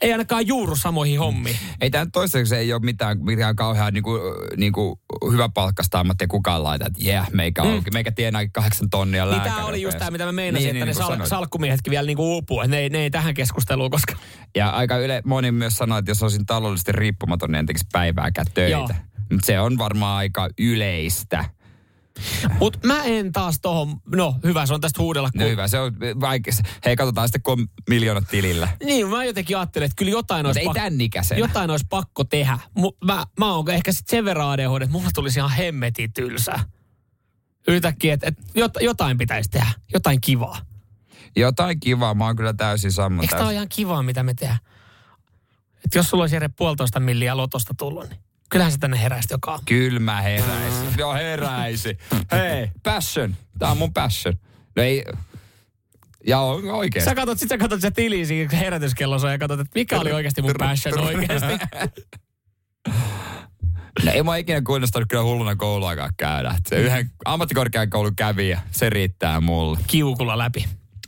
ei 0.00 0.12
ainakaan 0.12 0.46
juuru 0.46 0.76
samoihin 0.76 1.18
hommiin. 1.18 1.56
ei 1.80 1.90
tämä 1.90 2.06
toistaiseksi 2.12 2.56
ei 2.56 2.72
ole 2.72 2.82
mitään, 2.82 3.24
mitään 3.24 3.56
kauhean 3.56 3.92
niinku, 3.94 4.10
niinku 4.56 5.00
hyvä 5.32 5.48
palkkasta 5.48 6.00
ammattia 6.00 6.26
kukaan 6.28 6.62
laita, 6.64 6.86
että 6.86 7.04
yeah, 7.04 7.30
meikä, 7.32 7.64
mm. 7.64 7.70
auki, 7.70 7.90
meikä 7.90 8.12
tienaa 8.12 8.42
kahdeksan 8.52 8.90
tonnia 8.90 9.24
Niin 9.24 9.30
lääkäri. 9.36 9.50
tämä 9.54 9.66
oli 9.66 9.82
just 9.82 9.98
tämä, 9.98 10.10
mitä 10.10 10.24
mä 10.26 10.32
meinasin, 10.32 10.64
Niin, 10.64 10.76
että 10.76 10.84
niin, 10.84 10.86
ne 10.86 10.92
niin 10.92 10.96
kuin 10.96 11.04
sal- 11.06 11.12
sanoit. 11.12 11.28
salkkumiehetkin 11.28 11.90
vielä 11.90 12.06
niinku 12.06 12.32
uupuu. 12.32 12.60
Että 12.60 12.70
ne, 12.76 12.78
ei- 12.82 12.90
ne 12.90 12.98
ei 12.98 13.10
tähän 13.10 13.34
keskusteluun, 13.34 13.90
koska... 13.90 14.16
Ja 14.56 14.70
aika 14.70 14.96
yle, 14.96 15.22
moni 15.24 15.52
myös 15.52 15.74
sanoi, 15.76 15.98
että 15.98 16.10
jos 16.10 16.22
olisin 16.22 16.46
taloudellisesti 16.46 16.92
riippumaton, 16.92 17.50
niin 17.50 17.58
en 17.58 17.66
tekisi 17.66 17.86
päivääkään 17.92 18.46
töitä. 18.54 18.70
Joo. 18.70 18.88
Mutta 19.32 19.46
se 19.46 19.60
on 19.60 19.78
varmaan 19.78 20.16
aika 20.18 20.48
yleistä. 20.58 21.44
Mutta 22.58 22.78
mä 22.86 23.04
en 23.04 23.32
taas 23.32 23.60
tohon, 23.60 23.96
no 24.14 24.36
hyvä 24.44 24.66
se 24.66 24.74
on 24.74 24.80
tästä 24.80 25.02
huudella. 25.02 25.30
Kun, 25.30 25.40
No 25.40 25.46
hyvä, 25.46 25.68
se 25.68 25.78
on 25.78 25.96
vaikea. 26.20 26.52
Hei, 26.84 26.96
katsotaan 26.96 27.28
sitten, 27.28 27.42
kun 27.42 27.60
on 27.60 27.66
miljoonat 27.88 28.24
tilillä. 28.30 28.68
Niin, 28.84 29.08
mä 29.08 29.24
jotenkin 29.24 29.56
ajattelin, 29.56 29.86
että 29.86 29.96
kyllä 29.96 30.10
jotain 30.12 30.46
Mutta 30.46 30.60
olisi, 30.70 30.80
ei 31.00 31.04
ikäisenä. 31.04 31.38
jotain 31.38 31.70
olisi 31.70 31.86
pakko 31.90 32.24
tehdä. 32.24 32.58
Mu, 32.74 32.92
mä, 33.04 33.26
mä 33.38 33.54
oon 33.54 33.70
ehkä 33.70 33.92
sitten 33.92 34.16
sen 34.16 34.24
verran 34.24 34.48
ADHD, 34.50 34.82
että 34.82 34.92
mulla 34.92 35.10
tulisi 35.14 35.38
ihan 35.38 35.50
hemmetin 35.50 36.12
tylsää. 36.12 36.64
Yhtäkkiä, 37.68 38.14
että 38.14 38.26
et 38.26 38.38
jot, 38.54 38.72
jotain 38.80 39.18
pitäisi 39.18 39.50
tehdä. 39.50 39.66
Jotain 39.92 40.20
kivaa. 40.20 40.58
Jotain 41.36 41.80
kivaa, 41.80 42.14
mä 42.14 42.24
oon 42.24 42.36
kyllä 42.36 42.54
täysin 42.54 42.92
sammon. 42.92 43.24
Eikö 43.24 43.36
tämä 43.36 43.46
ole 43.46 43.54
ihan 43.54 43.68
kivaa, 43.68 44.02
mitä 44.02 44.22
me 44.22 44.34
tehdään? 44.34 44.58
Että 45.84 45.98
jos 45.98 46.10
sulla 46.10 46.22
olisi 46.22 46.36
Jere 46.36 46.48
puolitoista 46.48 47.00
milliä 47.00 47.36
lotosta 47.36 47.74
tullut, 47.78 48.08
niin 48.08 48.20
kyllähän 48.50 48.72
se 48.72 48.78
tänne 48.78 49.02
heräisi 49.02 49.28
joka 49.30 49.50
aamu. 49.50 49.62
Kyllä 49.66 50.00
mä 50.00 50.22
heräisin. 50.22 50.88
Joo, 50.98 51.14
heräisi. 51.14 51.98
Hei, 52.32 52.70
passion. 52.82 53.36
Tää 53.58 53.70
on 53.70 53.78
mun 53.78 53.92
passion. 53.92 54.34
No 54.76 54.82
ei... 54.82 55.04
Ja 56.26 56.40
on 56.40 56.70
oikeesti. 56.70 57.10
Sä 57.10 57.14
katot, 57.14 57.38
sit 57.38 57.48
sä 57.48 57.58
katot 57.58 57.80
se 57.80 57.90
tili 57.90 58.26
siinä 58.26 58.56
herätyskellossa 58.56 59.30
ja 59.30 59.38
katsot, 59.38 59.60
että 59.60 59.78
mikä 59.78 60.00
oli 60.00 60.12
oikeasti 60.12 60.42
mun 60.42 60.54
passion 60.58 61.00
oikeasti. 61.00 61.58
No 64.04 64.12
ei 64.12 64.22
mua 64.22 64.36
ikinä 64.36 64.62
kiinnostanut 64.66 65.08
kyllä 65.08 65.22
hulluna 65.22 65.56
kouluaikaa 65.56 66.08
käydä. 66.16 66.54
Se 66.66 66.76
yhden 66.76 67.10
ammattikorkeakoulun 67.24 68.16
kävijä, 68.16 68.60
se 68.70 68.90
riittää 68.90 69.40
mulle. 69.40 69.78
Kiukulla 69.86 70.38
läpi. 70.38 70.64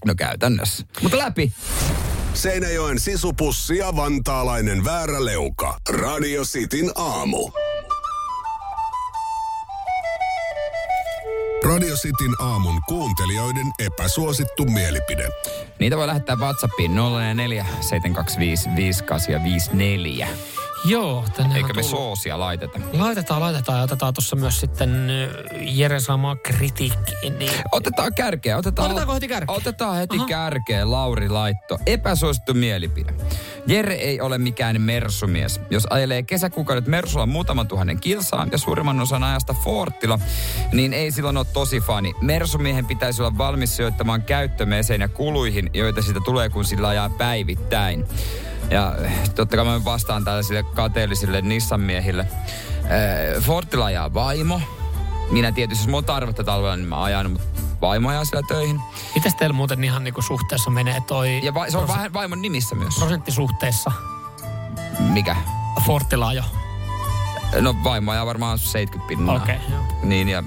No 0.07 0.15
käytännössä. 0.15 0.87
Mutta 1.03 1.19
läpi. 1.19 1.53
Seinäjoen 2.35 3.01
sisupussi 3.01 3.77
ja 3.77 3.97
vantaalainen 3.97 4.85
vääräleuka. 4.85 5.77
Radio 5.89 6.43
Cityn 6.43 6.93
aamu. 6.95 7.51
Radio 11.65 11.95
Cityn 11.97 12.35
aamun 12.41 12.81
kuuntelijoiden 12.89 13.67
epäsuosittu 13.79 14.65
mielipide. 14.65 15.29
Niitä 15.79 15.97
voi 15.97 16.07
lähettää 16.07 16.37
WhatsAppiin 16.37 16.95
044 16.95 17.67
725 17.81 18.69
5854. 18.77 20.29
Joo, 20.85 21.25
tänne 21.37 21.57
Eikä 21.57 21.73
me 21.73 21.83
soosia 21.83 22.39
laiteta. 22.39 22.79
Laitetaan, 22.93 23.41
laitetaan 23.41 23.79
ja 23.79 23.85
otetaan 23.85 24.15
tuossa 24.15 24.37
myös 24.37 24.61
sitten 24.61 25.11
ö, 25.11 25.29
Jere 25.61 26.01
saamaa 26.01 26.37
kritiikkiin. 26.37 27.39
Niin 27.39 27.53
Otetaan 27.73 28.15
kärkeä. 28.15 28.57
Otetaan, 28.57 28.87
Otetaanko 28.87 29.15
heti 29.15 29.29
kärkeä? 29.29 29.55
Otetaan 29.55 29.97
heti 29.97 30.17
Aha. 30.17 30.27
kärkeä. 30.27 30.91
Lauri 30.91 31.29
laitto. 31.29 31.79
Epäsuosittu 31.87 32.55
mielipide. 32.55 33.15
Jere 33.67 33.95
ei 33.95 34.21
ole 34.21 34.39
mikään 34.39 34.81
mersumies. 34.81 35.61
Jos 35.71 35.87
ajelee 35.91 36.23
kesäkuukaudet 36.23 36.87
Mersulla 36.87 37.27
muutaman 37.27 37.69
tuhannen 37.69 38.01
kilsaa 38.01 38.47
ja 38.53 38.59
suurimman 38.59 39.01
osan 39.01 39.25
ajasta 39.25 39.55
Fortilla, 39.65 40.19
niin 40.73 40.93
ei 40.93 41.13
silloin 41.13 41.37
ole 41.37 41.47
tosi 41.53 41.81
fani. 41.81 42.15
Mersumiehen 42.21 42.87
pitäisi 42.87 43.23
olla 43.23 43.39
valmis 43.39 43.77
sijoittamaan 43.77 44.23
käyttömeseen 44.23 45.01
ja 45.01 45.09
kuluihin, 45.09 45.71
joita 45.75 46.03
siitä 46.03 46.21
tulee, 46.25 46.49
kun 46.49 46.65
sillä 46.65 46.89
ajaa 46.89 47.11
päivittäin. 47.11 48.07
Ja 48.71 48.95
totta 49.35 49.57
kai 49.57 49.65
mä 49.65 49.85
vastaan 49.85 50.25
tällaisille 50.25 50.63
kateellisille 50.63 51.41
Nissan-miehille. 51.41 52.21
Eh, 52.85 53.43
Fortilla 53.43 53.85
ajaa 53.85 54.15
vaimo. 54.15 54.61
Minä 55.31 55.53
tietysti, 55.53 55.83
jos 55.83 55.87
mulla 55.87 55.99
on 55.99 56.05
tarvetta 56.05 56.45
talvella, 56.45 56.77
niin 56.77 56.89
mä 56.89 57.03
ajan, 57.03 57.31
mutta 57.31 57.47
vaimo 57.81 58.09
ajaa 58.09 58.25
siellä 58.25 58.47
töihin. 58.49 58.81
Mitäs 59.15 59.35
teillä 59.35 59.53
muuten 59.55 59.85
ihan 59.85 60.05
niinku 60.05 60.23
suhteessa 60.23 60.71
menee 60.71 61.01
toi 61.07 61.41
Ja 61.45 61.55
va- 61.55 61.71
se 61.71 61.79
on 61.79 61.89
vähän 61.89 62.13
vaimon 62.13 62.43
nimissä 62.43 62.75
myös. 62.75 62.95
prosenttisuhteessa 62.99 63.93
Mikä? 64.99 65.37
Fortilaajo? 65.87 66.43
No 67.61 67.75
vaimo 67.85 68.11
ajaa 68.13 68.27
varmaan 68.27 68.59
70 68.59 69.09
pinnaa. 69.09 69.37
Okei, 69.37 69.57
joo. 69.71 69.81
Niin, 70.03 70.29
ja 70.29 70.43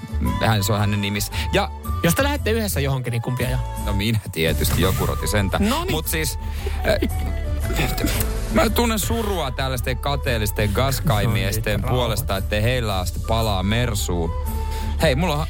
hän, 0.46 0.64
se 0.64 0.74
on 0.74 0.80
hänen 0.80 1.02
nimissä. 1.02 1.32
Ja 1.54 1.70
Jos 2.04 2.16
te 2.16 2.24
lähdette 2.24 2.52
yhdessä 2.52 2.80
johonkin, 2.80 3.12
niin 3.12 3.22
kumpia 3.22 3.50
jo? 3.50 3.58
No 3.86 3.94
minä 3.94 4.20
tietysti, 4.32 4.82
joku 4.82 5.06
roti 5.06 5.28
sentä. 5.28 5.60
Noniin. 5.60 5.92
Mut 5.92 6.08
siis, 6.08 6.40
äh, 6.68 7.10
mä 8.54 8.70
tunnen 8.70 9.00
surua 9.00 9.52
tällaisten 9.52 9.98
kateellisten 9.98 10.70
gaskaimiesten 10.74 11.86
Oi, 11.86 11.90
puolesta, 11.90 12.38
ettei 12.38 12.64
heillä 12.64 13.00
asti 13.00 13.20
palaa 13.28 13.64
mersuun. 13.64 14.32
Hei, 15.02 15.16
mulla 15.16 15.36
on 15.36 15.48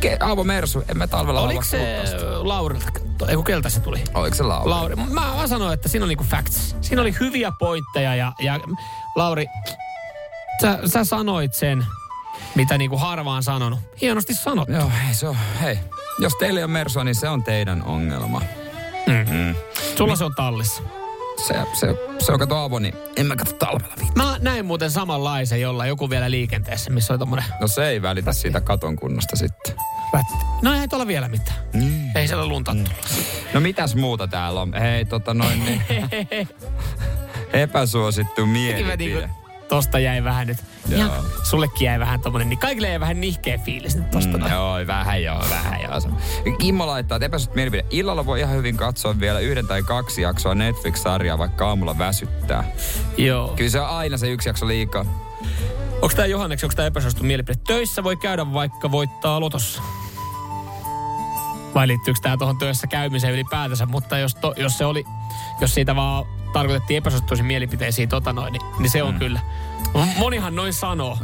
ke- 0.00 0.16
Aavo 0.20 0.44
Mersu, 0.44 0.84
en 0.88 0.98
mä 0.98 1.06
talvella 1.06 1.40
Oliko 1.40 1.62
se 1.62 2.00
tosta. 2.00 2.48
Laurilta? 2.48 2.90
Ei 3.28 3.34
kun 3.34 3.44
keltä 3.44 3.68
se 3.68 3.80
tuli? 3.80 4.04
Oliko 4.14 4.36
se 4.36 4.42
Lauri? 4.42 4.70
Lauri. 4.70 4.96
Mä, 4.96 5.04
mä 5.36 5.46
sanoin, 5.46 5.74
että 5.74 5.88
siinä 5.88 6.04
oli 6.04 6.10
niinku 6.10 6.24
facts. 6.24 6.76
Siinä 6.80 7.02
oli 7.02 7.14
hyviä 7.20 7.52
pointteja 7.58 8.14
ja, 8.14 8.32
ja 8.40 8.60
Lauri, 9.16 9.46
sä, 10.62 10.78
sä 10.86 11.04
sanoit 11.04 11.54
sen, 11.54 11.86
mitä 12.54 12.78
niinku 12.78 12.96
harvaan 12.96 13.42
sanonut. 13.42 13.78
Hienosti 14.00 14.34
sanottu. 14.34 14.72
Joo, 14.74 14.90
hei, 15.04 15.14
se 15.14 15.28
on, 15.28 15.36
hei. 15.62 15.78
Jos 16.18 16.32
teillä 16.38 16.60
ei 16.60 16.64
ole 16.64 16.72
Mersua, 16.72 17.04
niin 17.04 17.14
se 17.14 17.28
on 17.28 17.42
teidän 17.42 17.82
ongelma. 17.82 18.40
Sulla 19.98 20.16
se 20.16 20.24
on 20.24 20.34
tallissa. 20.34 20.82
Se, 21.36 21.54
se, 21.72 21.86
se 22.18 22.32
on 22.32 22.38
kato 22.38 22.56
Aavo, 22.56 22.78
niin 22.78 22.94
en 23.16 23.26
mä 23.26 23.36
katso 23.36 23.56
talvella 23.56 23.94
viittä. 24.00 24.22
Mä 24.22 24.36
näin 24.40 24.66
muuten 24.66 24.90
samanlaisen, 24.90 25.60
jolla 25.60 25.86
joku 25.86 26.10
vielä 26.10 26.30
liikenteessä, 26.30 26.90
missä 26.90 27.12
oli 27.12 27.18
tommonen 27.18 27.44
No 27.60 27.68
se 27.68 27.88
ei 27.88 28.02
välitä 28.02 28.32
siitä 28.32 28.60
katon 28.60 28.96
kunnosta 28.96 29.36
sitten. 29.36 29.74
rätti. 30.12 30.34
No 30.62 30.74
ei 30.80 30.88
tuolla 30.88 31.06
vielä 31.06 31.28
mitään. 31.28 31.58
Niin. 31.72 32.10
Ei 32.14 32.28
siellä 32.28 32.46
lunta 32.46 32.72
tullut. 32.72 32.90
No 33.54 33.60
mitäs 33.60 33.94
muuta 33.94 34.26
täällä 34.28 34.60
on? 34.60 34.74
Hei, 34.74 35.04
tota 35.04 35.34
noin 35.34 35.64
niin. 35.64 35.82
Epäsuosittu 37.52 38.46
Mäkin 38.46 38.48
mä 38.48 38.52
mielipide. 38.52 38.96
niinku, 38.96 39.43
tosta 39.68 39.98
jäi 39.98 40.24
vähän 40.24 40.46
nyt. 40.46 40.58
Joo. 40.88 41.10
Sullekin 41.42 41.86
jäi 41.86 42.00
vähän 42.00 42.20
tommonen, 42.20 42.48
niin 42.48 42.58
kaikille 42.58 42.88
jäi 42.88 43.00
vähän 43.00 43.20
nihkeä 43.20 43.58
fiilis 43.58 43.96
nyt 43.96 44.10
tosta. 44.10 44.38
Mm, 44.38 44.46
joo, 44.46 44.86
vähän 44.86 45.22
joo, 45.22 45.44
vähän 45.50 45.80
joo. 45.82 46.00
Kimmo 46.58 46.86
laittaa, 46.86 47.16
että 47.16 47.26
epäsuosittu 47.26 47.56
mielipide. 47.56 47.84
Illalla 47.90 48.26
voi 48.26 48.40
ihan 48.40 48.54
hyvin 48.56 48.76
katsoa 48.76 49.20
vielä 49.20 49.38
yhden 49.38 49.66
tai 49.66 49.82
kaksi 49.82 50.22
jaksoa 50.22 50.54
Netflix-sarjaa, 50.54 51.38
vaikka 51.38 51.68
aamulla 51.68 51.98
väsyttää. 51.98 52.64
Joo. 53.16 53.52
Kyllä 53.56 53.70
se 53.70 53.80
on 53.80 53.88
aina 53.88 54.16
se 54.16 54.30
yksi 54.30 54.48
jakso 54.48 54.68
liikaa. 54.68 55.04
Onko 55.94 56.16
tää 56.16 56.26
Johanneksi, 56.26 56.66
onko 56.66 56.76
tää 56.76 56.86
epäsuosittu 56.86 57.24
mielipide? 57.24 57.58
Töissä 57.66 58.04
voi 58.04 58.16
käydä 58.16 58.52
vaikka 58.52 58.90
voittaa 58.90 59.40
lotossa. 59.40 59.82
Vai 61.74 61.88
liittyykö 61.88 62.20
tää 62.22 62.36
tuohon 62.36 62.58
työssä 62.58 62.86
käymiseen 62.86 63.34
ylipäätänsä, 63.34 63.86
mutta 63.86 64.18
jos, 64.18 64.34
to, 64.34 64.54
jos 64.56 64.78
se 64.78 64.84
oli, 64.84 65.04
jos 65.60 65.74
siitä 65.74 65.96
vaan 65.96 66.24
tarkoitettiin 66.54 66.98
epäsuosittuisiin 66.98 67.46
mielipiteisiin 67.46 68.08
tota 68.08 68.32
noin, 68.32 68.52
niin, 68.52 68.62
niin 68.78 68.90
se 68.90 69.02
on 69.02 69.14
mm. 69.14 69.18
kyllä. 69.18 69.40
Monihan 70.18 70.54
noin 70.54 70.72
sanoo. 70.72 71.18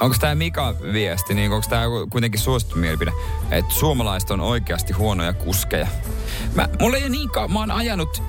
Onko 0.00 0.16
tämä 0.20 0.34
Mika 0.34 0.74
viesti, 0.92 1.34
niin 1.34 1.52
onko 1.52 1.66
tämä 1.70 1.84
kuitenkin 2.10 2.40
suosittu 2.40 2.76
mielipide, 2.76 3.12
että 3.50 3.74
suomalaiset 3.74 4.30
on 4.30 4.40
oikeasti 4.40 4.92
huonoja 4.92 5.32
kuskeja? 5.32 5.86
Mä, 6.54 6.68
mulla 6.80 6.96
ei 6.96 7.02
ole 7.02 7.10
niin 7.10 7.30
ka- 7.30 7.48
mä 7.48 7.58
oon 7.58 7.70
ajanut 7.70 8.22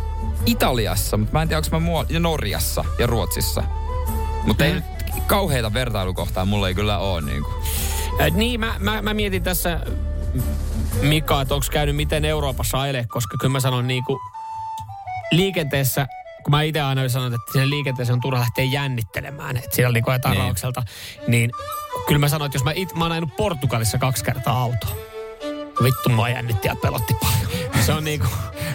Italiassa, 0.46 1.18
mutta 1.18 1.34
mä 1.34 1.42
en 1.42 1.48
tiedä, 1.48 1.58
onko 1.58 1.70
mä 1.72 1.86
mua, 1.86 2.06
ja 2.10 2.20
Norjassa 2.20 2.86
ja 3.00 3.08
Ruotsissa. 3.08 3.64
Mutta 4.44 4.66
ei 4.66 4.74
nyt 4.74 4.84
kauheita 5.28 5.74
vertailukohtaa 5.74 6.46
mulla 6.46 6.68
ei 6.68 6.76
kyllä 6.76 6.98
ole. 6.98 7.22
Niin 7.22 7.44
kuin. 7.44 7.56
Äh, 8.22 8.32
niin, 8.32 8.60
mä, 8.60 8.76
mä, 8.80 9.02
mä 9.02 9.14
mietin 9.14 9.44
tässä, 9.44 9.80
Mika, 11.02 11.42
että 11.42 11.54
onko 11.54 11.68
käynyt 11.72 11.96
miten 11.96 12.26
Euroopassa 12.26 12.82
ajelee, 12.82 13.06
koska 13.08 13.38
kyllä 13.38 13.52
mä 13.52 13.60
sanon 13.60 13.88
niin 13.88 14.04
kuin 14.04 14.20
liikenteessä, 15.32 16.08
kun 16.44 16.52
mä 16.52 16.62
itse 16.62 16.82
aina 16.82 17.10
sanon, 17.10 17.34
että 17.34 17.52
sinne 17.52 17.70
liikenteeseen 17.70 18.14
on 18.14 18.22
turha 18.22 18.40
lähteä 18.40 18.66
jännittelemään, 18.66 19.58
että 19.58 19.76
siellä 19.76 19.94
niin 19.94 20.04
ajetaan 20.10 20.36
Niin. 20.36 20.44
raukselta, 20.44 20.84
niin 21.28 21.52
kyllä 22.08 22.20
mä 22.20 22.30
sanon, 22.30 22.46
että 22.46 22.56
jos 22.56 22.64
mä, 22.64 22.72
it, 22.76 22.94
mä 22.96 23.04
oon 23.06 23.12
ajanut 23.12 23.36
Portugalissa 23.38 23.98
kaksi 23.98 24.24
kertaa 24.24 24.62
autoa, 24.62 24.96
vittu 25.84 26.10
mua 26.10 26.30
jännitti 26.30 26.68
ja 26.68 26.76
pelotti 26.76 27.14
paljon. 27.14 27.69
Se 27.90 27.98
on 27.98 28.04
niinku... 28.04 28.28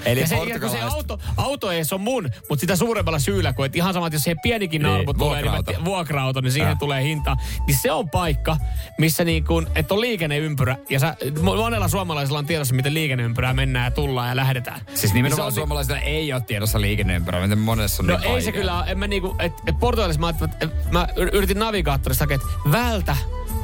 Eli 0.05 0.21
ja 0.21 0.27
se, 0.27 0.37
ja 0.37 0.61
kun 0.61 0.71
se 0.71 0.81
auto, 0.81 1.19
auto 1.37 1.71
ei 1.71 1.85
se 1.85 1.95
on 1.95 2.01
mun, 2.01 2.31
mutta 2.49 2.61
sitä 2.61 2.77
suuremmalla 2.77 3.19
syyllä, 3.19 3.53
kun 3.53 3.67
et 3.67 3.77
ihan 3.77 3.95
sama, 3.95 4.07
että 4.07 4.15
jos 4.17 4.23
siihen 4.23 4.41
pienikin 4.43 4.83
Niin, 4.83 4.93
narvo 4.93 5.13
tulee, 5.13 5.43
niin 5.43 5.85
vuokra-auto. 5.85 6.41
niin 6.41 6.53
siihen 6.53 6.73
Äh. 6.73 6.79
tulee 6.79 7.03
hinta. 7.03 7.37
Niin 7.67 7.77
se 7.83 7.93
on 7.93 8.11
paikka, 8.11 8.57
missä 8.99 9.25
niin 9.25 9.45
kuin, 9.45 9.67
että 9.75 9.95
on 9.95 10.01
liikenneympyrä. 10.01 10.77
Ja 10.91 10.99
sä, 11.01 11.17
monella 11.43 11.89
suomalaisella 11.89 12.39
on 12.39 12.47
tiedossa, 12.47 12.75
miten 12.75 12.95
liikenneympyrää 12.95 13.55
mennään 13.55 13.85
ja 13.85 13.91
tullaan 13.91 14.29
ja 14.29 14.37
lähdetään. 14.37 14.81
Siis 14.95 15.03
Niin 15.03 15.15
nimenomaan 15.15 15.37
se 15.53 15.61
on 15.61 15.65
suomalaisilla 15.65 15.99
ei 16.01 16.33
ole 16.33 16.41
tiedossa 16.41 16.81
liikenneympyrä, 16.81 17.41
miten 17.41 17.59
monessa 17.59 18.03
on 18.03 18.07
No 18.07 18.17
niin 18.19 18.31
ei 18.31 18.43
se 18.43 18.53
kyllä 18.53 18.79
ole. 18.79 18.85
En 18.91 18.99
mä 18.99 19.07
niinku, 19.07 19.37
et, 19.39 19.53
et 19.67 19.79
Portugalissa 19.81 20.21
mä 20.21 20.29
et 20.61 20.93
mä 20.93 21.07
yr- 21.17 21.31
yritin 21.33 21.59
navigaattorista 21.59 22.23
hakea, 22.25 22.35
että 22.35 22.47
vältä, 22.73 23.17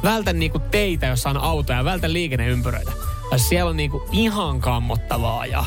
vältä 0.03 0.33
niinku 0.33 0.59
teitä, 0.59 1.05
jossa 1.05 1.29
on 1.29 1.37
autoja, 1.37 1.85
vältä 1.85 2.13
liikenneympyröitä. 2.13 2.91
Siellä 3.37 3.69
on 3.69 3.77
niinku 3.77 4.03
ihan 4.11 4.59
kammottavaa 4.61 5.45
ja 5.45 5.63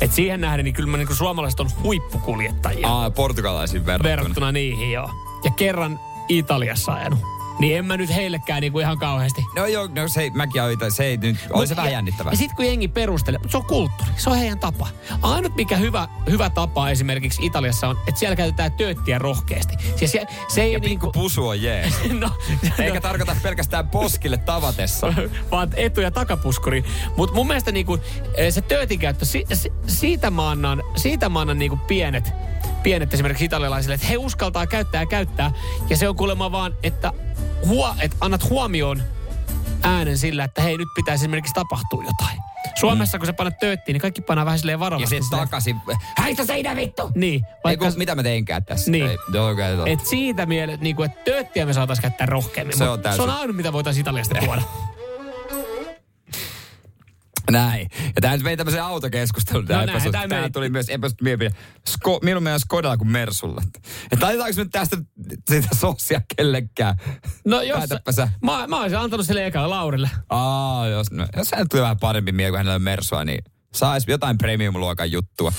et 0.00 0.12
siihen 0.12 0.40
nähden, 0.40 0.64
niin 0.64 0.74
kyllä 0.74 0.90
mä 0.90 0.96
niinku 0.96 1.14
suomalaiset 1.14 1.60
on 1.60 1.70
huippukuljettajia 1.82 2.88
Aa, 2.88 3.10
portugalaisiin 3.10 3.86
verrattuna. 3.86 4.10
verrattuna 4.16 4.52
niihin 4.52 4.92
joo. 4.92 5.10
Ja 5.44 5.50
kerran 5.50 6.00
Italiassa 6.28 6.92
ajanut. 6.92 7.18
Niin 7.58 7.78
en 7.78 7.84
mä 7.84 7.96
nyt 7.96 8.14
heillekään 8.14 8.60
niinku 8.60 8.78
ihan 8.78 8.98
kauheasti. 8.98 9.44
No 9.56 9.66
joo, 9.66 9.88
no 9.94 10.08
se, 10.08 10.30
mäkin 10.34 10.62
ajoin, 10.62 10.92
se 10.92 11.04
ei 11.04 11.16
nyt, 11.16 11.36
oli 11.52 11.66
se 11.66 11.76
vähän 11.76 11.92
jännittävää. 11.92 12.32
Ja 12.32 12.36
sitten 12.36 12.56
kun 12.56 12.66
jengi 12.66 12.88
perustelee, 12.88 13.38
mutta 13.38 13.52
se 13.52 13.56
on 13.56 13.64
kulttuuri, 13.64 14.12
se 14.16 14.30
on 14.30 14.36
heidän 14.36 14.58
tapa. 14.58 14.88
Ainut 15.22 15.56
mikä 15.56 15.76
hyvä, 15.76 16.08
hyvä 16.30 16.50
tapa 16.50 16.90
esimerkiksi 16.90 17.46
Italiassa 17.46 17.88
on, 17.88 17.96
että 18.08 18.20
siellä 18.20 18.36
käytetään 18.36 18.72
tööttiä 18.72 19.18
rohkeasti. 19.18 19.74
Siis 19.96 20.12
se, 20.12 20.26
se 20.48 20.62
ei 20.62 20.72
Ja 20.72 20.78
niinku... 20.78 21.12
pusu 21.12 21.48
on 21.48 21.62
jees. 21.62 21.94
No, 22.24 22.30
Eikä 22.78 23.00
tarkoita 23.00 23.36
pelkästään 23.42 23.88
poskille 23.88 24.36
tavatessa. 24.36 25.14
vaan 25.50 25.70
etu- 25.76 26.00
ja 26.00 26.10
takapuskuri. 26.10 26.84
Mutta 27.16 27.34
mun 27.34 27.46
mielestä 27.46 27.72
niinku, 27.72 27.98
eh, 28.36 28.52
se 28.52 28.60
töötin 28.60 28.98
käyttö, 28.98 29.24
si, 29.24 29.44
si, 29.52 29.72
siitä 29.86 30.30
mä 30.30 30.50
annan, 30.50 30.82
siitä 30.96 31.28
mä 31.28 31.40
annan 31.40 31.58
niinku 31.58 31.76
pienet, 31.76 32.32
pienet 32.82 33.14
esimerkiksi 33.14 33.44
italialaisille, 33.44 33.94
että 33.94 34.06
he 34.06 34.16
uskaltaa 34.16 34.66
käyttää 34.66 35.02
ja 35.02 35.06
käyttää. 35.06 35.50
Ja 35.90 35.96
se 35.96 36.08
on 36.08 36.16
kuulemma 36.16 36.52
vaan, 36.52 36.74
että, 36.82 37.12
huo, 37.66 37.94
että 38.00 38.16
annat 38.20 38.50
huomioon 38.50 39.02
äänen 39.82 40.18
sillä, 40.18 40.44
että 40.44 40.62
hei 40.62 40.76
nyt 40.78 40.88
pitäisi 40.96 41.22
esimerkiksi 41.24 41.54
tapahtua 41.54 42.04
jotain. 42.04 42.38
Suomessa 42.74 43.18
kun 43.18 43.26
sä 43.26 43.32
panet 43.32 43.58
tööttiin, 43.58 43.94
niin 43.94 44.00
kaikki 44.00 44.20
painaa 44.20 44.44
vähän 44.44 44.58
silleen 44.58 44.74
Ja 44.74 44.80
varovasti. 44.80 45.08
sitten 45.16 45.28
silleen- 45.28 45.48
takaisin. 45.48 45.80
Häistä 46.16 46.44
seinä 46.44 46.76
vittu! 46.76 47.10
Niin, 47.14 47.44
Ei, 47.44 47.50
vaikka, 47.64 47.86
kun, 47.88 47.98
mitä 47.98 48.14
mä 48.14 48.22
teinkään 48.22 48.64
tässä? 48.64 48.90
Niin. 48.90 49.06
Ei, 49.06 49.16
okay, 49.52 49.92
et 49.92 50.06
siitä 50.06 50.46
mielessä, 50.46 50.82
niin 50.82 50.96
kuin, 50.96 51.10
että 51.10 51.24
tööttiä 51.24 51.66
me 51.66 51.72
saataisiin 51.72 52.02
käyttää 52.02 52.26
rohkeammin. 52.26 52.78
Se 52.78 52.88
on 52.88 53.02
täysin. 53.02 53.16
Se 53.16 53.22
on 53.22 53.30
ainut, 53.30 53.56
mitä 53.56 53.72
voitaisiin 53.72 54.00
Italiasta 54.00 54.34
tuoda. 54.34 54.62
Näin. 57.50 57.88
Ja 58.06 58.20
tämä 58.20 58.34
nyt 58.36 58.44
vei 58.44 58.56
tämmöisen 58.56 58.82
autokeskustelun. 58.82 59.66
Tää, 59.66 59.86
No 59.86 59.92
näin, 59.92 60.12
tää 60.12 60.26
meni. 60.26 60.50
tuli 60.50 60.68
myös 60.68 60.88
epäsuosittu 60.88 61.24
mielipide. 61.24 61.50
Sko, 61.88 62.18
minun 62.22 62.42
mielestä 62.42 62.64
Skodalla 62.64 62.96
kuin 62.96 63.10
Mersulla. 63.10 63.62
Että 64.12 64.26
laitetaanko 64.26 64.60
nyt 64.62 64.70
tästä 64.72 64.96
sitä 65.50 65.68
sosia 65.74 66.20
kellekään? 66.36 66.96
No 67.46 67.62
jos, 67.62 67.78
Päätäpä 67.78 68.12
sä. 68.12 68.28
mä, 68.42 68.66
mä 68.66 68.80
olisin 68.80 68.98
antanut 68.98 69.26
sille 69.26 69.46
ekalla 69.46 69.76
Laurille. 69.76 70.10
Aa, 70.28 70.88
jos, 70.88 71.10
no, 71.10 71.26
jos 71.36 71.52
hän 71.56 71.66
tuli 71.70 71.82
vähän 71.82 71.98
parempi 71.98 72.32
mieli, 72.32 72.50
kun 72.50 72.58
hänellä 72.58 72.74
on 72.74 72.82
Mersua, 72.82 73.24
niin 73.24 73.44
saisi 73.74 74.10
jotain 74.10 74.38
premium-luokan 74.38 75.12
juttua. 75.12 75.52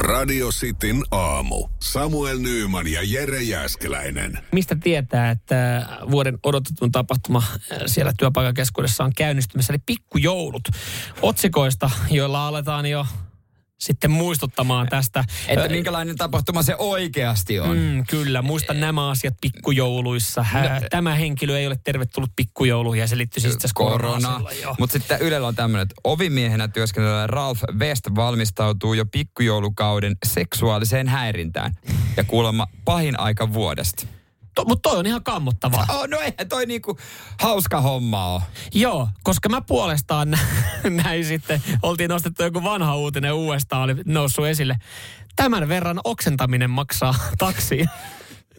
Radio 0.00 0.48
Cityn 0.48 1.02
aamu. 1.10 1.68
Samuel 1.80 2.38
Nyyman 2.38 2.86
ja 2.86 3.00
Jere 3.02 3.42
Jäskeläinen. 3.42 4.38
Mistä 4.52 4.76
tietää, 4.82 5.30
että 5.30 5.86
vuoden 6.10 6.38
odotetun 6.42 6.92
tapahtuma 6.92 7.38
äh, 7.48 7.78
siellä 7.86 8.12
työpaikan 8.18 8.54
keskuudessa 8.54 9.04
on 9.04 9.12
käynnistymässä, 9.16 9.72
eli 9.72 9.82
pikkujoulut. 9.86 10.68
Otsikoista, 11.22 11.90
joilla 12.10 12.46
aletaan 12.46 12.86
jo 12.86 13.06
sitten 13.80 14.10
muistuttamaan 14.10 14.88
tästä. 14.88 15.24
Että 15.48 15.68
minkälainen 15.68 16.16
tapahtuma 16.16 16.62
se 16.62 16.76
oikeasti 16.78 17.60
on. 17.60 17.78
Mm, 17.78 18.04
kyllä, 18.06 18.42
muistan 18.42 18.80
nämä 18.80 19.08
asiat 19.10 19.34
pikkujouluissa. 19.40 20.42
Hä, 20.42 20.80
Tämä 20.90 21.14
henkilö 21.14 21.58
ei 21.58 21.66
ole 21.66 21.76
tervetullut 21.84 22.30
pikkujouluihin 22.36 23.00
ja 23.00 23.08
se 23.08 23.18
liittyy 23.18 23.40
siis 23.40 23.56
koronaan 23.74 24.42
korona. 24.42 24.76
Mutta 24.78 24.92
sitten 24.92 25.20
Ylellä 25.20 25.48
on 25.48 25.54
tämmöinen, 25.54 25.82
että 25.82 26.00
ovimiehenä 26.04 26.68
työskentelevä 26.68 27.26
Ralph 27.26 27.62
West 27.78 28.04
valmistautuu 28.14 28.94
jo 28.94 29.06
pikkujoulukauden 29.06 30.16
seksuaaliseen 30.26 31.08
häirintään. 31.08 31.74
Ja 32.16 32.24
kuulemma 32.24 32.66
pahin 32.84 33.20
aika 33.20 33.52
vuodesta. 33.52 34.06
To, 34.54 34.64
mutta 34.64 34.88
toi 34.88 34.98
on 34.98 35.06
ihan 35.06 35.24
kammottavaa. 35.24 35.86
Oh, 35.88 36.08
no 36.08 36.18
eihän 36.18 36.48
toi 36.48 36.66
niinku 36.66 36.98
hauska 37.40 37.80
homma 37.80 38.26
on. 38.26 38.40
Joo, 38.74 39.08
koska 39.22 39.48
mä 39.48 39.60
puolestaan 39.60 40.38
näin 41.04 41.24
sitten, 41.24 41.62
oltiin 41.82 42.10
nostettu 42.10 42.42
joku 42.42 42.62
vanha 42.62 42.96
uutinen 42.96 43.32
uudestaan, 43.32 43.82
oli 43.82 43.96
noussut 44.04 44.46
esille. 44.46 44.76
Tämän 45.36 45.68
verran 45.68 46.00
oksentaminen 46.04 46.70
maksaa 46.70 47.14
taksiin. 47.38 47.88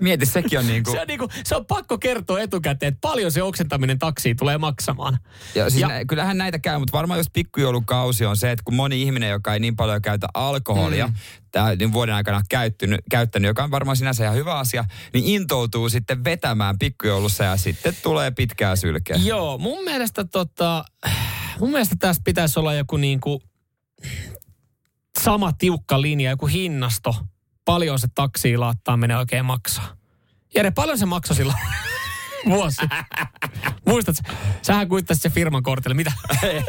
Mieti, 0.01 0.25
sekin 0.25 0.59
on 0.59 0.67
niinku... 0.67 0.91
Se 1.01 1.01
on, 1.01 1.07
niinku, 1.07 1.27
se 1.43 1.55
on 1.55 1.65
pakko 1.65 1.97
kertoa 1.97 2.39
etukäteen, 2.39 2.87
että 2.93 3.01
paljon 3.01 3.31
se 3.31 3.43
oksentaminen 3.43 3.99
taksiin 3.99 4.37
tulee 4.37 4.57
maksamaan. 4.57 5.17
Ja 5.55 5.69
siis 5.69 5.81
Ja- 5.81 5.91
ja, 5.97 6.05
kyllähän 6.05 6.37
näitä 6.37 6.59
käy, 6.59 6.79
mutta 6.79 6.97
varmaan 6.97 7.19
just 7.19 7.33
pikkujoulukausi 7.33 8.25
on 8.25 8.37
se, 8.37 8.51
että 8.51 8.63
kun 8.63 8.75
moni 8.75 9.01
ihminen, 9.01 9.29
joka 9.29 9.53
ei 9.53 9.59
niin 9.59 9.75
paljon 9.75 10.01
käytä 10.01 10.27
alkoholia, 10.33 11.07
mm. 11.07 11.13
tää, 11.51 11.75
niin 11.75 11.93
vuoden 11.93 12.15
aikana 12.15 12.41
käyttänyt, 12.49 12.99
käyttänyt, 13.11 13.47
joka 13.47 13.63
on 13.63 13.71
varmaan 13.71 13.97
sinänsä 13.97 14.23
ihan 14.23 14.35
hyvä 14.35 14.59
asia, 14.59 14.85
niin 15.13 15.25
intoutuu 15.25 15.89
sitten 15.89 16.23
vetämään 16.23 16.79
pikkujoulussa 16.79 17.43
ja 17.43 17.57
sitten 17.57 17.97
tulee 18.03 18.31
pitkää 18.31 18.75
sylkeä. 18.75 19.15
Joo, 19.23 19.57
mun 19.57 19.83
mielestä 19.83 20.23
tota, 20.23 20.85
mun 21.59 21.71
mielestä 21.71 21.95
tässä 21.99 22.21
pitäisi 22.25 22.59
olla 22.59 22.73
joku 22.73 22.97
niinku 22.97 23.41
sama 25.19 25.53
tiukka 25.53 26.01
linja, 26.01 26.29
joku 26.29 26.47
hinnasto. 26.47 27.15
Paljon 27.65 27.99
se 27.99 28.07
taksiin 28.15 28.59
laattaa 28.59 28.97
oikein 29.17 29.45
maksaa. 29.45 29.95
Jere, 30.55 30.71
paljon 30.71 30.97
se 30.97 31.05
maksoi 31.05 31.35
silloin 31.35 31.57
vuosi? 32.49 32.81
Muistat, 33.87 34.15
sähän 34.61 34.87
kuittasit 34.87 35.21
se 35.23 35.29
firman 35.29 35.63
kortille. 35.63 35.93
Mitä? 35.93 36.11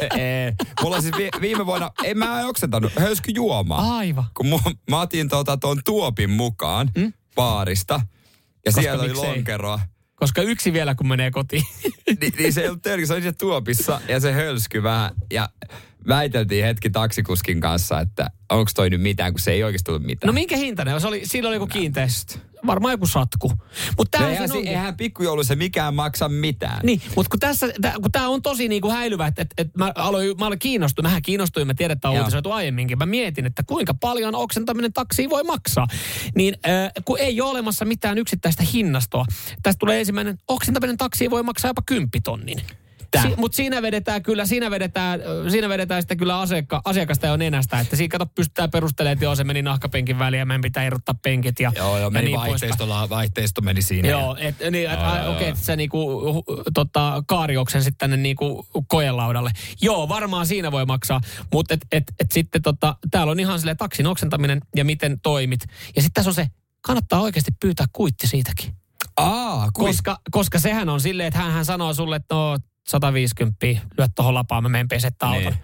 Mulla 0.83 1.01
siis 1.01 1.17
vi, 1.17 1.29
viime 1.41 1.65
vuonna, 1.65 1.91
en 2.03 2.17
mä 2.17 2.47
oksentanut, 2.47 2.91
höysky 2.99 3.31
juomaan. 3.31 3.89
Aivan. 3.97 4.25
Kun 4.33 4.47
mu, 4.47 4.59
mä 4.89 5.01
otin 5.01 5.29
tuota, 5.29 5.57
tuon 5.57 5.81
tuopin 5.85 6.29
mukaan 6.29 6.91
mm? 6.97 7.13
baarista, 7.35 7.93
ja 7.93 8.71
Koska 8.71 8.81
siellä 8.81 9.03
oli 9.03 9.13
lonkeroa. 9.13 9.79
Koska 10.15 10.41
yksi 10.41 10.73
vielä, 10.73 10.95
kun 10.95 11.07
menee 11.07 11.31
kotiin. 11.31 11.63
niin, 12.21 12.33
niin 12.37 12.53
se 12.53 12.61
ei 12.61 12.67
ollut 12.67 12.81
tölki, 12.81 13.05
se 13.05 13.13
oli 13.13 13.21
siellä 13.21 13.37
tuopissa 13.39 14.01
ja 14.07 14.19
se 14.19 14.31
hölsky 14.31 14.83
vähän. 14.83 15.11
Ja 15.31 15.49
väiteltiin 16.07 16.65
hetki 16.65 16.89
taksikuskin 16.89 17.61
kanssa, 17.61 17.99
että 17.99 18.29
onko 18.51 18.71
toi 18.75 18.89
nyt 18.89 19.01
mitään, 19.01 19.33
kun 19.33 19.39
se 19.39 19.51
ei 19.51 19.63
oikeasti 19.63 19.85
tullut 19.85 20.03
mitään. 20.03 20.27
No 20.27 20.33
minkä 20.33 20.57
hintainen? 20.57 21.01
Se 21.01 21.07
oli, 21.07 21.21
siinä 21.25 21.47
oli 21.47 21.55
joku 21.55 21.67
kiinteä. 21.67 22.07
Varmaan 22.67 22.91
joku 22.91 23.07
satku. 23.07 23.51
Mutta 23.97 24.19
No 24.19 24.27
eihän, 24.27 24.49
si- 24.49 24.67
eihän 24.67 24.97
pikkujoulussa 24.97 25.55
mikään 25.55 25.93
maksa 25.93 26.29
mitään. 26.29 26.79
Niin, 26.83 27.01
mutta 27.15 27.29
kun 27.29 27.39
tässä, 27.39 27.67
tää, 27.81 27.93
kun 28.01 28.11
tämä 28.11 28.27
on 28.27 28.41
tosi 28.41 28.67
niinku 28.67 28.89
häilyvä, 28.89 29.27
että 29.27 29.41
et, 29.41 29.53
et 29.57 29.75
mä 29.77 29.91
aloin, 29.95 30.37
mä 30.39 30.45
aloin 30.45 30.59
kiinnostua, 30.59 31.03
mähän 31.03 31.21
kiinnostuin, 31.21 31.67
mä 31.67 31.73
tiedän, 31.73 31.95
että 31.95 32.09
on 32.09 32.17
uutisoitu 32.17 32.51
aiemminkin. 32.51 32.97
Mä 32.97 33.05
mietin, 33.05 33.45
että 33.45 33.63
kuinka 33.63 33.93
paljon 33.93 34.35
oksentaminen 34.35 34.93
taksiin 34.93 35.29
voi 35.29 35.43
maksaa. 35.43 35.87
Niin 36.35 36.57
äh, 36.67 36.91
kun 37.05 37.19
ei 37.19 37.41
ole 37.41 37.49
olemassa 37.49 37.85
mitään 37.85 38.17
yksittäistä 38.17 38.63
hinnastoa. 38.73 39.25
Tästä 39.63 39.79
tulee 39.79 39.99
ensimmäinen, 39.99 40.37
oksentaminen 40.47 40.97
taksiin 40.97 41.31
voi 41.31 41.43
maksaa 41.43 41.69
jopa 41.69 41.83
kymppitonnin. 41.85 42.61
Tää. 43.13 43.23
Si- 43.23 43.33
mutta 43.37 43.55
siinä 43.55 43.81
vedetään 43.81 44.23
kyllä, 44.23 44.45
siinä 44.45 44.71
vedetään, 44.71 45.19
siinä 45.49 45.69
vedetään 45.69 46.01
sitten 46.01 46.17
kyllä 46.17 46.39
asiakka, 46.39 46.81
asiakasta 46.85 47.27
jo 47.27 47.37
nenästä, 47.37 47.79
että 47.79 47.95
siinä 47.95 48.11
kato 48.11 48.25
pystytään 48.25 48.71
perustelemaan, 48.71 49.13
että 49.13 49.25
joo 49.25 49.35
se 49.35 49.43
meni 49.43 49.61
nahkapenkin 49.61 50.19
väliin 50.19 50.39
ja 50.39 50.45
meidän 50.45 50.61
pitää 50.61 50.83
erottaa 50.83 51.15
penkit 51.23 51.59
ja, 51.59 51.71
Joo, 51.75 51.87
joo, 51.87 51.97
ja 51.97 52.09
meni 52.09 52.25
niin 52.25 52.39
vaihteistolla, 52.39 53.09
vaihteisto 53.09 53.61
meni 53.61 53.81
siinä. 53.81 54.09
Joo, 54.09 54.37
et, 54.39 54.55
niin, 54.71 54.89
et, 54.91 54.99
okei, 55.35 55.49
että 55.49 55.65
sä 55.65 55.75
niinku, 55.75 56.21
tota, 56.73 57.23
kaarioksen 57.27 57.83
sitten 57.83 57.97
tänne 57.97 58.17
niinku 58.17 58.65
kojelaudalle. 58.87 59.51
Joo, 59.81 60.09
varmaan 60.09 60.45
siinä 60.45 60.71
voi 60.71 60.85
maksaa, 60.85 61.21
mutta 61.53 61.73
et, 61.73 61.81
et, 61.91 62.03
et 62.19 62.31
sitten 62.31 62.61
tota, 62.61 62.95
täällä 63.11 63.31
on 63.31 63.39
ihan 63.39 63.59
sille 63.59 63.75
taksin 63.75 64.07
oksentaminen 64.07 64.61
ja 64.75 64.85
miten 64.85 65.19
toimit. 65.19 65.61
Ja 65.95 66.01
sitten 66.01 66.13
tässä 66.13 66.29
on 66.29 66.35
se, 66.35 66.47
kannattaa 66.81 67.21
oikeasti 67.21 67.51
pyytää 67.61 67.85
kuitti 67.93 68.27
siitäkin. 68.27 68.73
Aa, 69.17 69.69
kui... 69.73 69.89
Koska, 69.89 70.17
koska 70.31 70.59
sehän 70.59 70.89
on 70.89 71.01
silleen, 71.01 71.27
että 71.27 71.39
hän, 71.39 71.51
hän 71.51 71.65
sanoo 71.65 71.93
sulle, 71.93 72.15
että 72.15 72.35
no 72.35 72.57
150, 72.87 73.65
lyöt 73.97 74.11
tuohon 74.15 74.33
lapaan, 74.33 74.63
mä 74.63 74.69
menen 74.69 74.87
pesettä 74.87 75.27
auton. 75.27 75.53
Niin. 75.53 75.63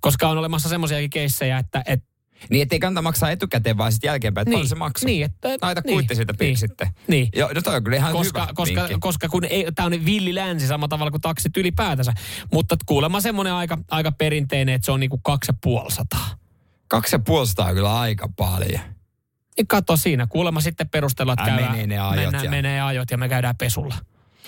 Koska 0.00 0.28
on 0.28 0.38
olemassa 0.38 0.68
semmoisiakin 0.68 1.10
keissejä, 1.10 1.58
että, 1.58 1.82
et, 1.86 2.04
Niin, 2.50 2.62
ettei 2.62 2.78
kannata 2.78 3.02
maksaa 3.02 3.30
etukäteen, 3.30 3.78
vaan 3.78 3.92
sitten 3.92 4.08
jälkeenpäin, 4.08 4.42
että 4.42 4.50
niin, 4.50 4.56
paljon 4.56 4.68
se 4.68 4.74
maksaa. 4.74 5.06
Niin, 5.06 5.24
että, 5.24 5.48
Laita 5.62 5.80
niin, 5.84 5.94
kuitti 5.94 6.14
siitä 6.14 6.34
niin, 6.40 6.56
sitten. 6.56 6.88
Niin. 7.08 7.28
Joo, 7.36 7.50
no 7.54 7.60
toi 7.62 7.76
on 7.76 7.84
kyllä 7.84 7.96
ihan 7.96 8.12
koska, 8.12 8.42
hyvä 8.42 8.52
koska, 8.54 8.80
vinkki. 8.80 8.96
koska 9.00 9.28
kun 9.28 9.42
tämä 9.74 9.86
on 9.86 10.04
villi 10.04 10.34
länsi 10.34 10.66
samalla 10.66 10.88
tavalla 10.88 11.10
kuin 11.10 11.20
taksit 11.20 11.56
ylipäätänsä. 11.56 12.12
Mutta 12.52 12.76
kuulemma 12.86 13.20
semmoinen 13.20 13.52
aika, 13.52 13.78
aika 13.90 14.12
perinteinen, 14.12 14.74
että 14.74 14.86
se 14.86 14.92
on 14.92 15.00
niinku 15.00 15.18
kaksi 15.18 15.50
ja 15.52 15.54
puoli 15.62 15.90
sataa. 15.92 16.28
Kaksi 16.88 17.14
ja 17.14 17.18
puoli 17.18 17.46
sataa 17.46 17.66
on 17.68 17.74
kyllä 17.74 18.00
aika 18.00 18.28
paljon. 18.36 18.80
Niin 19.56 19.66
kato 19.68 19.96
siinä, 19.96 20.26
kuulemma 20.26 20.60
sitten 20.60 20.88
perustellaan, 20.88 21.38
että 21.38 21.50
Ää, 21.52 21.58
käydään, 21.58 21.72
menee 21.72 21.86
ne 21.86 21.98
ajot 21.98 22.22
mennään, 22.24 22.44
ja- 22.44 22.50
menee 22.50 22.80
ajot 22.80 23.10
ja 23.10 23.18
me 23.18 23.28
käydään 23.28 23.56
pesulla. 23.56 23.94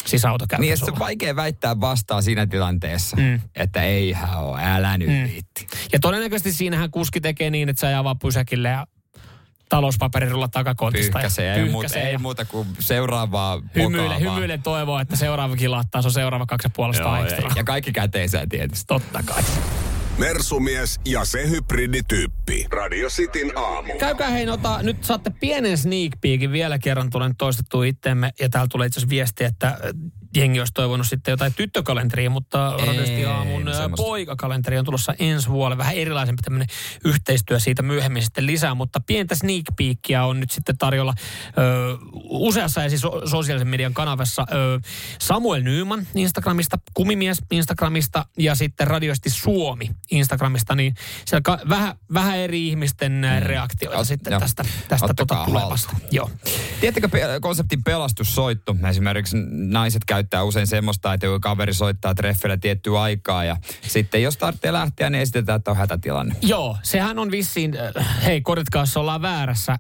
Siis 0.07 0.25
auto 0.25 0.45
käy 0.49 0.61
Niin, 0.61 0.77
se 0.79 0.85
on 0.85 0.99
vaikea 0.99 1.37
väittää 1.37 1.81
vastaan 1.81 2.23
siinä 2.23 2.47
tilanteessa, 2.47 3.17
Mm. 3.17 3.41
että 3.57 3.83
eihän 3.83 4.39
ole, 4.39 4.59
älä 4.65 4.99
nyt 4.99 5.09
Mm. 5.09 5.25
viitti. 5.29 5.67
Ja 5.93 5.99
todennäköisesti 6.01 6.53
siinähän 6.53 6.91
kuski 6.91 7.21
tekee 7.21 7.51
niin, 7.51 7.69
että 7.69 7.81
se 7.81 7.87
ajaa 7.87 8.05
vaan 8.05 8.19
pysäkille 8.19 8.69
ja 8.69 8.87
talouspaperirulla 9.69 10.49
takakontista. 10.49 11.13
Pyyhkäsee, 11.13 11.47
ja 11.47 11.55
ei, 11.55 11.69
muuta, 11.71 11.99
ei 11.99 12.19
muuta 12.19 12.45
kuin 12.45 12.69
seuraavaa 12.79 13.63
hymyile, 13.75 14.21
hymyile 14.21 14.59
toivoa, 14.59 15.01
että 15.01 15.17
seuraavakin 15.17 15.71
laattaa, 15.71 16.03
se 16.03 16.09
on 16.09 16.13
seuraava 16.13 16.47
kaksi 16.47 16.67
ja 16.67 16.71
puoli 16.77 16.97
Joo, 16.97 17.51
ja 17.57 17.65
kaikki 17.65 17.93
käteisää 17.93 18.47
tietysti. 18.49 18.85
Totta 18.87 19.23
kai. 19.27 19.43
Mersumies 20.19 21.01
ja 21.05 21.25
se 21.25 21.51
hybridityyppi. 21.51 22.67
Radio 22.71 23.09
Cityn 23.09 23.53
aamu. 23.59 23.93
Käykää 23.99 24.31
hei, 24.31 24.47
nota, 24.47 24.83
nyt 24.83 25.05
saatte 25.05 25.31
pienen 25.31 25.79
sneak 25.79 26.13
peekin 26.21 26.53
vielä 26.53 26.79
kerran 26.79 27.11
tulen 27.11 27.37
toistettua 27.37 27.85
itteemme. 27.85 28.33
Ja 28.41 28.49
täällä 28.49 28.69
tulee 28.71 28.87
itse 28.87 29.01
asiassa 29.01 29.11
viesti, 29.11 29.45
että 29.45 29.79
jengi 30.39 30.59
olisi 30.59 30.73
toivonut 30.75 31.07
sitten 31.07 31.33
jotain 31.33 31.55
tyttökalenteria, 31.55 32.31
mutta 32.31 32.75
Ei, 32.79 32.87
Radiosti 32.87 33.25
aamun 33.27 33.63
semmoista. 33.63 33.97
poikakalenteri 33.97 34.79
on 34.79 34.85
tulossa 34.85 35.15
ensi 35.19 35.49
vuodelle. 35.49 35.79
Vähän 35.79 35.95
erilaisempi 35.95 36.43
tämmöinen 36.43 36.69
yhteistyö 37.05 37.59
siitä 37.59 37.83
myöhemmin 37.83 38.23
sitten 38.23 38.47
lisää, 38.47 38.75
mutta 38.75 39.01
pientä 39.07 39.35
sneak 39.35 39.65
peekia 39.77 40.25
on 40.25 40.41
nyt 40.41 40.51
sitten 40.51 40.79
tarjolla 40.79 41.15
ö, 41.59 41.97
useassa 42.25 42.85
esi 42.85 42.99
so- 42.99 43.23
sosiaalisen 43.27 43.69
median 43.69 43.95
kanavassa. 43.95 44.47
Ö, 44.53 44.81
Samuel 45.21 45.63
Nyman 45.63 46.07
Instagramista, 46.15 46.79
Kumimies 46.95 47.39
Instagramista 47.51 48.25
ja 48.39 48.55
sitten 48.55 48.87
Radiosti 48.87 49.31
Suomi 49.31 49.91
Instagramista, 50.11 50.75
niin 50.75 50.95
siellä 51.25 51.43
ka- 51.43 51.59
vähän, 51.69 51.95
vähän 52.15 52.37
eri 52.39 52.69
ihmisten 52.69 53.13
mm. 53.13 53.47
reaktioita 53.47 54.01
Ot- 54.01 54.05
sitten 54.05 54.31
joo. 54.31 54.41
tästä, 54.41 54.65
tästä 54.89 55.15
tota 55.17 55.43
tulevasta. 55.47 55.97
Joo. 56.11 56.31
Tiedättekö 56.81 57.09
pe- 57.09 57.39
konseptin 57.41 57.85
pelastussoitto? 57.85 58.77
Esimerkiksi 58.89 59.37
naiset 59.51 60.03
käyttää 60.07 60.28
usein 60.43 60.67
semmoista, 60.67 61.13
että 61.13 61.27
joku 61.27 61.41
kaveri 61.41 61.75
soittaa 61.75 62.15
treffeillä 62.15 62.57
tiettyä 62.57 63.01
aikaa 63.01 63.45
ja 63.45 63.57
sitten 63.83 64.23
jos 64.23 64.37
tarvitsee 64.37 64.73
lähteä, 64.73 65.11
niin 65.11 65.23
esitetään, 65.23 65.57
että 65.57 65.71
on 65.71 65.77
hätätilanne. 65.77 66.35
Joo, 66.43 66.77
sehän 66.83 67.19
on 67.19 67.31
vissiin, 67.31 67.75
äh, 67.99 68.25
hei 68.25 68.41
korjatkaa, 68.41 68.83
jos 68.83 68.97
ollaan 68.97 69.23
väärässä. 69.23 69.73
Äh, 69.73 69.79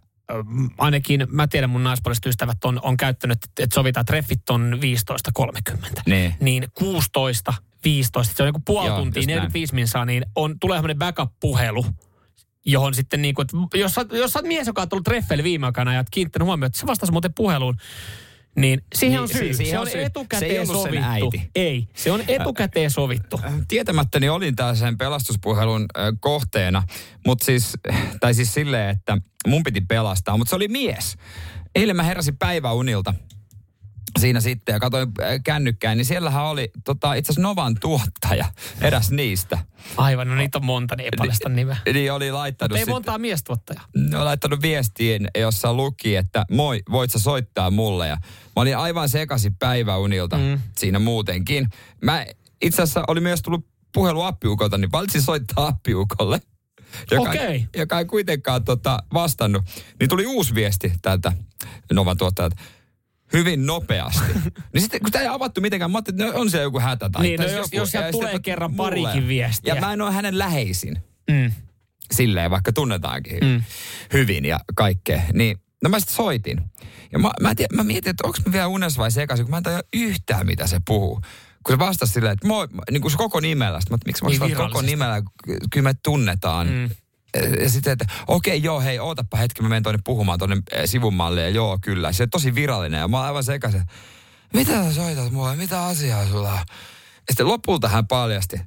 Ainakin 0.78 1.26
mä 1.30 1.46
tiedän, 1.46 1.70
mun 1.70 1.84
naispuoliset 1.84 2.26
ystävät 2.26 2.64
on, 2.64 2.80
on 2.82 2.96
käyttänyt, 2.96 3.38
että 3.58 3.74
sovitaan 3.74 4.06
treffit 4.06 4.50
on 4.50 4.78
15.30. 5.40 6.02
Niin. 6.06 6.34
Niin 6.40 6.66
16, 6.74 7.54
15, 7.84 8.34
se 8.36 8.42
on 8.42 8.46
joku 8.46 8.62
puoli 8.64 8.86
Joo, 8.86 8.96
tuntia, 8.96 9.20
just 9.20 9.26
näin. 9.26 9.36
45 9.36 9.74
minsaa, 9.74 10.04
niin 10.04 10.26
on, 10.34 10.58
tulee 10.60 10.78
semmoinen 10.78 10.98
backup-puhelu, 10.98 11.86
johon 12.66 12.94
sitten 12.94 13.22
niin 13.22 13.34
kuin, 13.34 13.44
että 13.44 13.78
jos, 13.78 13.94
sä, 13.94 14.06
jos 14.12 14.32
sä 14.32 14.38
oot 14.38 14.46
mies, 14.46 14.66
joka 14.66 14.82
on 14.82 14.88
tullut 14.88 15.04
treffeille 15.04 15.44
viime 15.44 15.66
aikana 15.66 15.92
ja 15.92 15.98
oot 15.98 16.10
kiinnittänyt 16.10 16.46
huomioon, 16.46 16.66
että 16.66 16.78
se 16.78 16.86
vastasi 16.86 17.12
muuten 17.12 17.34
puheluun, 17.34 17.76
niin 18.60 18.80
siihen 18.94 19.12
Niin, 19.16 19.22
on 19.22 19.28
syy. 19.28 19.38
si- 19.48 19.54
siihen 19.54 19.70
se 19.70 19.78
on 19.78 19.82
on 19.82 19.86
syy. 19.90 20.00
Se 20.00 20.06
etukäteen 20.06 20.52
ei 20.52 20.58
ollut 20.58 20.82
sen 20.82 20.92
sovittu. 20.92 21.08
äiti. 21.36 21.50
Ei, 21.54 21.88
se 21.94 22.12
on 22.12 22.22
etukäteen 22.28 22.90
sovittu. 22.90 23.40
Tietämättäni 23.68 24.28
olin 24.28 24.56
tällaisen 24.56 24.98
pelastuspuhelun 24.98 25.86
kohteena, 26.20 26.82
mutta 27.26 27.44
siis, 27.44 27.72
tai 28.20 28.34
siis 28.34 28.54
silleen, 28.54 28.88
että 28.90 29.18
mun 29.46 29.62
piti 29.62 29.80
pelastaa, 29.80 30.36
mutta 30.36 30.50
se 30.50 30.56
oli 30.56 30.68
mies. 30.68 31.16
Eilen 31.74 31.96
mä 31.96 32.02
heräsin 32.02 32.36
päiväunilta 32.36 33.14
siinä 34.18 34.40
sitten 34.40 34.72
ja 34.72 34.80
katsoin 34.80 35.08
ö, 35.18 35.38
kännykkään, 35.44 35.96
niin 35.96 36.04
siellähän 36.04 36.44
oli 36.44 36.70
tota, 36.84 37.14
itse 37.14 37.32
asiassa 37.32 37.48
Novan 37.48 37.76
tuottaja, 37.80 38.44
eräs 38.80 39.10
niistä. 39.10 39.58
Aivan, 39.96 40.28
no 40.28 40.34
niitä 40.34 40.58
on 40.58 40.64
monta, 40.64 40.96
niin 40.96 41.04
ei 41.04 41.10
paljasta 41.18 41.48
nimeä. 41.48 41.76
Niin 41.92 42.12
oli 42.12 42.32
laittanut 42.32 42.76
Ei 42.76 42.80
sitten- 42.80 42.94
montaa 42.94 43.18
miestuottajaa. 43.18 43.84
ne 43.96 44.16
on 44.18 44.24
laittanut 44.24 44.62
viestiin, 44.62 45.28
jossa 45.38 45.72
luki, 45.74 46.16
että 46.16 46.44
moi, 46.50 46.82
voit 46.90 47.10
sä 47.10 47.18
soittaa 47.18 47.70
mulle. 47.70 48.08
Ja 48.08 48.14
mä 48.56 48.62
olin 48.62 48.76
aivan 48.76 49.08
sekaisin 49.08 49.54
päiväunilta 49.56 50.36
mm. 50.36 50.60
siinä 50.78 50.98
muutenkin. 50.98 51.68
Mä 52.02 52.26
itse 52.62 52.82
asiassa 52.82 53.04
oli 53.08 53.20
myös 53.20 53.42
tullut 53.42 53.66
puhelu 53.94 54.22
appiukolta, 54.22 54.78
niin 54.78 54.92
valitsin 54.92 55.22
soittaa 55.22 55.66
appiukolle. 55.66 56.40
joka, 57.10 57.30
Okei. 57.30 57.66
joka 57.76 57.98
ei 57.98 58.04
kuitenkaan 58.04 58.64
tota, 58.64 58.98
vastannut, 59.14 59.64
niin 60.00 60.08
tuli 60.08 60.26
uusi 60.26 60.54
viesti 60.54 60.92
tältä 61.02 61.32
Novan 61.92 62.16
tuottajalta. 62.16 62.56
Hyvin 63.32 63.66
nopeasti. 63.66 64.32
niin 64.72 64.80
sitten 64.82 65.00
kun 65.00 65.10
tämä 65.12 65.22
ei 65.22 65.28
avattu 65.28 65.60
mitenkään, 65.60 65.90
mä 65.90 65.98
ajattelin, 65.98 66.20
että 66.20 66.32
no 66.34 66.40
on 66.40 66.50
se 66.50 66.62
joku 66.62 66.80
hätä 66.80 67.10
tai 67.10 67.22
Niin, 67.22 67.40
no 67.40 67.46
jos- 67.46 67.52
joku. 67.56 67.68
jos 67.76 67.90
sieltä 67.90 68.08
Ja 68.08 68.12
tulee 68.12 68.26
sitten 68.28 68.42
kerran 68.42 68.70
mulle. 68.74 68.90
parikin 68.90 69.28
viestiä. 69.28 69.74
Ja 69.74 69.80
mä 69.80 69.92
en 69.92 70.00
ole 70.00 70.12
hänen 70.12 70.38
läheisin 70.38 70.98
Mm. 71.30 71.52
silleen, 72.12 72.50
vaikka 72.50 72.72
tunnetaankin 72.72 73.38
Mm. 73.42 73.62
hyvin 74.12 74.44
ja 74.44 74.60
kaikkea. 74.74 75.22
Niin, 75.34 75.60
no 75.82 75.90
mä 75.90 76.00
sitten 76.00 76.16
soitin. 76.16 76.60
Ja 77.12 77.18
mä, 77.18 77.30
mä, 77.40 77.50
en 77.50 77.56
tiedä, 77.56 77.76
mä 77.76 77.82
mietin, 77.84 78.10
että 78.10 78.26
onko 78.26 78.38
mä 78.46 78.52
vielä 78.52 78.66
unessa 78.66 78.98
vai 79.00 79.10
sekaisin, 79.10 79.46
kun 79.46 79.50
mä 79.50 79.56
en 79.56 79.62
tajua 79.62 79.80
yhtään, 79.92 80.46
mitä 80.46 80.66
se 80.66 80.80
puhuu. 80.86 81.20
Kun 81.62 81.74
se 81.74 81.78
vastasi 81.78 82.12
silleen, 82.12 82.32
että 82.32 82.46
moi, 82.46 82.68
niin 82.90 83.00
kuin 83.02 83.12
se 83.12 83.16
koko 83.18 83.40
nimellä. 83.40 83.80
Sitten 83.80 83.94
mä, 83.98 83.98
miksi 84.06 84.24
mä 84.24 84.46
Niin 84.46 84.56
koko 84.56 84.82
nimellä, 84.82 85.22
ky- 85.44 85.58
kyllä 85.72 85.84
me 85.90 85.94
tunnetaan. 86.04 86.66
Mm. 86.68 86.90
Ja 87.60 87.70
sitten, 87.70 87.92
että 87.92 88.06
okei, 88.26 88.62
joo, 88.62 88.80
hei, 88.80 88.98
ootappa 88.98 89.36
hetki, 89.36 89.62
mä 89.62 89.68
menen 89.68 89.82
tuonne 89.82 90.00
puhumaan 90.04 90.38
tuonne 90.38 90.56
sivumalle. 90.84 91.42
Ja 91.42 91.48
joo, 91.48 91.78
kyllä. 91.80 92.12
Se 92.12 92.22
on 92.22 92.30
tosi 92.30 92.54
virallinen. 92.54 93.00
Ja 93.00 93.08
mä 93.08 93.16
oon 93.16 93.26
aivan 93.26 93.44
sekaisin. 93.44 93.82
Mitä 94.54 94.84
sä 94.84 94.94
soitat 94.94 95.32
mulle? 95.32 95.56
Mitä 95.56 95.84
asiaa 95.84 96.26
sulla 96.26 96.52
on? 96.52 96.58
Ja 96.58 96.64
sitten 97.30 97.48
lopulta 97.48 97.88
hän 97.88 98.06
paljasti. 98.06 98.60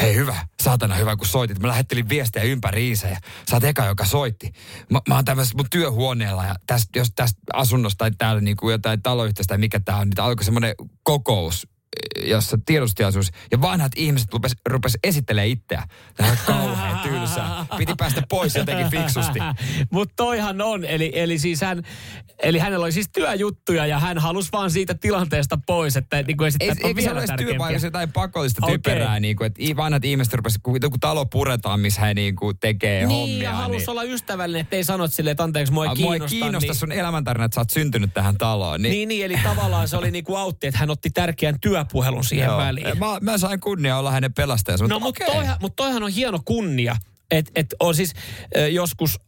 Hei 0.00 0.14
hyvä, 0.14 0.36
saatana 0.62 0.94
hyvä 0.94 1.16
kun 1.16 1.26
soitit. 1.26 1.58
Mä 1.58 1.68
lähettelin 1.68 2.08
viestejä 2.08 2.44
ympäriinsä 2.44 3.08
ja 3.08 3.16
sä 3.50 3.56
oot 3.56 3.64
eka, 3.64 3.84
joka 3.84 4.04
soitti. 4.04 4.52
Mä, 4.90 5.00
mä 5.08 5.14
oon 5.14 5.24
tämmöisessä 5.24 5.56
mun 5.56 5.66
työhuoneella 5.70 6.44
ja 6.44 6.54
tästä, 6.66 6.98
jos 6.98 7.08
tästä 7.16 7.40
asunnosta 7.52 7.98
tai 7.98 8.10
täällä 8.18 8.40
niin 8.40 8.56
kuin 8.56 8.72
jotain 8.72 9.02
taloyhteistä 9.02 9.52
tai 9.52 9.58
mikä 9.58 9.80
tää 9.80 9.96
on, 9.96 10.08
niin 10.08 10.20
alkoi 10.20 10.44
semmoinen 10.44 10.74
kokous, 11.02 11.66
jossa 12.24 12.58
tiedostilaisuus 12.66 13.30
ja 13.52 13.60
vanhat 13.60 13.92
ihmiset 13.96 14.32
rupes, 14.32 14.52
rupes 14.68 14.98
esittelee 15.04 15.46
itseä. 15.46 15.82
Tämä 16.16 16.30
on 16.30 16.36
kauhean 16.46 16.98
tylsää. 16.98 17.66
Piti 17.78 17.92
päästä 17.98 18.22
pois 18.28 18.54
jotenkin 18.56 18.90
fiksusti. 18.90 19.38
Mutta 19.92 20.12
toihan 20.16 20.60
on, 20.60 20.84
eli, 20.84 21.12
eli 21.14 21.38
siis 21.38 21.60
hän, 21.60 21.82
eli 22.42 22.58
hänellä 22.58 22.84
oli 22.84 22.92
siis 22.92 23.08
työjuttuja 23.12 23.86
ja 23.86 23.98
hän 23.98 24.18
halusi 24.18 24.48
vaan 24.52 24.70
siitä 24.70 24.94
tilanteesta 24.94 25.58
pois, 25.66 25.96
että 25.96 26.22
niin 26.22 26.36
kuin 26.36 26.48
esittää, 26.48 26.66
Ei, 26.66 26.70
että 26.72 26.86
on 26.88 26.90
se 26.90 26.96
vielä 26.96 27.14
tärkeämpiä. 27.20 27.46
työpaikassa 27.46 27.86
jotain 27.86 28.12
pakollista 28.12 28.60
Okei. 28.66 28.74
typerää, 28.78 29.20
niin 29.20 29.36
kuin, 29.36 29.46
että 29.46 29.62
vanhat 29.76 30.04
ihmiset 30.04 30.34
rupesivat, 30.34 30.62
kun 30.62 30.78
joku 30.82 30.96
talo 31.00 31.26
puretaan, 31.26 31.80
missä 31.80 32.00
he 32.00 32.14
niin 32.14 32.36
kuin, 32.36 32.58
tekee 32.58 33.06
Niin, 33.06 33.08
hommia. 33.18 33.42
ja 33.42 33.52
halusi 33.52 33.90
olla 33.90 34.02
ystävällinen, 34.02 34.60
ettei 34.60 34.84
sanot 34.84 35.12
silleen, 35.12 35.32
että 35.32 35.42
anteeksi, 35.44 35.72
mua 35.72 35.84
ei 35.84 35.88
Ah, 35.90 35.94
kiinnosta. 35.96 36.18
Mua 36.18 36.24
ei 36.24 36.40
kiinnosta 36.42 36.72
niin, 36.72 36.78
sun 36.78 36.92
elämäntarina, 36.92 37.44
että 37.44 37.54
sä 37.54 37.60
oot 37.60 37.70
syntynyt 37.70 38.14
tähän 38.14 38.38
taloon. 38.38 38.82
Niin, 38.82 38.90
niin, 38.92 39.08
niin, 39.08 39.24
eli 39.24 39.38
tavallaan 39.42 39.88
se 39.88 39.96
oli 39.96 40.10
niinku 40.10 40.36
autti, 40.36 40.66
että 40.66 40.78
hän 40.80 40.90
otti 40.90 41.10
tärkeän 41.10 41.60
työpuhelun 41.78 42.24
siihen 42.24 42.46
joo. 42.46 42.58
väliin. 42.58 42.98
Mä, 42.98 43.18
mä, 43.20 43.38
sain 43.38 43.60
kunnia 43.60 43.98
olla 43.98 44.10
hänen 44.10 44.32
pelastajansa. 44.32 44.86
No 44.86 44.98
mutta 45.00 45.24
toihan, 45.24 45.56
mut 45.60 45.76
toihan 45.76 46.02
on 46.02 46.10
hieno 46.10 46.40
kunnia. 46.44 46.96
Että 47.30 47.52
et 47.54 47.74
on 47.80 47.94
siis 47.94 48.14
ö, 48.56 48.68
joskus 48.68 49.20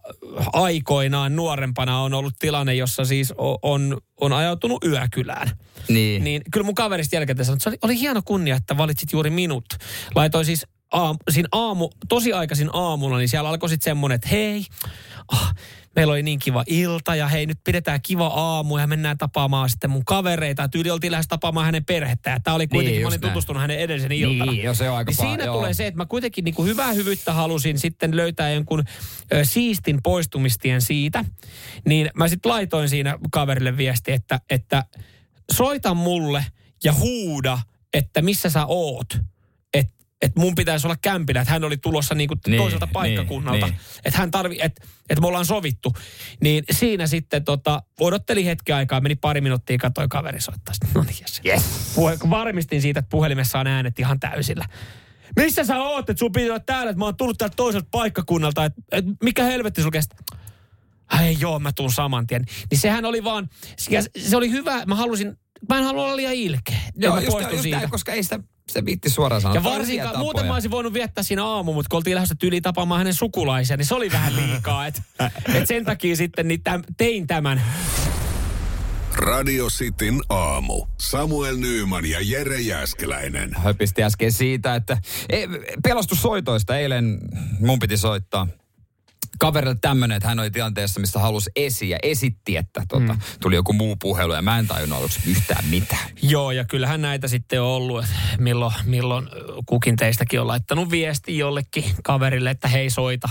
aikoinaan 0.53 1.37
nuorempana 1.37 2.01
on 2.01 2.15
ollut 2.15 2.35
tilanne, 2.39 2.75
jossa 2.75 3.05
siis 3.05 3.35
on, 3.63 3.99
on 4.21 4.33
ajautunut 4.33 4.85
yökylään. 4.85 5.51
Niin. 5.89 6.25
Niin 6.25 6.43
kyllä 6.53 6.65
mun 6.65 6.75
kaverista 6.75 7.17
jälkeen 7.17 7.45
sanoi, 7.45 7.55
että 7.55 7.65
se 7.65 7.71
oli, 7.71 7.79
oli 7.83 8.01
hieno 8.01 8.23
kunnia, 8.25 8.57
että 8.57 8.77
valitsit 8.77 9.13
juuri 9.13 9.31
minut. 9.31 9.65
Laitoin 10.15 10.45
siis 10.45 10.67
aam, 10.93 11.17
siinä 11.31 11.49
aamu, 11.53 11.91
tosi 12.09 12.33
aikaisin 12.33 12.71
aamulla, 12.73 13.19
niin 13.19 13.29
siellä 13.29 13.49
alkoi 13.49 13.69
sitten 13.69 13.85
semmoinen, 13.85 14.15
että 14.15 14.29
hei, 14.29 14.67
ah, 15.29 15.55
meillä 15.97 16.13
oli 16.13 16.23
niin 16.23 16.39
kiva 16.39 16.65
ilta 16.67 17.15
ja 17.15 17.29
hei 17.29 17.47
nyt 17.47 17.59
pidetään 17.65 18.01
kiva 18.03 18.27
aamu 18.27 18.79
ja 18.79 18.87
mennään 18.87 19.19
tapaamaan 19.19 19.71
sitten 19.71 19.91
mun 19.91 20.05
kavereita. 20.05 20.69
Tyyli 20.69 20.91
oltiin 20.91 21.11
lähes 21.13 21.29
tapaamaan 21.29 21.67
hänen 21.67 21.85
perhettään. 21.85 22.43
Tämä 22.43 22.55
oli 22.55 22.67
kuitenkin, 22.67 22.93
Niin, 22.93 23.03
mä 23.03 23.09
olin 23.09 23.21
näin. 23.21 23.33
tutustunut 23.33 23.61
hänen 23.61 23.79
edellisen 23.79 24.13
iltana. 24.13 24.53
Niin, 24.53 24.65
jo 24.65 24.75
se 24.75 24.91
on 24.91 24.97
aika 24.97 25.11
niin 25.11 25.17
paha, 25.17 25.29
siinä 25.29 25.45
joo. 25.45 25.57
tulee 25.57 25.75
se, 25.75 25.87
että 25.87 25.99
mä 25.99 26.07
kuitenkin 26.07 26.45
niin 26.45 26.55
kuin 26.55 26.69
hyvää 26.69 26.93
hyvyyttä 26.93 27.33
halusin 27.33 27.79
sitten 27.79 28.17
löytää 28.17 28.51
jonkun 28.51 28.85
ö, 29.33 29.45
siistin 29.45 29.99
poistumistien 30.03 30.83
siitä. 30.83 31.25
Niin 31.87 32.11
mä 32.15 32.29
sitten 32.29 32.51
laitoin 32.53 32.89
siinä 32.89 33.19
kaverille 33.31 33.77
viesti, 33.77 34.13
että, 34.13 34.41
että 34.51 34.85
soita 35.53 35.95
mulle 35.95 36.45
ja 36.85 36.93
huuda, 36.93 37.59
että 37.95 38.23
missä 38.23 38.51
sä 38.51 38.67
oot. 38.67 39.19
Että 40.23 40.27
et 40.27 40.37
mun 40.45 40.55
pitäisi 40.55 40.87
olla 40.87 40.97
kämpillä, 41.03 41.41
että 41.41 41.53
hän 41.53 41.65
oli 41.65 41.77
tulossa 41.77 42.15
niinku 42.15 42.35
Niin, 42.47 42.57
toiselta 42.63 42.87
niin, 42.87 42.93
paikkakunnalta. 42.93 43.67
niin. 43.67 43.79
Että 44.05 44.19
hän 44.19 44.31
tarvi, 44.31 44.59
että 44.61 44.87
et 45.11 45.21
me 45.21 45.27
ollaan 45.27 45.45
sovittu. 45.47 45.93
Niin 46.41 46.65
siinä 46.71 47.07
sitten 47.07 47.45
tota, 47.45 47.83
odotteli 48.01 48.47
hetken 48.47 48.77
aikaa, 48.77 49.01
meni 49.01 49.15
pari 49.17 49.41
minuuttia, 49.41 49.79
katsoi 49.79 50.09
kaveri 50.09 50.41
soittaa. 50.41 50.75
Sitten, 50.75 50.91
No 50.95 51.03
niin, 51.03 51.17
yes. 51.21 51.41
Yes. 51.47 51.93
Puhe, 51.95 52.19
varmistin 52.31 52.83
siitä, 52.83 53.01
että 53.01 53.11
puhelimessa 53.11 53.59
on 53.61 53.67
äänet 53.67 53.99
ihan 53.99 54.21
täysillä. 54.21 54.65
Missä 55.37 55.65
sä 55.65 55.83
oot, 55.83 56.11
että 56.11 56.19
sun 56.19 56.33
pitää 56.33 56.49
olla 56.49 56.61
täällä, 56.61 56.91
että 56.91 56.99
mä 56.99 57.05
oon 57.05 57.17
tullut 57.17 57.39
täältä 57.39 57.57
toiselta 57.57 57.89
paikkakunnalta, 57.91 58.65
että, 58.65 58.83
että 58.93 59.11
mikä 59.23 59.45
helvetti 59.45 59.81
sulla 59.81 59.93
kestää? 59.93 60.19
Ai 61.09 61.37
joo, 61.41 61.59
mä 61.59 61.73
tuun 61.73 61.93
saman 61.93 62.27
tien. 62.27 62.45
Niin 62.71 62.79
sehän 62.79 63.05
oli 63.05 63.25
vaan, 63.25 63.49
ja 63.91 64.03
se 64.29 64.37
oli 64.37 64.51
hyvä, 64.51 64.85
mä 64.87 64.95
halusin, 64.95 65.37
mä 65.69 65.79
en 65.79 65.85
halua 65.85 66.05
olla 66.05 66.17
liian 66.17 66.35
ilkeä. 66.35 66.79
Joo, 66.97 67.15
mä 67.15 67.21
just, 67.21 67.39
just 67.51 67.63
siitä. 67.63 67.77
näin, 67.79 67.91
koska 67.91 68.13
ei 68.13 68.23
sitä, 68.23 68.41
sitä 68.71 68.85
viitti 68.85 69.11
suoraan 69.11 69.43
sanoa. 69.43 69.55
Ja 69.55 69.65
varsinkaan, 69.65 70.09
tapoja. 70.09 70.23
muuten 70.23 70.47
mä 70.47 70.55
olisin 70.55 70.71
voinut 70.71 70.93
viettää 70.93 71.25
siinä 71.25 71.45
aamu, 71.45 71.73
mutta 71.73 71.89
kun 71.89 71.97
oltiin 71.97 72.15
lähdössä 72.15 72.35
tyyliin 72.35 72.63
tapaamaan 72.63 72.99
hänen 72.99 73.15
sukulaisia, 73.15 73.77
niin 73.77 73.87
se 73.87 73.95
oli 73.95 74.13
vähän 74.13 74.37
liikaa. 74.37 74.87
Et, 74.87 75.03
et 75.55 75.67
sen 75.67 75.85
takia 75.85 76.17
sitten 76.17 76.49
niin 76.49 76.63
täm, 76.63 76.83
tein 76.97 77.27
tämän. 77.27 77.63
Radio 79.13 79.67
Cityn 79.67 80.21
aamu. 80.29 80.87
Samuel 80.99 81.57
Nyyman 81.57 82.07
ja 82.07 82.19
Jere 82.21 82.61
Jäskeläinen. 82.61 83.51
höpisti 83.57 84.03
äsken 84.03 84.33
siitä, 84.33 84.75
että 84.75 84.99
pelastussoitoista 85.83 86.79
eilen 86.79 87.19
mun 87.61 87.79
piti 87.79 87.97
soittaa 87.97 88.47
kaverille 89.41 89.77
tämmönen, 89.81 90.17
että 90.17 90.29
hän 90.29 90.41
oli 90.41 90.51
tilanteessa, 90.51 91.01
missä 91.01 91.19
halusi 91.19 91.51
esiä, 91.57 91.99
esitti, 92.03 92.57
että 92.57 92.83
tota, 92.89 93.13
mm. 93.13 93.21
tuli 93.41 93.55
joku 93.55 93.73
muu 93.73 93.97
puhelu 93.97 94.33
ja 94.33 94.43
mä 94.43 94.59
en 94.59 94.67
tajunnut 94.67 94.99
aluksi 94.99 95.21
yhtään 95.31 95.65
mitään. 95.65 96.11
Joo, 96.23 96.51
ja 96.51 96.65
kyllähän 96.65 97.03
näitä 97.03 97.29
sitten 97.29 97.63
on 97.63 97.69
ollut, 97.69 98.05
että 98.05 98.17
milloin, 98.39 98.75
milloin 98.85 99.29
kukin 99.67 99.97
teistäkin 99.97 100.41
on 100.41 100.47
laittanut 100.47 100.91
viesti 100.91 101.39
jollekin 101.39 101.85
kaverille, 102.05 102.51
että 102.51 102.69
hei 102.69 102.91
soita. 102.91 103.29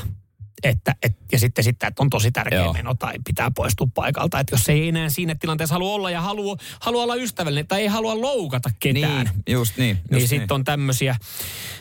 Että, 0.64 0.96
et, 1.04 1.18
ja 1.32 1.40
sitten, 1.40 1.64
sitten, 1.64 1.88
että 1.88 2.04
on 2.04 2.10
tosi 2.10 2.32
tärkeä 2.32 2.60
Joo. 2.60 2.74
meno 2.74 2.96
tai 2.96 3.14
pitää 3.26 3.52
poistua 3.56 3.88
paikalta. 3.94 4.40
Että 4.40 4.54
jos 4.54 4.70
ei 4.70 4.88
enää 4.88 5.10
siinä 5.10 5.36
tilanteessa 5.36 5.76
halua 5.76 5.94
olla 5.94 6.12
ja 6.12 6.22
haluaa, 6.22 6.58
haluaa 6.80 7.04
olla 7.04 7.16
ystävällinen 7.16 7.68
tai 7.68 7.82
ei 7.82 7.88
halua 7.88 8.22
loukata 8.22 8.70
ketään. 8.80 9.26
Niin, 9.26 9.44
just 9.48 9.78
niin. 9.78 9.98
Just 9.98 10.12
niin 10.12 10.28
sitten 10.28 10.56
on 10.56 10.64
tämmöisiä, 10.64 11.16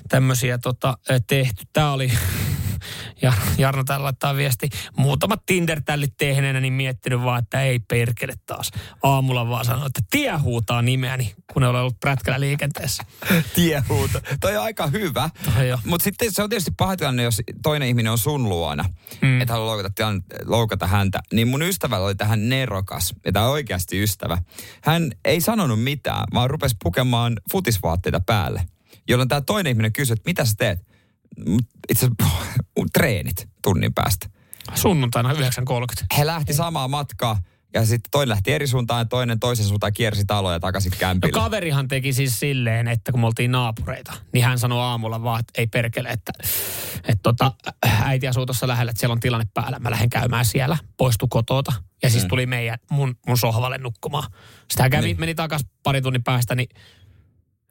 tämmöisiä 0.09 0.59
tota, 0.59 0.99
tehty. 1.26 1.64
Tämä 1.72 1.93
oli, 1.93 2.12
ja 3.22 3.33
Jarno 3.59 3.85
täällä 3.85 4.05
laittaa 4.05 4.37
viesti, 4.37 4.68
muutamat 4.97 5.47
Tinder-tällit 5.47 6.14
tehneenä, 6.16 6.61
niin 6.61 6.72
miettinyt 6.72 7.22
vaan, 7.22 7.43
että 7.43 7.62
ei 7.62 7.79
perkele 7.79 8.35
taas. 8.47 8.70
Aamulla 9.03 9.49
vaan 9.49 9.64
sanoi, 9.64 9.87
että 9.87 10.01
tie 10.11 10.37
huutaa 10.37 10.83
nimeäni, 10.83 11.35
kun 11.53 11.64
oli 11.64 11.79
ollut 11.79 12.01
prätkällä 12.01 12.41
liikenteessä. 12.41 13.03
tiehuuto. 13.55 14.20
Toi 14.41 14.57
on 14.57 14.62
aika 14.62 14.87
hyvä. 14.87 15.31
Mutta 15.85 16.05
sitten 16.05 16.33
se 16.33 16.43
on 16.43 16.51
tietysti 16.51 16.72
paha 16.76 16.97
tilanne, 16.97 17.22
jos 17.22 17.41
toinen 17.62 17.89
ihminen 17.89 18.12
on 18.12 18.18
sun 18.18 18.49
luona, 18.49 18.85
mm. 19.22 19.41
että 19.41 19.53
haluaa 19.53 19.76
loukata, 19.76 20.12
loukata 20.45 20.87
häntä. 20.87 21.20
Niin 21.33 21.49
mun 21.49 21.62
ystävällä 21.62 22.07
oli 22.07 22.14
tähän 22.14 22.49
nerokas, 22.49 23.14
ja 23.24 23.33
tämä 23.33 23.49
oikeasti 23.49 24.03
ystävä. 24.03 24.39
Hän 24.83 25.12
ei 25.24 25.41
sanonut 25.41 25.83
mitään, 25.83 26.24
vaan 26.35 26.51
rupesi 26.51 26.76
pukemaan 26.83 27.37
futisvaatteita 27.53 28.20
päälle. 28.20 28.66
Jolloin 29.09 29.29
tämä 29.29 29.41
toinen 29.41 29.70
ihminen 29.70 29.93
kysyi, 29.93 30.12
että 30.12 30.29
mitä 30.31 30.45
sä 30.45 30.55
teet? 30.59 30.88
"Mut 31.47 31.64
Itse 31.89 32.09
asiassa 32.22 32.89
treenit 32.93 33.49
tunnin 33.62 33.95
päästä. 33.95 34.26
Sunnuntaina 34.74 35.33
9.30. 35.33 35.39
He 36.18 36.26
lähti 36.26 36.55
samaa 36.55 36.89
matkaa, 36.89 37.43
ja 37.74 37.87
sitten 37.87 38.11
toinen 38.11 38.29
lähti 38.29 38.53
eri 38.53 38.66
suuntaan, 38.66 39.01
ja 39.01 39.05
toinen 39.05 39.41
toisen 39.41 39.66
suuntaan 39.66 39.93
kiersi 39.93 40.24
taloja 40.24 40.61
takaisin 40.61 40.91
No 40.93 40.97
kämpille. 40.99 41.33
kaverihan 41.33 41.89
teki 41.89 42.12
siis 42.12 42.41
silleen, 42.41 42.89
että 42.89 43.12
kun 43.12 43.20
me 43.20 43.26
oltiin 43.26 43.53
naapureita, 43.53 44.12
niin 44.33 44.45
hän 44.45 44.59
sanoi 44.59 44.81
aamulla 44.81 45.22
vaan, 45.22 45.41
että 45.41 45.53
ei 45.61 45.66
perkele, 45.66 46.09
että, 46.09 46.33
että 46.99 47.22
tota, 47.22 47.53
äiti 48.03 48.29
asuu 48.29 48.47
tuossa 48.47 48.68
lähellä, 48.68 48.91
että 48.91 49.01
siellä 49.01 49.12
on 49.12 49.20
tilanne 49.20 49.47
päällä. 49.55 49.79
Mä 49.79 49.91
lähden 49.91 50.11
käymään 50.11 50.45
siellä, 50.45 50.79
poistu 50.97 51.29
kotota. 51.29 51.72
Ja 52.03 52.11
siis 52.11 52.24
tuli 52.24 52.47
meidän, 52.47 52.79
mun, 52.91 53.16
mun 53.26 53.39
sohvalle 53.39 53.79
nukkumaan. 53.79 54.31
Sitten 54.70 54.85
hän 54.85 54.91
kävi, 54.91 55.07
Niin. 55.07 55.20
meni 55.20 55.35
takas 55.35 55.64
pari 55.83 56.03
tunnin 56.03 56.24
päästä, 56.24 56.55
niin 56.55 56.68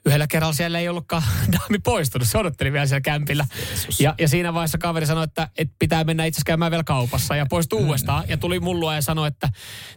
yhdellä 0.06 0.28
kerralla 0.28 0.54
siellä 0.54 0.80
ei 0.80 0.90
ollutkaan 0.90 1.24
daami 1.54 1.80
poistunut. 1.80 2.28
Se 2.28 2.38
odotteli 2.38 2.74
vielä 2.74 2.86
siellä 2.86 3.02
kämpillä. 3.02 3.46
Ja, 4.00 4.16
ja 4.20 4.28
siinä 4.28 4.54
vaiheessa 4.54 4.78
kaveri 4.78 5.06
sanoi, 5.06 5.24
että, 5.24 5.50
että 5.58 5.76
pitää 5.80 6.04
mennä 6.04 6.26
itse 6.26 6.42
käymään 6.46 6.72
vielä 6.72 6.84
kaupassa 6.84 7.36
ja 7.36 7.46
poistui 7.50 7.84
uudestaan. 7.84 8.24
Ja 8.28 8.38
tuli 8.38 8.60
mun 8.60 8.80
luo 8.80 8.94
ja 8.94 9.02
sanoi, 9.02 9.28
että 9.28 9.50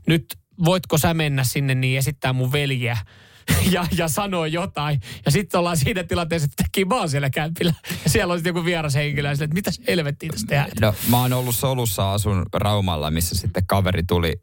nyt 0.07 0.39
voitko 0.65 0.99
sä 0.99 1.15
mennä 1.15 1.45
sinne 1.45 1.75
niin 1.75 1.99
esittää 1.99 2.33
mun 2.33 2.53
veljeä. 2.53 2.97
Ja, 3.71 3.87
ja 3.97 4.09
sanoi 4.09 4.53
jotain. 4.53 5.01
Ja 5.25 5.31
sitten 5.31 5.59
ollaan 5.59 5.77
siinä 5.77 6.05
tilanteessa, 6.05 6.45
että 6.45 6.65
kiva 6.73 7.01
on 7.01 7.11
siellä 7.11 7.31
kämpillä. 7.31 7.75
Ja 8.05 8.11
siellä 8.11 8.33
on 8.33 8.39
sitten 8.39 8.51
joku 8.51 8.65
vieras 8.65 8.95
henkilö. 8.95 9.29
Ja 9.29 9.35
sille, 9.35 9.45
että 9.45 9.55
mitäs 9.55 9.81
helvettiä 9.89 10.31
tästä 10.33 10.47
tehdään. 10.47 10.71
No, 10.81 10.95
mä 11.09 11.21
oon 11.21 11.33
ollut 11.33 11.55
solussa, 11.55 12.13
asun 12.13 12.47
Raumalla, 12.55 13.11
missä 13.11 13.37
sitten 13.37 13.67
kaveri 13.67 14.03
tuli 14.03 14.43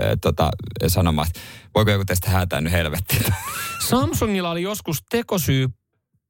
äh, 0.00 0.12
tota, 0.20 0.50
sanomaan, 0.86 1.28
että 1.28 1.40
voiko 1.74 1.90
joku 1.90 2.04
teistä 2.04 2.30
häätää 2.30 2.60
nyt 2.60 2.72
helvettiä. 2.72 3.34
Samsungilla 3.88 4.50
oli 4.50 4.62
joskus 4.62 4.98
tekosyy 5.10 5.68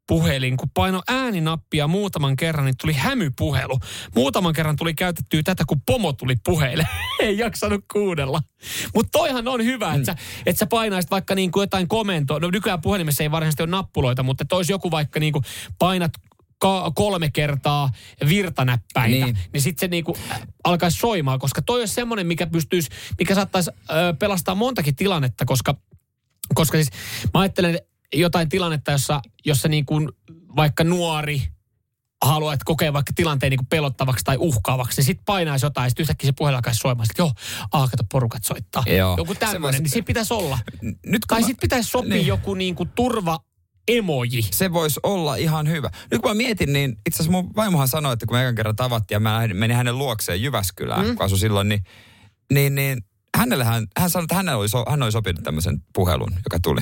puhelin, 0.08 0.56
kun 0.56 0.70
paino 0.74 1.02
ääninappia 1.08 1.88
muutaman 1.88 2.36
kerran, 2.36 2.64
niin 2.64 2.76
tuli 2.80 2.92
hämypuhelu. 2.92 3.78
Muutaman 4.14 4.52
kerran 4.52 4.76
tuli 4.76 4.94
käytettyä 4.94 5.40
tätä, 5.44 5.64
kun 5.66 5.80
pomo 5.86 6.12
tuli 6.12 6.34
puheille. 6.44 6.88
Ei 7.20 7.38
jaksanut 7.38 7.84
kuudella. 7.92 8.40
Mutta 8.94 9.18
toihan 9.18 9.48
on 9.48 9.64
hyvä, 9.64 9.94
että 9.94 10.06
sä, 10.06 10.16
et 10.46 10.58
sä 10.58 10.66
painaisit 10.66 11.10
vaikka 11.10 11.34
niin 11.34 11.52
kuin 11.52 11.62
jotain 11.62 11.88
komentoa. 11.88 12.38
No 12.38 12.50
nykyään 12.50 12.80
puhelimessa 12.80 13.22
ei 13.22 13.30
varsinaisesti 13.30 13.62
ole 13.62 13.70
nappuloita, 13.70 14.22
mutta 14.22 14.44
tois 14.44 14.70
joku 14.70 14.90
vaikka 14.90 15.20
niin 15.20 15.32
kuin 15.32 15.44
painat 15.78 16.12
ka- 16.62 16.92
kolme 16.94 17.30
kertaa 17.30 17.90
virtanäppäitä, 18.28 19.26
niin, 19.26 19.38
Niin. 19.52 19.62
sitten 19.62 19.80
se 19.80 19.88
niinku 19.88 20.16
alkaisi 20.64 20.98
soimaan, 20.98 21.38
koska 21.38 21.62
toi 21.62 21.80
olisi 21.80 21.94
semmoinen, 21.94 22.26
mikä 22.26 22.46
pystyisi, 22.46 22.90
mikä 23.18 23.34
saattaisi 23.34 23.70
ö, 23.90 24.14
pelastaa 24.18 24.54
montakin 24.54 24.96
tilannetta, 24.96 25.44
koska, 25.44 25.74
koska 26.54 26.78
siis 26.78 26.88
mä 27.34 27.40
ajattelen 27.40 27.78
jotain 28.14 28.48
tilannetta, 28.48 28.92
jossa, 28.92 29.20
jossa 29.44 29.68
niin 29.68 29.86
kuin 29.86 30.08
vaikka 30.56 30.84
nuori 30.84 31.42
haluaa, 32.24 32.52
että 32.54 32.64
kokee 32.64 32.92
vaikka 32.92 33.12
tilanteen 33.16 33.50
niin 33.50 33.58
kuin 33.58 33.66
pelottavaksi 33.66 34.24
tai 34.24 34.36
uhkaavaksi, 34.38 35.00
niin 35.00 35.06
sitten 35.06 35.24
painaisi 35.24 35.66
jotain, 35.66 35.84
ja 35.86 35.90
sitten 35.90 36.02
yhtäkkiä 36.04 36.28
se 36.28 36.32
puhelin 36.38 36.56
alkaisi 36.56 36.78
soimaan, 36.78 37.06
että 37.10 37.22
joo, 37.22 37.32
aah, 37.72 37.90
kato, 37.90 38.02
porukat 38.12 38.44
soittaa. 38.44 38.82
Joo. 38.86 39.14
Joku 39.18 39.34
tämmöinen, 39.34 39.82
niin 39.82 39.90
siinä 39.90 40.04
pitäisi 40.04 40.34
olla. 40.34 40.58
Nyt 41.06 41.22
Tai 41.28 41.40
mä- 41.40 41.46
sitten 41.46 41.60
pitäisi 41.60 41.90
sopia 41.90 42.08
Niin. 42.14 42.26
joku 42.26 42.54
niin 42.54 42.74
kuin 42.74 42.88
turva 42.94 43.38
emoji. 43.88 44.42
se 44.42 44.72
voisi 44.72 45.00
olla 45.02 45.36
ihan 45.36 45.68
hyvä. 45.68 45.90
Nyt 46.10 46.22
kun 46.22 46.30
mä 46.30 46.34
mietin, 46.34 46.72
niin 46.72 46.90
itse 47.06 47.22
asiassa 47.22 47.32
mun 47.32 47.50
vaimohan 47.56 47.88
sanoi, 47.88 48.12
että 48.12 48.26
kun 48.26 48.36
me 48.36 48.42
ekan 48.42 48.54
kerran 48.54 48.76
tavattiin 48.76 49.16
ja 49.16 49.20
mä 49.20 49.48
menin 49.54 49.76
hänen 49.76 49.98
luokseen 49.98 50.42
Jyväskylään, 50.42 51.06
mm. 51.06 51.16
kun 51.16 51.26
asui 51.26 51.38
silloin, 51.38 51.68
niin, 51.68 51.84
niin, 52.52 52.74
niin 52.74 53.04
hänelle 53.36 53.64
hän, 53.64 53.86
hän 53.98 54.10
sanoi, 54.10 54.24
että 54.24 54.34
hänelle 54.34 54.58
oli, 54.58 54.68
so, 54.68 54.84
hän 54.90 55.02
oli 55.02 55.12
sopinut 55.12 55.44
tämmöisen 55.44 55.82
puhelun, 55.94 56.32
joka 56.44 56.58
tuli. 56.62 56.80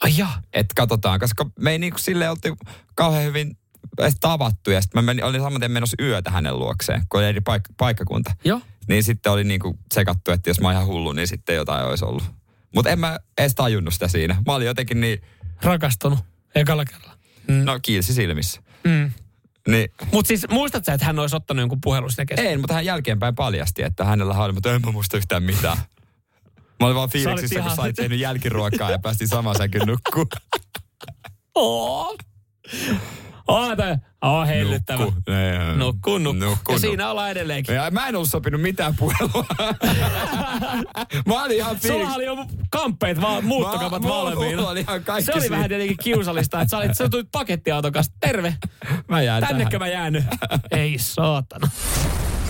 Ai 0.00 0.14
jaa. 0.16 0.42
Että 0.52 0.74
katsotaan, 0.76 1.20
koska 1.20 1.46
me 1.58 1.70
ei 1.70 1.78
niinku 1.78 1.98
silleen 1.98 2.30
oltu 2.30 2.56
kauhean 2.94 3.24
hyvin 3.24 3.56
edes 3.98 4.16
tavattu. 4.20 4.70
Ja 4.70 4.80
sitten 4.80 4.98
mä 4.98 5.06
menin, 5.06 5.24
olin 5.24 5.40
saman 5.40 5.60
tien 5.60 5.70
menossa 5.70 6.02
yötä 6.02 6.30
hänen 6.30 6.58
luokseen, 6.58 7.02
kun 7.08 7.20
oli 7.20 7.28
eri 7.28 7.40
paik- 7.40 7.74
paikkakunta. 7.76 8.34
Joo. 8.44 8.60
Niin 8.88 9.02
sitten 9.02 9.32
oli 9.32 9.44
niinku 9.44 9.78
sekattu, 9.94 10.30
että 10.30 10.50
jos 10.50 10.60
mä 10.60 10.68
oon 10.68 10.74
ihan 10.74 10.86
hullu, 10.86 11.12
niin 11.12 11.28
sitten 11.28 11.56
jotain 11.56 11.86
olisi 11.86 12.04
ollut. 12.04 12.24
Mutta 12.74 12.90
en 12.90 12.98
mä 12.98 13.18
edes 13.38 13.54
tajunnut 13.54 13.94
sitä 13.94 14.08
siinä. 14.08 14.42
Mä 14.46 14.54
olin 14.54 14.66
jotenkin 14.66 15.00
niin, 15.00 15.22
Rakastunut 15.62 16.18
ekalla 16.54 16.84
kerralla. 16.84 17.16
no 17.48 17.80
kiilsi 17.82 18.14
silmissä. 18.14 18.60
Mm. 18.84 19.10
Niin 19.68 19.88
Mutta 20.12 20.28
siis 20.28 20.46
muistat 20.50 20.84
sä, 20.84 20.92
että 20.94 21.06
hän 21.06 21.18
olisi 21.18 21.36
ottanut 21.36 21.60
jonkun 21.60 21.80
puhelun 21.80 22.10
sinne 22.10 22.26
kesken? 22.26 22.46
Ei, 22.46 22.56
mutta 22.58 22.74
hän 22.74 22.84
jälkeenpäin 22.84 23.34
paljasti, 23.34 23.82
että 23.82 24.04
hänellä 24.04 24.34
oli, 24.34 24.52
mutta 24.52 24.72
en 24.74 24.80
mä 24.86 24.92
muista 24.92 25.16
yhtään 25.16 25.42
mitään. 25.42 25.76
Mä 26.80 26.86
olin 26.86 26.96
vaan 26.96 27.10
fiiliksissä, 27.10 27.58
ihan- 27.58 27.68
kun 27.70 27.76
sait 27.76 27.96
tehnyt 27.96 28.18
jälkiruokaa 28.18 28.90
ja 28.90 28.98
päästiin 28.98 29.28
samaan 29.28 29.56
säkyn 29.58 29.86
nukkuun. 29.86 30.26
Oh, 31.54 32.16
toi, 33.76 33.96
oh, 34.22 34.46
hellyttävä. 34.46 35.04
Nukku. 35.04 35.20
Nukku, 35.76 36.18
nukku. 36.18 36.44
Nukku, 36.44 36.72
ja 36.72 36.78
siinä 36.78 37.10
ollaan 37.10 37.30
edelleenkin. 37.30 37.74
Ja 37.74 37.90
mä 37.90 38.06
en 38.08 38.16
ollut 38.16 38.28
sopinut 38.30 38.60
mitään 38.60 38.96
puhelua. 38.96 39.46
mä 41.26 41.42
olin 41.44 41.56
ihan 41.56 41.70
Sulla 41.70 41.80
fiiliksissä. 41.82 42.16
oli 42.16 42.24
jo 42.24 42.36
kamppeet, 42.70 43.20
vaan 43.20 43.44
muuttokapat 43.44 44.02
valmiina. 44.02 44.56
mulla 44.56 44.70
oli 44.70 44.80
ihan 44.80 45.04
kaikki 45.04 45.24
Se 45.26 45.32
oli 45.32 45.40
siinä. 45.40 45.56
vähän 45.56 45.68
tietenkin 45.68 45.96
kiusallista, 46.02 46.60
että 46.60 46.70
sä, 46.70 46.78
olit, 46.78 46.96
sä 46.96 47.08
tulit 47.08 47.28
pakettiauton 47.32 47.92
kanssa. 47.92 48.12
Terve. 48.20 48.54
Mä 49.08 49.22
jään 49.22 49.42
Tännekö 49.42 49.70
tähän. 49.70 49.80
mä 49.82 49.88
jäänyt? 49.88 50.24
Ei 50.70 50.98
saatana. 50.98 51.70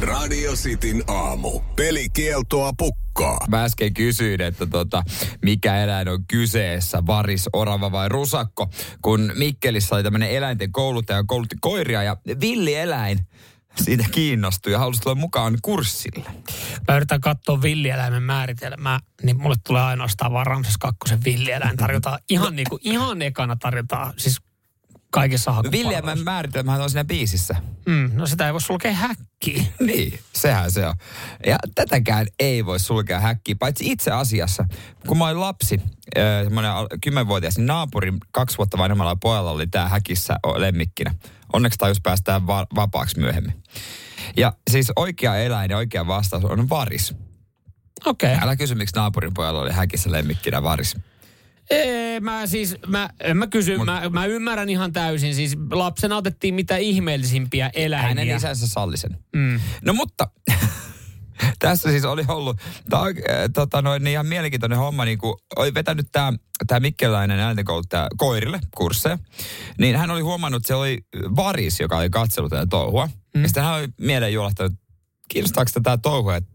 Radio 0.00 0.52
Cityn 0.52 1.02
aamu. 1.06 1.60
Pelikieltoa 1.76 2.72
pukkaa. 2.78 3.38
Mä 3.48 3.64
äsken 3.64 3.94
kysyin, 3.94 4.40
että 4.40 4.66
tota, 4.66 5.02
mikä 5.42 5.82
eläin 5.82 6.08
on 6.08 6.26
kyseessä, 6.26 7.06
varis, 7.06 7.48
orava 7.52 7.92
vai 7.92 8.08
rusakko, 8.08 8.70
kun 9.02 9.32
Mikkelissä 9.34 9.94
oli 9.94 10.02
tämmöinen 10.02 10.30
eläinten 10.30 10.72
kouluttaja, 10.72 11.24
koulutti 11.26 11.56
koiria 11.60 12.02
ja 12.02 12.16
villieläin 12.40 13.18
siitä 13.76 14.04
kiinnostui 14.10 14.72
ja 14.72 14.78
halusi 14.78 15.00
tulla 15.00 15.14
mukaan 15.14 15.58
kurssille. 15.62 16.30
Mä 16.88 16.96
yritän 16.96 17.20
katsoa 17.20 17.62
villieläimen 17.62 18.22
määritelmää, 18.22 19.00
niin 19.22 19.42
mulle 19.42 19.56
tulee 19.66 19.82
ainoastaan 19.82 20.32
vaan 20.32 20.46
Ramses 20.46 20.78
kakkosen 20.78 21.24
villieläin. 21.24 21.76
Tarjotaan 21.76 22.18
ihan 22.28 22.56
niinku, 22.56 22.78
ihan 22.82 23.22
ekana 23.22 23.56
tarjotaan, 23.56 24.14
siis 24.16 24.40
kaikissa 25.10 25.52
hakupalveluissa. 25.52 25.88
Villieläimen 25.88 26.24
määritelmähän 26.24 26.80
on 26.80 26.90
siinä 26.90 27.04
biisissä. 27.04 27.56
Mm, 27.86 28.10
no 28.14 28.26
sitä 28.26 28.46
ei 28.46 28.52
voi 28.52 28.60
sulkea 28.60 28.92
häkkiin. 28.92 29.66
Niin, 29.86 30.20
sehän 30.34 30.72
se 30.72 30.86
on. 30.86 30.94
Ja 31.46 31.56
tätäkään 31.74 32.26
ei 32.38 32.66
voi 32.66 32.80
sulkea 32.80 33.20
häkkiä, 33.20 33.54
paitsi 33.58 33.90
itse 33.90 34.10
asiassa. 34.10 34.64
Kun 35.06 35.18
mä 35.18 35.26
olin 35.26 35.40
lapsi, 35.40 35.80
semmoinen 36.44 36.72
kymmenvuotias, 37.02 37.56
niin 37.56 37.66
naapurin 37.66 38.18
kaksi 38.32 38.58
vuotta 38.58 38.78
vanhemmalla 38.78 39.16
pojalla 39.16 39.50
oli 39.50 39.66
tää 39.66 39.88
häkissä 39.88 40.36
lemmikkinä. 40.56 41.14
Onneksi 41.52 41.78
tajus 41.78 42.00
päästään 42.00 42.46
va- 42.46 42.66
vapaaksi 42.74 43.20
myöhemmin. 43.20 43.62
Ja 44.36 44.52
siis 44.70 44.92
oikea 44.96 45.36
eläin 45.36 45.70
ja 45.70 45.76
oikea 45.76 46.06
vastaus 46.06 46.44
on 46.44 46.68
varis. 46.68 47.14
Okei. 48.06 48.32
Okay. 48.34 48.44
Älä 48.44 48.56
kysy, 48.56 48.74
miksi 48.74 48.96
naapurin 48.96 49.34
pojalla 49.34 49.60
oli 49.60 49.72
häkissä 49.72 50.12
lemmikkinä 50.12 50.62
varis. 50.62 50.96
Ei, 51.70 52.20
mä 52.20 52.46
siis, 52.46 52.76
mä, 52.86 53.10
en 53.20 53.36
mä 53.36 53.46
kysy, 53.46 53.76
Mut- 53.76 53.84
mä, 53.84 54.02
mä 54.10 54.26
ymmärrän 54.26 54.68
ihan 54.68 54.92
täysin. 54.92 55.34
Siis 55.34 55.56
lapsena 55.70 56.16
otettiin 56.16 56.54
mitä 56.54 56.76
ihmeellisimpiä 56.76 57.70
eläimiä. 57.74 58.08
Hänen 58.08 58.36
isänsä 58.36 58.66
salli 58.66 58.96
sen. 58.96 59.18
Mm. 59.36 59.60
No 59.84 59.92
mutta, 59.92 60.30
tässä 61.58 61.90
siis 61.90 62.04
oli 62.04 62.24
ollut, 62.28 62.56
tää, 62.90 63.00
äh, 63.00 63.10
tota 63.54 63.82
noin, 63.82 64.04
niin 64.04 64.12
ihan 64.12 64.26
mielenkiintoinen 64.26 64.78
homma, 64.78 65.04
niin 65.04 65.18
kun 65.18 65.40
oli 65.56 65.74
vetänyt 65.74 66.06
tämä 66.12 66.32
tää 66.66 66.80
Mikkeläinen 66.80 67.40
ääntenkouluttaja 67.40 68.08
koirille 68.16 68.60
kursseja, 68.76 69.18
niin 69.78 69.96
hän 69.96 70.10
oli 70.10 70.20
huomannut, 70.20 70.60
että 70.60 70.68
se 70.68 70.74
oli 70.74 70.98
varis, 71.36 71.80
joka 71.80 71.96
oli 71.96 72.10
katsellut 72.10 72.50
tätä 72.50 72.66
touhua. 72.70 73.08
Mm. 73.34 73.42
Ja 73.42 73.48
sitten 73.48 73.64
hän 73.64 73.74
oli 73.74 73.88
mieleen 74.00 74.32
juolahtanut, 74.32 74.72
kiinnostaako 75.28 75.70
tätä 75.74 75.98
touhua, 75.98 76.36
että 76.36 76.50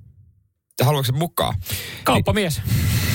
haluatko 0.86 1.06
se 1.06 1.20
mukaan? 1.20 1.56
Kauppamies. 2.04 2.62
Niin 2.66 3.15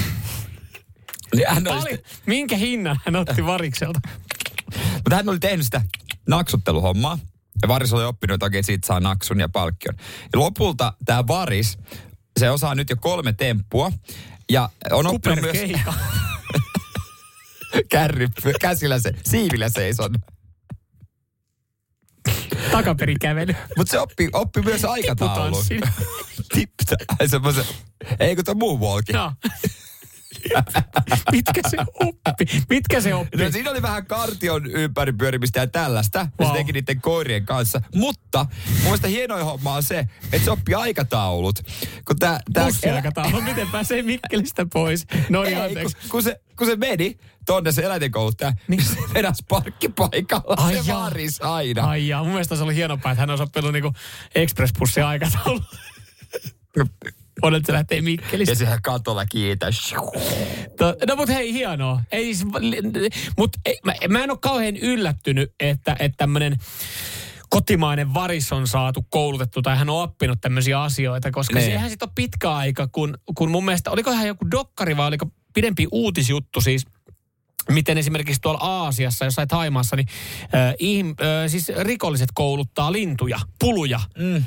hän 1.46 1.68
oli 1.68 1.80
Pali, 1.80 2.02
minkä 2.26 2.56
hinnan 2.56 3.00
hän 3.04 3.16
otti 3.16 3.46
varikselta? 3.46 4.00
mutta 4.94 5.16
hän 5.16 5.28
oli 5.28 5.38
tehnyt 5.38 5.64
sitä 5.64 5.82
naksutteluhommaa. 6.28 7.18
Ja 7.62 7.68
varis 7.68 7.92
oli 7.92 8.04
oppinut, 8.04 8.34
että 8.34 8.46
okei, 8.46 8.62
siitä 8.62 8.86
saa 8.86 9.00
naksun 9.00 9.40
ja 9.40 9.48
palkkion. 9.48 9.94
Ja 10.32 10.38
lopulta 10.38 10.92
tämä 11.04 11.26
varis, 11.26 11.78
se 12.40 12.50
osaa 12.50 12.74
nyt 12.74 12.90
jo 12.90 12.96
kolme 12.96 13.32
temppua. 13.32 13.92
Ja 14.50 14.68
on 14.90 15.06
oppinut 15.06 15.40
myös 15.40 15.56
Kuperkeika. 15.56 15.94
kärry, 17.92 18.28
käsillä 18.60 18.98
se, 18.98 19.12
siivillä 19.24 19.68
seison. 19.68 20.14
Takaperikävely. 22.70 23.54
Mutta 23.76 23.90
se 23.90 23.98
oppi, 23.98 24.28
oppi 24.32 24.62
myös 24.62 24.84
aikataulun. 24.84 25.64
Tiputanssin. 25.68 25.80
Tipta. 26.54 26.96
Ai 27.20 27.28
semmoisen, 27.28 27.64
ei 28.20 28.36
kun 28.36 28.44
tuo 28.44 28.54
moonwalkin. 28.54 29.14
Joo. 29.14 29.32
Mitkä 31.32 31.60
se 31.68 31.76
oppi? 31.94 32.44
Mitkä 32.70 33.00
se 33.00 33.14
oppi? 33.14 33.36
No 33.36 33.50
siinä 33.50 33.70
oli 33.70 33.82
vähän 33.82 34.06
kartion 34.06 34.66
ympäri 34.66 35.12
pyörimistä 35.12 35.60
ja 35.60 35.66
tällaista. 35.66 36.18
Ja 36.18 36.26
Wow. 36.40 36.48
se 36.52 36.58
teki 36.58 36.72
niiden 36.72 37.00
koirien 37.00 37.46
kanssa. 37.46 37.80
Mutta 37.94 38.46
mun 38.74 38.82
mielestä 38.82 39.08
hienoin 39.08 39.44
homma 39.44 39.74
on 39.74 39.82
se, 39.82 39.98
että 40.32 40.44
se 40.44 40.50
oppii 40.50 40.74
aikataulut. 40.74 41.58
Kun 42.04 42.16
tää, 42.18 42.40
tää 42.52 42.64
Bussiaikataulu. 42.66 43.40
Miten 43.50 43.68
pääsee 43.68 44.02
Mikkelistä 44.02 44.66
pois? 44.72 45.06
No 45.28 45.42
niin, 45.42 45.48
Ei, 45.52 45.54
kun, 45.54 45.64
anteeksi. 45.64 45.96
kun, 46.08 46.22
se, 46.22 46.40
kun 46.58 46.66
se 46.66 46.76
meni 46.76 47.18
tonne 47.46 47.72
se 47.72 47.82
eläintenkouluttaja, 47.82 48.52
niin 48.68 48.84
se 48.84 48.96
vedäs 49.14 49.44
parkkipaikalla 49.48 50.54
Ai 50.58 50.72
se 50.74 50.82
jaa. 50.90 51.00
varis 51.04 51.42
aina. 51.42 51.82
Ai 51.88 52.08
jaa, 52.08 52.22
mun 52.22 52.32
mielestä 52.32 52.56
se 52.56 52.62
oli 52.62 52.74
hienompaa, 52.74 53.12
että 53.12 53.20
hän 53.22 53.30
olisi 53.30 53.42
oppinut 53.42 53.72
niinku 53.72 53.92
expressbussin 54.34 55.04
aikataulu. 55.04 55.60
Odotat, 57.42 57.66
se 57.66 57.72
lähtee 57.72 58.00
Mikkelistä. 58.00 58.52
Ja 58.52 58.56
sehän 58.56 58.82
katolla 58.82 59.26
kiitä. 59.26 59.66
To- 60.78 60.96
No 61.08 61.16
mut 61.16 61.28
hei, 61.28 61.52
hienoa. 61.52 62.00
Ei, 62.12 62.34
siis, 62.34 62.48
mut 63.38 63.50
ei, 63.66 63.78
mä, 63.84 63.94
mä 64.08 64.24
en 64.24 64.30
ole 64.30 64.38
kauhean 64.42 64.76
yllättynyt, 64.76 65.52
että, 65.60 65.96
että 65.98 66.16
tämmönen 66.16 66.56
kotimainen 67.48 68.14
varis 68.14 68.52
on 68.52 68.66
saatu 68.68 69.06
koulutettu 69.10 69.62
tai 69.62 69.76
hän 69.76 69.90
on 69.90 70.02
oppinut 70.02 70.40
tämmöisiä 70.40 70.82
asioita, 70.82 71.30
koska 71.30 71.54
Niin. 71.58 71.70
sehän 71.70 71.90
sitten 71.90 72.08
on 72.08 72.14
pitkä 72.14 72.52
aika, 72.52 72.88
kun, 72.88 73.18
kun 73.34 73.50
mun 73.50 73.64
mielestä, 73.64 73.90
oliko 73.90 74.10
ihan 74.10 74.26
joku 74.26 74.50
dokkari 74.50 74.96
vai 74.96 75.06
oliko 75.08 75.26
pidempi 75.54 75.86
uutisjuttu 75.92 76.60
siis, 76.60 76.84
miten 77.68 77.98
esimerkiksi 77.98 78.40
tuolla 78.40 78.60
Aasiassa, 78.60 79.24
jossain 79.24 79.48
Taimaassa, 79.48 79.96
niin, 79.96 80.08
äh, 80.54 80.74
ihm, 80.78 81.08
äh, 81.08 81.14
siis 81.46 81.72
rikolliset 81.78 82.28
kouluttaa 82.34 82.92
lintuja, 82.92 83.40
puluja, 83.58 84.00
mm. 84.18 84.36
äh, 84.36 84.42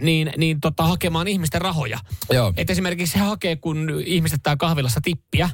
niin, 0.00 0.32
niin 0.36 0.60
tota, 0.60 0.82
hakemaan 0.82 1.28
ihmisten 1.28 1.60
rahoja. 1.60 1.98
Joo. 2.32 2.52
Et 2.56 2.70
esimerkiksi 2.70 3.18
he 3.18 3.24
hakee, 3.24 3.56
kun 3.56 4.02
ihmiset 4.06 4.40
tää 4.42 4.56
kahvilassa 4.56 5.00
tippiä, 5.00 5.50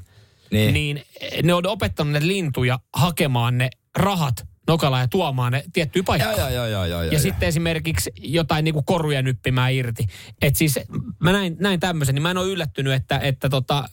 Niin. 0.50 0.74
niin. 0.74 1.02
ne 1.42 1.54
on 1.54 1.66
opettanut 1.66 2.12
ne 2.12 2.26
lintuja 2.26 2.78
hakemaan 2.96 3.58
ne 3.58 3.70
rahat 3.96 4.46
nokalla 4.68 4.98
ja 5.00 5.08
tuomaan 5.08 5.52
ne 5.52 5.64
tiettyyn 5.72 6.04
paikkaan. 6.04 6.38
Joo, 6.38 6.48
joo, 6.48 6.66
joo, 6.66 6.66
joo, 6.66 6.84
joo, 6.84 7.02
Ja 7.02 7.12
joo. 7.12 7.20
sitten 7.20 7.48
esimerkiksi 7.48 8.10
jotain 8.18 8.64
niinku 8.64 8.82
koruja 8.82 9.22
nyppimään 9.22 9.72
irti. 9.72 10.06
Et 10.42 10.56
siis 10.56 10.80
mä 11.18 11.32
näin, 11.32 11.56
näin 11.60 11.80
tämmöisen, 11.80 12.14
niin 12.14 12.22
mä 12.22 12.30
en 12.30 12.36
ole 12.36 12.46
yllättynyt, 12.48 12.92
että, 12.92 13.18
että 13.18 13.48
tota, 13.48 13.88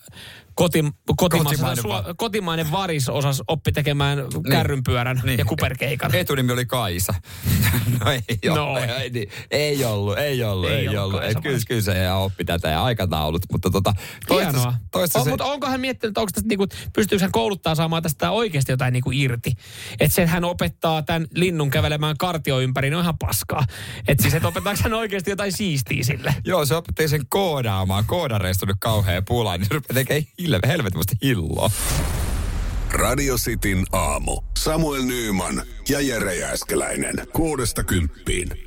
koti, 0.56 0.86
kotimainen, 1.18 1.82
sua, 1.82 2.04
va- 2.04 2.14
kotimainen 2.14 2.72
varis 2.72 3.10
osas 3.10 3.42
oppi 3.48 3.72
tekemään 3.72 4.18
kärrynpyörän 4.52 5.22
Niin. 5.24 5.40
ja 5.40 5.46
kuperkeikan. 5.46 6.16
Etunimi 6.16 6.52
oli 6.54 6.66
Kaisa. 6.66 7.14
no 8.00 8.12
ei 8.12 8.22
No 8.56 8.64
ollut. 8.68 8.84
ei. 8.84 8.90
ei, 8.90 9.10
niin. 9.10 9.30
ei 9.52 9.86
ollut, 9.86 10.18
ei 10.18 10.44
ollut, 10.44 10.70
Ei 10.70 10.76
ei, 10.78 10.88
ollut 10.88 11.04
ollut. 11.04 11.20
Kaisa 11.22 11.38
Et 11.38 11.44
kyllä, 11.44 11.60
kyllä 11.68 11.82
se 11.82 12.12
oppi 12.12 12.46
tätä 12.46 12.70
ja 12.70 12.84
aikataulut, 12.84 13.42
mutta 13.52 13.70
tota, 13.70 13.94
Hienoa. 14.30 14.52
toista, 14.54 14.74
toista 14.92 15.20
on, 15.20 15.26
se, 15.26 15.30
Mutta 15.30 15.46
onko 15.46 15.68
hän 15.68 15.82
miettinyt, 15.82 16.18
onko 16.18 16.32
tästä 16.34 16.48
niinku, 16.50 16.68
pystyykö 16.94 17.24
hän 17.24 17.32
kouluttaa 17.32 17.76
saamaan 17.76 18.04
tästä 18.04 18.32
oikeasti 18.32 18.72
jotain 18.72 18.94
niinku 18.94 19.12
irti? 19.14 19.52
Että 20.00 20.28
hän 20.28 20.44
opettaa 20.44 21.02
tämän 21.02 21.28
linnun 21.34 21.70
kävelemään 21.70 22.16
kartio 22.18 22.60
ympäri, 22.60 22.90
ne 22.90 22.96
on 22.96 23.02
ihan 23.04 23.18
paskaa. 23.18 23.64
Että 24.08 24.22
siis, 24.22 24.34
että 24.34 24.48
opetaako 24.48 24.80
hän 24.84 24.94
oikeasti 24.94 25.30
jotain 25.32 25.52
siistiä 25.52 26.04
sille? 26.04 26.36
Joo, 26.46 26.66
se 26.66 26.76
opetti 26.76 27.08
sen 27.08 27.22
koodaamaan. 27.30 28.06
Koodareista 28.06 28.66
on 28.66 28.68
nyt 28.68 28.78
kauhean 28.80 29.26
pula, 29.26 29.58
niin 29.58 29.68
se 29.68 29.74
rupeaa 29.74 29.94
tekemään 29.96 30.24
hilve, 30.46 30.68
helvetimästi 30.68 31.16
hilloa. 31.22 31.70
Radio 32.94 33.36
Cityn 33.38 33.86
aamu. 33.92 34.42
Samuel 34.58 35.04
Nyyman 35.04 35.62
ja 35.90 36.02
Jere 36.02 36.36
Jääskeläinen. 36.36 37.16
Kuudesta 37.34 37.84
kymppiin. 37.84 38.65